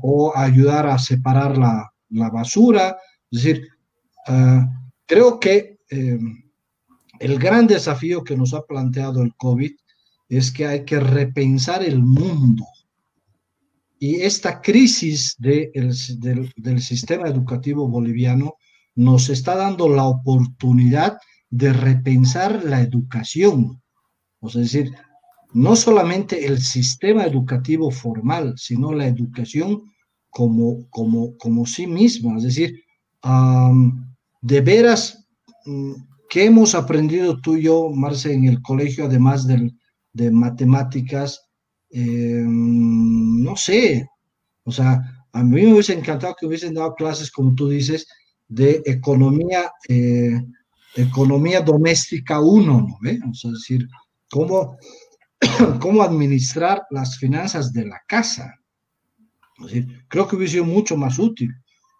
o 0.02 0.36
ayudar 0.36 0.86
a 0.86 0.98
separar 0.98 1.56
la, 1.56 1.90
la 2.10 2.30
basura. 2.30 2.96
Es 3.30 3.42
decir, 3.42 3.68
ah, 4.26 4.68
creo 5.06 5.40
que 5.40 5.78
el 7.18 7.38
gran 7.38 7.66
desafío 7.66 8.24
que 8.24 8.36
nos 8.36 8.52
ha 8.54 8.62
planteado 8.62 9.22
el 9.22 9.34
COVID 9.36 9.72
es 10.28 10.52
que 10.52 10.66
hay 10.66 10.84
que 10.84 11.00
repensar 11.00 11.82
el 11.82 12.02
mundo 12.02 12.64
y 13.98 14.16
esta 14.22 14.60
crisis 14.60 15.36
del, 15.38 15.70
del, 16.56 16.82
sistema 16.82 17.28
educativo 17.28 17.88
boliviano 17.88 18.54
nos 18.94 19.30
está 19.30 19.56
dando 19.56 19.88
la 19.88 20.04
oportunidad 20.04 21.18
de 21.48 21.72
repensar 21.72 22.64
la 22.64 22.82
educación. 22.82 23.82
O 24.40 24.48
sea, 24.50 24.62
es 24.62 24.72
decir, 24.72 24.94
no 25.52 25.76
solamente 25.76 26.46
el 26.46 26.60
sistema 26.60 27.24
educativo 27.24 27.90
formal, 27.90 28.54
sino 28.56 28.92
la 28.92 29.06
educación 29.06 29.82
como, 30.30 30.88
como, 30.90 31.36
como 31.38 31.66
sí 31.66 31.86
misma. 31.86 32.36
Es 32.36 32.44
decir, 32.44 32.82
de 34.42 34.60
veras, 34.60 35.26
mm, 35.64 35.92
¿qué 36.28 36.44
hemos 36.44 36.74
aprendido 36.74 37.40
tú 37.40 37.56
y 37.56 37.62
yo, 37.62 37.90
Marce, 37.90 38.32
en 38.32 38.44
el 38.44 38.60
colegio, 38.62 39.06
además 39.06 39.46
del, 39.46 39.78
de 40.12 40.30
matemáticas? 40.30 41.40
Eh, 41.90 42.44
no 42.46 43.56
sé, 43.56 44.06
o 44.64 44.72
sea, 44.72 45.00
a 45.32 45.42
mí 45.42 45.62
me 45.62 45.72
hubiese 45.74 45.92
encantado 45.92 46.34
que 46.38 46.46
hubiesen 46.46 46.74
dado 46.74 46.94
clases, 46.94 47.30
como 47.30 47.54
tú 47.54 47.68
dices, 47.68 48.06
de 48.48 48.82
economía, 48.84 49.70
eh, 49.88 50.40
economía 50.96 51.60
doméstica 51.60 52.40
1, 52.40 52.80
¿no? 52.80 52.98
¿Ve? 53.00 53.18
O 53.30 53.34
sea, 53.34 53.50
es 53.50 53.58
decir, 53.58 53.88
cómo, 54.30 54.76
cómo 55.80 56.02
administrar 56.02 56.82
las 56.90 57.18
finanzas 57.18 57.72
de 57.72 57.86
la 57.86 58.00
casa. 58.06 58.54
Es 59.58 59.66
decir, 59.66 60.04
creo 60.08 60.28
que 60.28 60.36
hubiese 60.36 60.54
sido 60.54 60.64
mucho 60.64 60.96
más 60.96 61.18
útil. 61.18 61.50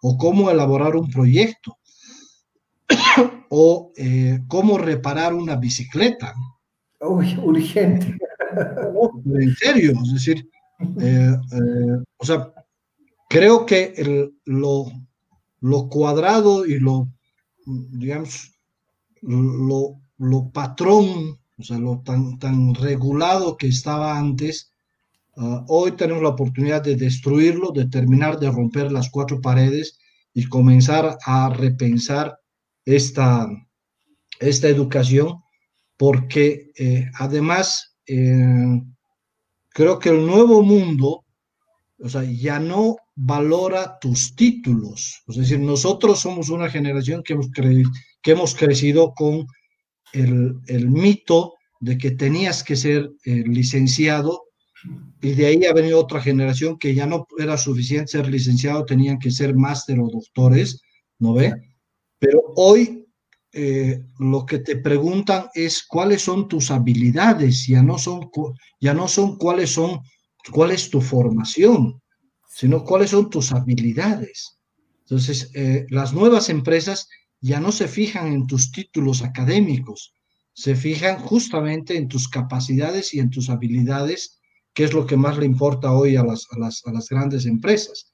O 0.01 0.17
cómo 0.17 0.51
elaborar 0.51 0.95
un 0.95 1.09
proyecto. 1.09 1.77
o 3.49 3.91
eh, 3.95 4.39
cómo 4.47 4.77
reparar 4.77 5.33
una 5.33 5.55
bicicleta. 5.55 6.33
Uy, 6.99 7.37
urgente 7.43 8.17
en 9.25 9.55
serio, 9.55 9.93
es 10.03 10.13
decir, 10.13 10.49
eh, 10.99 11.35
eh, 11.51 12.03
o 12.17 12.25
sea, 12.25 12.53
creo 13.29 13.65
que 13.65 13.93
el, 13.97 14.33
lo, 14.45 14.85
lo, 15.61 15.89
cuadrado 15.89 16.65
y 16.65 16.79
lo, 16.79 17.07
digamos, 17.65 18.53
lo, 19.21 19.99
lo, 20.17 20.49
patrón, 20.49 21.39
o 21.59 21.63
sea, 21.63 21.79
lo 21.79 22.01
tan, 22.01 22.37
tan 22.37 22.75
regulado 22.75 23.57
que 23.57 23.67
estaba 23.67 24.17
antes, 24.17 24.73
ah, 25.37 25.65
hoy 25.67 25.93
tenemos 25.93 26.21
la 26.21 26.29
oportunidad 26.29 26.83
de 26.83 26.95
destruirlo, 26.95 27.71
de 27.71 27.87
terminar 27.87 28.39
de 28.39 28.51
romper 28.51 28.91
las 28.91 29.09
cuatro 29.09 29.41
paredes 29.41 29.99
y 30.33 30.45
comenzar 30.45 31.17
a 31.25 31.49
repensar 31.49 32.37
esta, 32.85 33.47
esta 34.39 34.67
educación, 34.67 35.41
porque 35.97 36.71
eh, 36.77 37.09
además 37.15 37.97
eh, 38.05 38.81
creo 39.69 39.97
que 39.97 40.09
el 40.09 40.25
nuevo 40.27 40.61
mundo, 40.61 41.25
o 41.99 42.07
sea, 42.09 42.23
ya 42.23 42.59
no 42.59 42.97
valora 43.15 43.97
tus 43.99 44.35
títulos. 44.35 45.23
Es 45.27 45.37
decir, 45.37 45.59
nosotros 45.59 46.19
somos 46.19 46.49
una 46.49 46.69
generación 46.69 47.23
que 47.23 47.33
hemos, 47.33 47.49
que 47.51 48.31
hemos 48.31 48.53
crecido 48.53 49.15
con 49.15 49.47
el, 50.13 50.89
mito 50.89 51.53
de 51.79 51.97
que 51.97 52.11
tenías 52.11 52.63
que 52.63 52.75
ser 52.75 53.11
eh, 53.25 53.43
licenciado 53.45 54.43
y 55.21 55.31
de 55.33 55.47
ahí 55.47 55.65
ha 55.65 55.73
venido 55.73 55.99
otra 55.99 56.21
generación 56.21 56.77
que 56.77 56.93
ya 56.93 57.05
no 57.05 57.27
era 57.37 57.57
suficiente 57.57 58.11
ser 58.11 58.29
licenciado, 58.29 58.85
tenían 58.85 59.19
que 59.19 59.31
ser 59.31 59.55
máster 59.55 59.99
o 59.99 60.09
doctores, 60.09 60.81
¿no 61.19 61.33
ve? 61.33 61.53
Pero 62.19 62.41
hoy 62.55 63.05
eh, 63.51 64.03
lo 64.19 64.45
que 64.45 64.59
te 64.59 64.77
preguntan 64.77 65.47
es 65.53 65.83
cuáles 65.87 66.21
son 66.21 66.47
tus 66.47 66.69
habilidades, 66.69 67.65
ya 67.67 67.81
no 67.81 67.97
son, 67.97 68.29
ya 68.79 68.93
no 68.93 69.07
son 69.07 69.37
cuáles 69.37 69.71
son, 69.71 70.01
cuál 70.51 70.71
es 70.71 70.89
tu 70.89 71.01
formación, 71.01 72.01
sino 72.49 72.83
cuáles 72.83 73.11
son 73.11 73.29
tus 73.29 73.51
habilidades. 73.51 74.59
Entonces, 75.01 75.51
eh, 75.55 75.85
las 75.89 76.13
nuevas 76.13 76.49
empresas 76.49 77.07
ya 77.41 77.59
no 77.59 77.71
se 77.71 77.87
fijan 77.87 78.33
en 78.33 78.47
tus 78.47 78.71
títulos 78.71 79.21
académicos, 79.21 80.13
se 80.53 80.75
fijan 80.75 81.19
justamente 81.19 81.95
en 81.97 82.07
tus 82.07 82.27
capacidades 82.27 83.13
y 83.13 83.19
en 83.19 83.29
tus 83.29 83.49
habilidades, 83.49 84.39
que 84.73 84.83
es 84.83 84.93
lo 84.93 85.05
que 85.05 85.17
más 85.17 85.37
le 85.37 85.45
importa 85.45 85.91
hoy 85.91 86.15
a 86.15 86.23
las, 86.23 86.47
a 86.51 86.59
las, 86.59 86.81
a 86.85 86.91
las 86.91 87.09
grandes 87.09 87.45
empresas. 87.45 88.11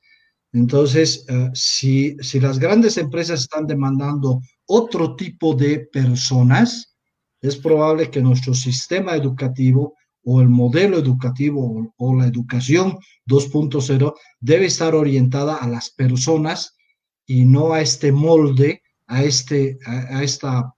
Entonces, 0.53 1.25
eh, 1.27 1.49
si, 1.53 2.15
si 2.19 2.39
las 2.39 2.59
grandes 2.59 2.97
empresas 2.97 3.41
están 3.41 3.65
demandando 3.65 4.41
otro 4.67 5.15
tipo 5.15 5.55
de 5.55 5.79
personas, 5.91 6.95
es 7.41 7.57
probable 7.57 8.09
que 8.09 8.21
nuestro 8.21 8.53
sistema 8.53 9.15
educativo 9.15 9.95
o 10.23 10.41
el 10.41 10.49
modelo 10.49 10.97
educativo 10.97 11.91
o, 11.97 12.15
la 12.15 12.27
educación 12.27 12.97
2.0 13.27 14.13
debe 14.39 14.65
estar 14.67 14.95
orientada 14.95 15.55
a 15.55 15.67
las 15.67 15.89
personas 15.89 16.77
y 17.25 17.45
no 17.45 17.73
a 17.73 17.81
este 17.81 18.11
molde, 18.11 18.82
a 19.13 19.23
este, 19.23 19.77
a, 19.85 20.23
esta, 20.23 20.73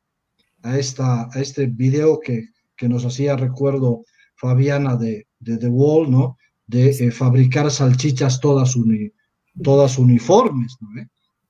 a, 0.62 0.78
esta, 0.78 1.30
a 1.32 1.40
este 1.40 1.68
video 1.68 2.20
que, 2.20 2.50
que 2.76 2.90
nos 2.90 3.06
hacía 3.06 3.38
recuerdo 3.38 4.04
Fabiana 4.36 4.98
de, 4.98 5.28
de 5.40 5.58
The 5.58 5.70
Wall, 5.70 6.12
¿no? 6.12 6.38
De 6.68 6.90
eh, 6.90 7.12
fabricar 7.12 7.72
salchichas 7.72 8.42
todas, 8.42 8.76
todas 9.64 9.98
uniformes, 9.98 10.76
¿no? 10.82 10.90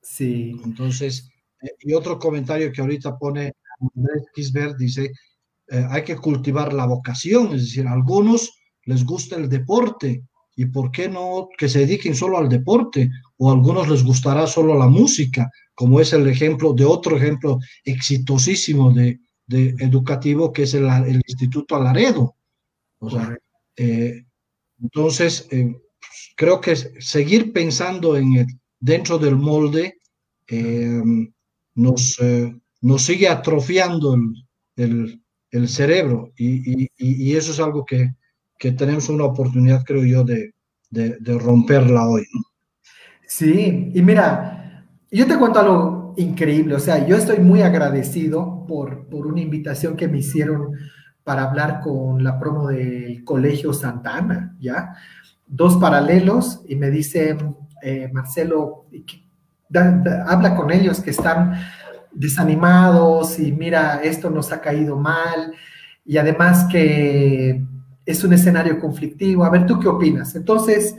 Sí. 0.00 0.60
Entonces, 0.64 1.28
eh, 1.60 1.70
y 1.80 1.92
otro 1.92 2.20
comentario 2.20 2.70
que 2.70 2.80
ahorita 2.80 3.18
pone 3.18 3.54
Andrés 3.80 4.22
Kisbert 4.32 4.76
dice, 4.76 5.10
eh, 5.68 5.86
hay 5.90 6.04
que 6.04 6.16
cultivar 6.16 6.72
la 6.72 6.86
vocación, 6.86 7.46
es 7.46 7.62
decir, 7.62 7.88
a 7.88 7.92
algunos 7.92 8.52
les 8.84 9.04
gusta 9.04 9.34
el 9.34 9.48
deporte 9.48 10.22
y 10.54 10.66
por 10.66 10.92
qué 10.92 11.08
no 11.08 11.48
que 11.58 11.68
se 11.68 11.80
dediquen 11.80 12.14
solo 12.14 12.38
al 12.38 12.48
deporte 12.48 13.10
o 13.38 13.50
a 13.50 13.54
algunos 13.54 13.88
les 13.88 14.02
gustará 14.02 14.46
solo 14.46 14.78
la 14.78 14.86
música, 14.86 15.50
como 15.74 16.00
es 16.00 16.12
el 16.12 16.26
ejemplo 16.28 16.72
de 16.72 16.84
otro 16.84 17.16
ejemplo 17.16 17.58
exitosísimo 17.84 18.92
de, 18.92 19.18
educativo 19.48 20.52
que 20.52 20.62
es 20.64 20.74
el, 20.74 20.86
Instituto 21.26 21.76
Alaredo. 21.76 22.34
O 22.98 23.10
sea, 23.10 23.36
eh, 23.76 24.24
entonces, 24.82 25.48
creo 26.36 26.60
que 26.60 26.74
seguir 26.76 27.52
pensando 27.52 28.16
en 28.16 28.34
el, 28.34 28.46
dentro 28.80 29.18
del 29.18 29.36
molde 29.36 29.98
nos, 31.74 32.18
eh, 32.20 32.56
nos 32.80 33.02
sigue 33.02 33.28
atrofiando 33.28 34.16
el, 34.76 35.20
cerebro 35.68 36.32
y, 36.36 37.34
eso 37.34 37.52
es 37.52 37.60
algo 37.60 37.84
que, 37.86 38.12
tenemos 38.72 39.08
una 39.08 39.24
oportunidad, 39.24 39.84
creo 39.84 40.04
yo, 40.04 40.24
de, 40.24 40.52
romperla 41.38 42.06
hoy. 42.08 42.24
Sí, 43.26 43.90
y 43.92 44.02
mira, 44.02 44.84
yo 45.10 45.26
te 45.26 45.36
cuento 45.36 45.58
algo 45.58 46.14
increíble, 46.16 46.74
o 46.76 46.78
sea, 46.78 47.06
yo 47.06 47.16
estoy 47.16 47.38
muy 47.38 47.62
agradecido 47.62 48.64
por, 48.66 49.06
por 49.08 49.26
una 49.26 49.40
invitación 49.40 49.96
que 49.96 50.08
me 50.08 50.18
hicieron 50.18 50.72
para 51.24 51.42
hablar 51.42 51.80
con 51.80 52.22
la 52.22 52.38
promo 52.38 52.68
del 52.68 53.24
Colegio 53.24 53.72
Santana, 53.72 54.56
¿ya? 54.60 54.94
Dos 55.46 55.76
paralelos 55.76 56.62
y 56.68 56.76
me 56.76 56.88
dice, 56.88 57.36
eh, 57.82 58.08
Marcelo, 58.12 58.86
habla 60.26 60.54
con 60.54 60.70
ellos 60.70 61.00
que 61.00 61.10
están 61.10 61.54
desanimados 62.12 63.38
y 63.40 63.50
mira, 63.52 64.00
esto 64.02 64.30
nos 64.30 64.52
ha 64.52 64.60
caído 64.60 64.96
mal 64.96 65.52
y 66.04 66.16
además 66.16 66.68
que 66.70 67.64
es 68.06 68.24
un 68.24 68.32
escenario 68.32 68.78
conflictivo. 68.78 69.44
A 69.44 69.50
ver, 69.50 69.66
¿tú 69.66 69.80
qué 69.80 69.88
opinas? 69.88 70.34
Entonces, 70.36 70.94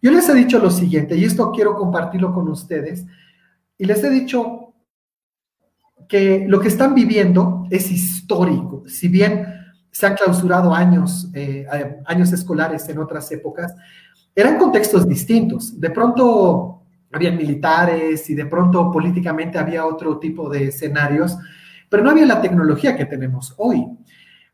yo 0.00 0.10
les 0.10 0.28
he 0.28 0.34
dicho 0.34 0.58
lo 0.58 0.70
siguiente 0.70 1.16
y 1.16 1.24
esto 1.24 1.50
quiero 1.52 1.74
compartirlo 1.74 2.32
con 2.32 2.48
ustedes 2.48 3.04
y 3.76 3.84
les 3.84 4.02
he 4.04 4.10
dicho 4.10 4.74
que 6.08 6.44
lo 6.48 6.60
que 6.60 6.68
están 6.68 6.94
viviendo 6.94 7.66
es 7.70 7.90
histórico. 7.90 8.84
Si 8.86 9.08
bien 9.08 9.46
se 9.90 10.06
han 10.06 10.14
clausurado 10.14 10.74
años, 10.74 11.28
eh, 11.34 11.66
años 12.06 12.32
escolares 12.32 12.88
en 12.88 12.98
otras 12.98 13.30
épocas, 13.30 13.74
eran 14.34 14.56
contextos 14.56 15.06
distintos. 15.06 15.78
De 15.78 15.90
pronto 15.90 16.82
había 17.12 17.30
militares 17.30 18.28
y 18.30 18.34
de 18.34 18.46
pronto 18.46 18.90
políticamente 18.90 19.58
había 19.58 19.86
otro 19.86 20.18
tipo 20.18 20.48
de 20.48 20.68
escenarios, 20.68 21.36
pero 21.88 22.02
no 22.02 22.10
había 22.10 22.26
la 22.26 22.40
tecnología 22.40 22.96
que 22.96 23.04
tenemos 23.04 23.54
hoy. 23.58 23.86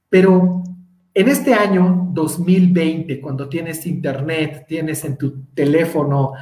Pero 0.09 0.63
en 1.15 1.29
este 1.29 1.55
año 1.55 2.09
2020, 2.13 3.21
cuando 3.21 3.49
tienes 3.49 3.87
internet, 3.87 4.67
tienes 4.69 5.05
en 5.05 5.17
tu 5.17 5.45
teléfono 5.55 6.33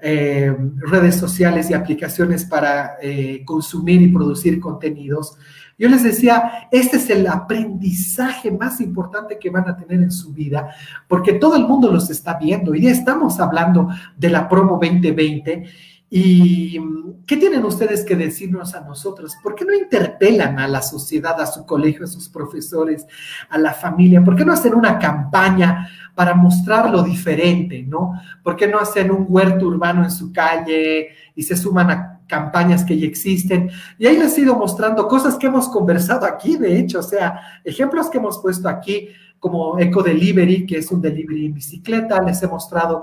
eh, 0.00 0.52
redes 0.78 1.16
sociales 1.16 1.70
y 1.70 1.74
aplicaciones 1.74 2.44
para 2.44 2.96
eh, 3.00 3.42
consumir 3.44 4.02
y 4.02 4.08
producir 4.08 4.58
contenidos, 4.58 5.36
yo 5.78 5.88
les 5.88 6.02
decía, 6.02 6.68
este 6.70 6.96
es 6.96 7.10
el 7.10 7.26
aprendizaje 7.26 8.50
más 8.50 8.80
importante 8.80 9.38
que 9.38 9.50
van 9.50 9.68
a 9.68 9.76
tener 9.76 10.02
en 10.02 10.12
su 10.12 10.32
vida, 10.32 10.68
porque 11.08 11.32
todo 11.34 11.56
el 11.56 11.66
mundo 11.66 11.90
los 11.90 12.10
está 12.10 12.38
viendo. 12.38 12.74
Y 12.74 12.82
ya 12.82 12.90
estamos 12.90 13.40
hablando 13.40 13.88
de 14.16 14.30
la 14.30 14.48
promo 14.48 14.78
2020. 14.80 15.64
¿Y 16.14 16.78
qué 17.26 17.38
tienen 17.38 17.64
ustedes 17.64 18.04
que 18.04 18.14
decirnos 18.14 18.74
a 18.74 18.82
nosotros? 18.82 19.34
¿Por 19.42 19.54
qué 19.54 19.64
no 19.64 19.72
interpelan 19.72 20.58
a 20.58 20.68
la 20.68 20.82
sociedad, 20.82 21.40
a 21.40 21.46
su 21.46 21.64
colegio, 21.64 22.04
a 22.04 22.06
sus 22.06 22.28
profesores, 22.28 23.06
a 23.48 23.56
la 23.56 23.72
familia? 23.72 24.22
¿Por 24.22 24.36
qué 24.36 24.44
no 24.44 24.52
hacen 24.52 24.74
una 24.74 24.98
campaña 24.98 25.88
para 26.14 26.34
mostrar 26.34 26.90
lo 26.90 27.02
diferente, 27.02 27.82
no? 27.82 28.12
¿Por 28.42 28.56
qué 28.56 28.68
no 28.68 28.78
hacen 28.78 29.10
un 29.10 29.24
huerto 29.26 29.64
urbano 29.64 30.04
en 30.04 30.10
su 30.10 30.30
calle 30.34 31.08
y 31.34 31.42
se 31.44 31.56
suman 31.56 31.90
a 31.90 32.20
campañas 32.26 32.84
que 32.84 32.98
ya 32.98 33.06
existen. 33.06 33.70
Y 33.98 34.06
ahí 34.06 34.16
les 34.16 34.38
he 34.38 34.40
ido 34.40 34.56
mostrando 34.56 35.06
cosas 35.06 35.36
que 35.36 35.48
hemos 35.48 35.68
conversado 35.68 36.24
aquí, 36.24 36.56
de 36.56 36.78
hecho, 36.78 37.00
o 37.00 37.02
sea, 37.02 37.40
ejemplos 37.62 38.08
que 38.08 38.16
hemos 38.16 38.38
puesto 38.38 38.70
aquí, 38.70 39.08
como 39.38 39.78
Eco 39.78 40.02
Delivery, 40.02 40.64
que 40.64 40.78
es 40.78 40.90
un 40.92 41.02
delivery 41.02 41.46
en 41.46 41.54
bicicleta. 41.54 42.22
Les 42.22 42.42
he 42.42 42.46
mostrado 42.46 43.02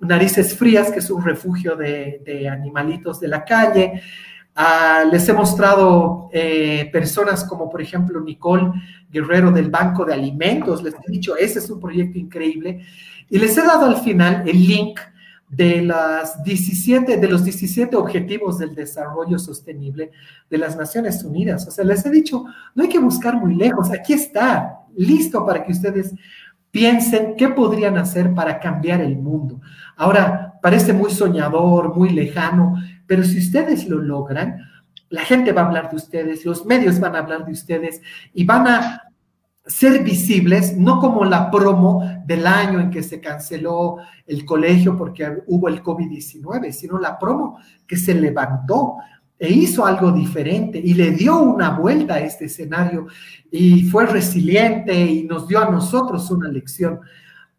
Narices 0.00 0.56
Frías, 0.56 0.90
que 0.90 1.00
es 1.00 1.10
un 1.10 1.22
refugio 1.22 1.76
de, 1.76 2.48
animalitos 2.50 3.20
de 3.20 3.28
la 3.28 3.44
calle. 3.44 4.02
Ah, 4.54 5.04
les 5.10 5.28
he 5.28 5.32
mostrado 5.32 6.28
eh, 6.32 6.88
personas 6.92 7.44
como, 7.44 7.70
por 7.70 7.80
ejemplo, 7.80 8.20
Nicole 8.20 8.72
Guerrero 9.10 9.50
del 9.50 9.70
Banco 9.70 10.04
de 10.04 10.14
Alimentos. 10.14 10.82
Les 10.82 10.94
he 10.94 11.10
dicho, 11.10 11.36
ese 11.36 11.58
es 11.58 11.70
un 11.70 11.80
proyecto 11.80 12.18
increíble. 12.18 12.84
Y 13.28 13.38
les 13.38 13.56
he 13.56 13.62
dado 13.62 13.86
al 13.86 13.98
final 13.98 14.42
el 14.48 14.66
link 14.66 14.98
de, 15.50 15.82
las 15.82 16.42
17, 16.44 17.16
de 17.16 17.28
los 17.28 17.44
17 17.44 17.96
objetivos 17.96 18.58
del 18.58 18.74
desarrollo 18.74 19.38
sostenible 19.38 20.12
de 20.48 20.58
las 20.58 20.76
Naciones 20.76 21.22
Unidas. 21.24 21.66
O 21.66 21.70
sea, 21.70 21.84
les 21.84 22.06
he 22.06 22.10
dicho, 22.10 22.44
no 22.74 22.82
hay 22.84 22.88
que 22.88 22.98
buscar 22.98 23.36
muy 23.36 23.54
lejos, 23.54 23.90
aquí 23.90 24.12
está, 24.12 24.76
listo 24.96 25.44
para 25.44 25.64
que 25.64 25.72
ustedes 25.72 26.14
piensen 26.70 27.34
qué 27.36 27.48
podrían 27.48 27.98
hacer 27.98 28.34
para 28.34 28.60
cambiar 28.60 29.00
el 29.00 29.18
mundo. 29.18 29.60
Ahora, 29.96 30.58
parece 30.62 30.92
muy 30.92 31.10
soñador, 31.10 31.96
muy 31.96 32.10
lejano, 32.10 32.74
pero 33.06 33.24
si 33.24 33.38
ustedes 33.38 33.88
lo 33.88 33.98
logran, 33.98 34.58
la 35.08 35.22
gente 35.22 35.52
va 35.52 35.62
a 35.62 35.66
hablar 35.66 35.90
de 35.90 35.96
ustedes, 35.96 36.44
los 36.44 36.64
medios 36.64 37.00
van 37.00 37.16
a 37.16 37.18
hablar 37.18 37.44
de 37.44 37.52
ustedes 37.52 38.00
y 38.32 38.44
van 38.44 38.68
a 38.68 39.02
ser 39.66 40.02
visibles, 40.02 40.76
no 40.76 41.00
como 41.00 41.24
la 41.24 41.50
promo 41.50 42.02
del 42.24 42.46
año 42.46 42.80
en 42.80 42.90
que 42.90 43.02
se 43.02 43.20
canceló 43.20 43.98
el 44.26 44.44
colegio 44.44 44.96
porque 44.96 45.42
hubo 45.46 45.68
el 45.68 45.82
COVID-19, 45.82 46.72
sino 46.72 46.98
la 46.98 47.18
promo 47.18 47.58
que 47.86 47.96
se 47.96 48.14
levantó 48.14 48.96
e 49.40 49.50
hizo 49.50 49.86
algo 49.86 50.12
diferente 50.12 50.78
y 50.78 50.92
le 50.92 51.12
dio 51.12 51.40
una 51.40 51.70
vuelta 51.70 52.14
a 52.14 52.20
este 52.20 52.44
escenario 52.44 53.06
y 53.50 53.84
fue 53.84 54.04
resiliente 54.04 54.94
y 54.94 55.22
nos 55.24 55.48
dio 55.48 55.60
a 55.60 55.70
nosotros 55.70 56.30
una 56.30 56.48
lección. 56.48 57.00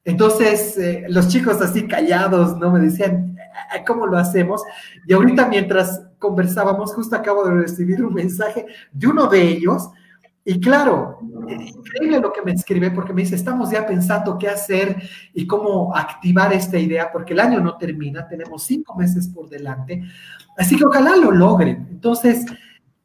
Entonces, 0.05 0.77
eh, 0.77 1.05
los 1.09 1.27
chicos 1.27 1.59
así 1.59 1.87
callados, 1.87 2.55
¿no? 2.57 2.71
Me 2.71 2.81
decían, 2.81 3.35
¿cómo 3.87 4.05
lo 4.05 4.17
hacemos? 4.17 4.61
Y 5.07 5.13
ahorita 5.13 5.47
mientras 5.47 6.03
conversábamos, 6.19 6.93
justo 6.93 7.15
acabo 7.15 7.45
de 7.45 7.55
recibir 7.55 8.05
un 8.05 8.13
mensaje 8.13 8.67
de 8.91 9.07
uno 9.07 9.25
de 9.25 9.41
ellos 9.41 9.89
y 10.43 10.59
claro, 10.59 11.19
increíble 11.47 12.19
lo 12.19 12.33
que 12.33 12.41
me 12.41 12.51
escribe 12.51 12.89
porque 12.91 13.13
me 13.13 13.21
dice, 13.21 13.35
estamos 13.35 13.69
ya 13.69 13.85
pensando 13.85 14.37
qué 14.39 14.47
hacer 14.49 15.01
y 15.33 15.45
cómo 15.45 15.95
activar 15.95 16.51
esta 16.51 16.79
idea 16.79 17.11
porque 17.11 17.33
el 17.33 17.39
año 17.39 17.59
no 17.59 17.77
termina, 17.77 18.27
tenemos 18.27 18.63
cinco 18.63 18.95
meses 18.95 19.27
por 19.27 19.49
delante, 19.49 20.03
así 20.57 20.75
que 20.75 20.85
ojalá 20.85 21.15
lo 21.15 21.31
logren. 21.31 21.87
Entonces, 21.91 22.45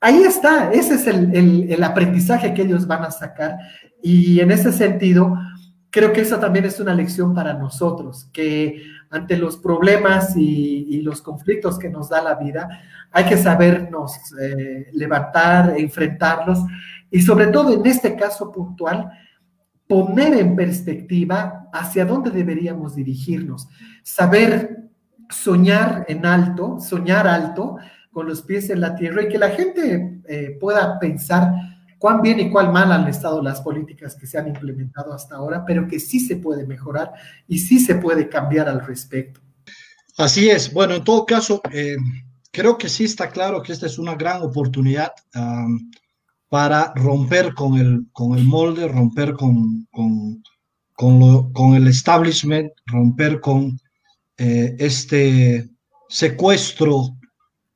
ahí 0.01 0.23
está, 0.23 0.73
ese 0.73 0.95
es 0.95 1.07
el, 1.07 1.71
el 1.71 1.85
aprendizaje 1.85 2.55
que 2.55 2.63
ellos 2.63 2.87
van 2.87 3.05
a 3.05 3.11
sacar. 3.11 3.59
Y 4.03 4.41
en 4.41 4.51
ese 4.51 4.73
sentido, 4.73 5.35
creo 5.91 6.13
que 6.13 6.21
eso 6.23 6.39
también 6.39 6.65
es 6.65 6.79
una 6.81 6.95
lección 6.95 7.35
para 7.35 7.55
nosotros, 7.55 8.29
que 8.33 8.83
ante 9.11 9.37
los 9.37 9.57
problemas 9.57 10.37
y, 10.37 11.01
los 11.03 11.23
conflictos 11.23 11.79
que 11.79 11.89
nos 11.89 12.09
da 12.09 12.21
la 12.21 12.35
vida, 12.35 12.69
hay 13.13 13.25
que 13.27 13.37
sabernos 13.37 14.13
eh, 14.41 14.89
levantar, 14.93 15.75
enfrentarlos 15.79 16.59
y 17.11 17.23
sobre 17.23 17.49
todo 17.49 17.73
en 17.73 17.87
este 17.87 18.17
caso 18.17 18.51
puntual, 18.51 19.11
poner 19.87 20.35
en 20.35 20.57
perspectiva 20.57 21.69
hacia 21.73 22.05
dónde 22.05 22.31
deberíamos 22.31 22.95
dirigirnos, 22.95 23.69
saber 24.03 24.89
soñar 25.31 26.05
en 26.09 26.27
alto, 26.27 26.79
soñar 26.81 27.27
alto, 27.27 27.77
con 28.11 28.27
los 28.27 28.43
pies 28.43 28.71
en 28.71 28.81
la 28.81 28.95
tierra 28.95 29.23
y 29.23 29.29
que 29.29 29.39
la 29.39 29.51
gente 29.51 30.23
eh, 30.27 30.57
pueda 30.59 30.99
pensar 30.99 31.53
cuán 31.99 32.23
bien 32.23 32.41
y 32.41 32.51
cuán 32.51 32.73
mal 32.73 32.91
han 32.91 33.07
estado 33.09 33.43
las 33.43 33.61
políticas 33.61 34.17
que 34.17 34.27
se 34.27 34.39
han 34.39 34.49
implementado 34.49 35.13
hasta 35.13 35.37
ahora, 35.37 35.65
pero 35.67 35.87
que 35.87 36.01
sí 36.01 36.21
se 36.21 36.37
puede 36.37 36.67
mejorar 36.67 37.13
y 37.47 37.59
sí 37.59 37.79
se 37.79 37.97
puede 37.97 38.29
cambiar 38.29 38.69
al 38.69 38.85
respecto. 38.87 39.41
Así 40.17 40.49
es. 40.49 40.73
Bueno, 40.73 40.95
en 40.95 41.05
todo 41.05 41.27
caso, 41.27 41.61
eh, 41.71 41.97
creo 42.51 42.79
que 42.79 42.89
sí 42.89 43.05
está 43.05 43.29
claro 43.29 43.63
que 43.63 43.73
esta 43.73 43.85
es 43.85 43.99
una 43.99 44.15
gran 44.15 44.41
oportunidad 44.41 45.13
para 46.49 46.93
romper 46.95 47.55
con 47.55 47.77
el, 47.79 48.07
con 48.13 48.39
el 48.39 48.45
molde, 48.45 48.89
romper 48.89 49.35
con, 49.35 49.87
con, 49.91 50.43
con, 50.95 51.75
el 51.75 51.89
establishment, 51.89 52.71
romper 52.87 53.41
con 53.41 53.79
eh, 54.39 54.77
este 54.79 55.69
secuestro 56.09 57.17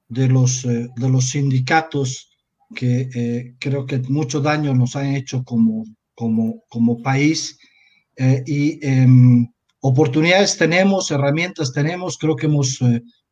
de 0.09 0.29
los, 0.29 0.65
eh, 0.65 0.89
de 0.97 1.09
los 1.09 1.31
sindicatos 1.31 2.29
que 2.75 3.09
eh, 3.15 3.55
creo 3.59 3.85
que 3.85 3.99
mucho 4.09 4.41
daño 4.41 4.73
nos 4.75 4.95
han 4.95 5.17
hecho 5.17 5.43
como, 5.45 5.85
como, 6.15 6.63
como 6.69 7.03
país. 7.03 7.59
Y 8.45 8.87
em, 8.87 9.51
oportunidades 9.81 10.59
tenemos, 10.59 11.11
herramientas 11.11 11.73
tenemos, 11.73 12.19
creo 12.19 12.37
que 12.37 12.47
hemos 12.47 12.79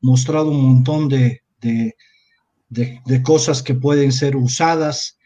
mostrado 0.00 0.50
un 0.50 0.62
montón 0.62 1.10
de, 1.10 1.42
de, 1.60 1.94
de, 2.70 3.22
cosas 3.22 3.62
que 3.62 3.74
pueden 3.74 4.12
ser 4.12 4.34
usadas 4.34 5.17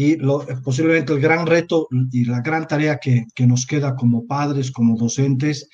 y 0.00 0.16
posiblemente 0.62 1.12
el 1.12 1.20
gran 1.20 1.44
reto 1.44 1.88
y 2.12 2.24
la 2.24 2.40
gran 2.40 2.68
tarea 2.68 3.00
que, 3.00 3.26
nos 3.46 3.66
queda 3.66 3.96
como 3.96 4.26
padres, 4.28 4.70
como 4.70 4.96
docentes, 4.96 5.68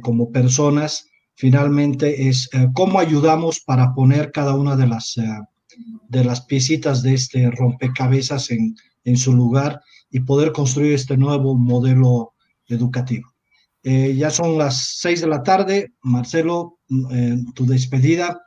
como 0.00 0.30
personas, 0.30 1.08
finalmente 1.34 2.28
es 2.28 2.48
cómo 2.72 3.00
ayudamos 3.00 3.58
para 3.58 3.94
poner 3.94 4.30
cada 4.30 4.54
una 4.54 4.76
de 4.76 4.86
las 4.86 5.16
de 6.08 6.24
las 6.24 6.42
piecitas 6.42 7.02
de 7.02 7.14
este 7.14 7.50
rompecabezas 7.50 8.50
en, 8.52 8.76
en 9.02 9.16
su 9.16 9.32
lugar 9.32 9.80
y 10.10 10.20
poder 10.20 10.52
construir 10.52 10.92
este 10.92 11.16
nuevo 11.16 11.56
modelo 11.56 12.34
educativo. 12.68 13.32
Eh, 13.82 14.14
ya 14.14 14.30
son 14.30 14.58
las 14.58 14.96
seis 14.98 15.20
de 15.20 15.26
la 15.26 15.42
tarde. 15.42 15.94
Marcelo, 16.02 16.78
eh, 17.10 17.36
tu 17.54 17.66
despedida. 17.66 18.40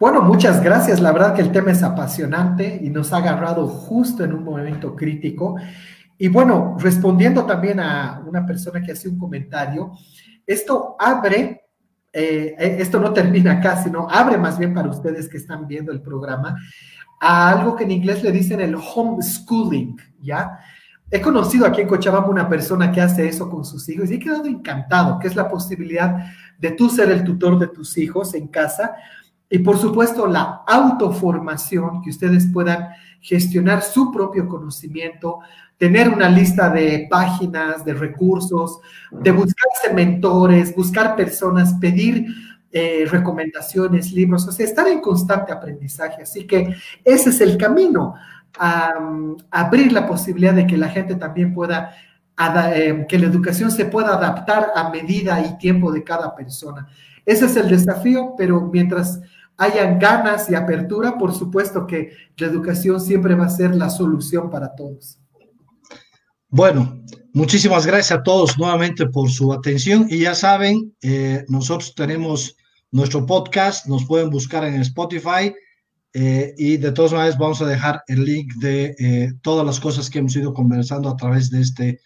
Bueno, 0.00 0.22
muchas 0.22 0.62
gracias. 0.62 1.00
La 1.00 1.12
verdad 1.12 1.34
que 1.34 1.42
el 1.42 1.50
tema 1.50 1.72
es 1.72 1.82
apasionante 1.82 2.80
y 2.82 2.90
nos 2.90 3.12
ha 3.12 3.16
agarrado 3.18 3.66
justo 3.66 4.24
en 4.24 4.32
un 4.32 4.44
momento 4.44 4.94
crítico. 4.94 5.56
Y 6.16 6.28
bueno, 6.28 6.76
respondiendo 6.78 7.44
también 7.44 7.80
a 7.80 8.22
una 8.26 8.46
persona 8.46 8.80
que 8.80 8.92
hace 8.92 9.08
un 9.08 9.18
comentario, 9.18 9.92
esto 10.46 10.96
abre 10.98 11.68
eh, 12.12 12.56
eh, 12.58 12.76
esto 12.80 12.98
no 12.98 13.12
termina 13.12 13.52
acá, 13.52 13.82
sino 13.82 14.08
abre 14.08 14.38
más 14.38 14.58
bien 14.58 14.72
para 14.72 14.88
ustedes 14.88 15.28
que 15.28 15.36
están 15.36 15.66
viendo 15.66 15.92
el 15.92 16.00
programa 16.00 16.56
a 17.20 17.50
algo 17.50 17.76
que 17.76 17.84
en 17.84 17.90
inglés 17.90 18.22
le 18.22 18.32
dicen 18.32 18.60
el 18.60 18.74
homeschooling, 18.74 19.96
¿ya? 20.22 20.58
He 21.10 21.20
conocido 21.20 21.66
aquí 21.66 21.80
en 21.80 21.88
Cochabamba 21.88 22.28
una 22.28 22.48
persona 22.48 22.90
que 22.92 23.00
hace 23.00 23.28
eso 23.28 23.50
con 23.50 23.64
sus 23.64 23.88
hijos 23.88 24.10
y 24.10 24.14
he 24.14 24.18
quedado 24.18 24.46
encantado, 24.46 25.18
que 25.18 25.26
es 25.26 25.36
la 25.36 25.48
posibilidad 25.48 26.26
de 26.58 26.70
tú 26.72 26.88
ser 26.88 27.10
el 27.10 27.24
tutor 27.24 27.58
de 27.58 27.68
tus 27.68 27.96
hijos 27.98 28.34
en 28.34 28.48
casa 28.48 28.94
y 29.50 29.58
por 29.60 29.78
supuesto 29.78 30.26
la 30.26 30.62
autoformación, 30.66 32.02
que 32.02 32.10
ustedes 32.10 32.48
puedan 32.52 32.88
gestionar 33.20 33.82
su 33.82 34.12
propio 34.12 34.46
conocimiento, 34.46 35.40
tener 35.76 36.08
una 36.08 36.28
lista 36.28 36.68
de 36.68 37.06
páginas, 37.08 37.84
de 37.84 37.94
recursos, 37.94 38.80
de 39.10 39.30
buscarse 39.30 39.94
mentores, 39.94 40.74
buscar 40.74 41.16
personas, 41.16 41.74
pedir 41.74 42.26
eh, 42.70 43.06
recomendaciones, 43.08 44.12
libros, 44.12 44.46
o 44.46 44.52
sea, 44.52 44.66
estar 44.66 44.86
en 44.88 45.00
constante 45.00 45.52
aprendizaje. 45.52 46.22
Así 46.22 46.46
que 46.46 46.74
ese 47.04 47.30
es 47.30 47.40
el 47.40 47.56
camino, 47.56 48.14
a, 48.58 48.94
abrir 49.50 49.92
la 49.92 50.06
posibilidad 50.06 50.52
de 50.52 50.66
que 50.66 50.76
la 50.76 50.88
gente 50.88 51.14
también 51.14 51.54
pueda, 51.54 51.94
eh, 52.74 53.06
que 53.08 53.18
la 53.18 53.26
educación 53.26 53.70
se 53.70 53.86
pueda 53.86 54.14
adaptar 54.14 54.72
a 54.74 54.90
medida 54.90 55.40
y 55.40 55.56
tiempo 55.58 55.90
de 55.92 56.04
cada 56.04 56.34
persona. 56.34 56.88
Ese 57.24 57.46
es 57.46 57.56
el 57.56 57.68
desafío, 57.68 58.34
pero 58.36 58.60
mientras 58.60 59.20
hayan 59.58 59.98
ganas 59.98 60.48
y 60.48 60.54
apertura, 60.54 61.18
por 61.18 61.34
supuesto 61.34 61.86
que 61.86 62.12
la 62.36 62.46
educación 62.46 63.00
siempre 63.00 63.34
va 63.34 63.46
a 63.46 63.50
ser 63.50 63.74
la 63.74 63.90
solución 63.90 64.48
para 64.50 64.74
todos. 64.74 65.18
Bueno, 66.48 67.02
muchísimas 67.34 67.84
gracias 67.84 68.18
a 68.18 68.22
todos 68.22 68.56
nuevamente 68.56 69.06
por 69.06 69.30
su 69.30 69.52
atención 69.52 70.06
y 70.08 70.20
ya 70.20 70.34
saben, 70.34 70.94
eh, 71.02 71.44
nosotros 71.48 71.94
tenemos 71.94 72.56
nuestro 72.90 73.26
podcast, 73.26 73.86
nos 73.86 74.06
pueden 74.06 74.30
buscar 74.30 74.64
en 74.64 74.80
Spotify 74.80 75.52
eh, 76.14 76.54
y 76.56 76.76
de 76.78 76.92
todas 76.92 77.12
maneras 77.12 77.36
vamos 77.36 77.60
a 77.60 77.66
dejar 77.66 78.02
el 78.06 78.24
link 78.24 78.54
de 78.60 78.94
eh, 78.98 79.32
todas 79.42 79.66
las 79.66 79.78
cosas 79.78 80.08
que 80.08 80.20
hemos 80.20 80.36
ido 80.36 80.54
conversando 80.54 81.08
a 81.10 81.16
través 81.16 81.50
de 81.50 81.60
este 81.60 82.00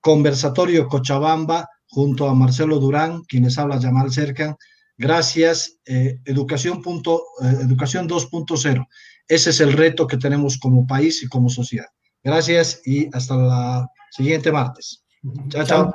conversatorio 0.00 0.88
Cochabamba 0.88 1.68
junto 1.88 2.28
a 2.28 2.34
Marcelo 2.34 2.78
Durán, 2.80 3.22
quienes 3.22 3.56
habla 3.56 3.78
Yamal 3.78 4.12
Cercan 4.12 4.56
Gracias. 4.98 5.78
Eh, 5.84 6.20
educación, 6.24 6.82
punto, 6.82 7.22
eh, 7.42 7.56
educación 7.60 8.08
2.0. 8.08 8.86
Ese 9.28 9.50
es 9.50 9.60
el 9.60 9.72
reto 9.72 10.06
que 10.06 10.16
tenemos 10.16 10.58
como 10.58 10.86
país 10.86 11.22
y 11.22 11.28
como 11.28 11.48
sociedad. 11.48 11.88
Gracias 12.22 12.80
y 12.84 13.08
hasta 13.12 13.36
la 13.36 13.90
siguiente 14.10 14.50
martes. 14.50 15.04
chao. 15.48 15.64
chao. 15.64 15.94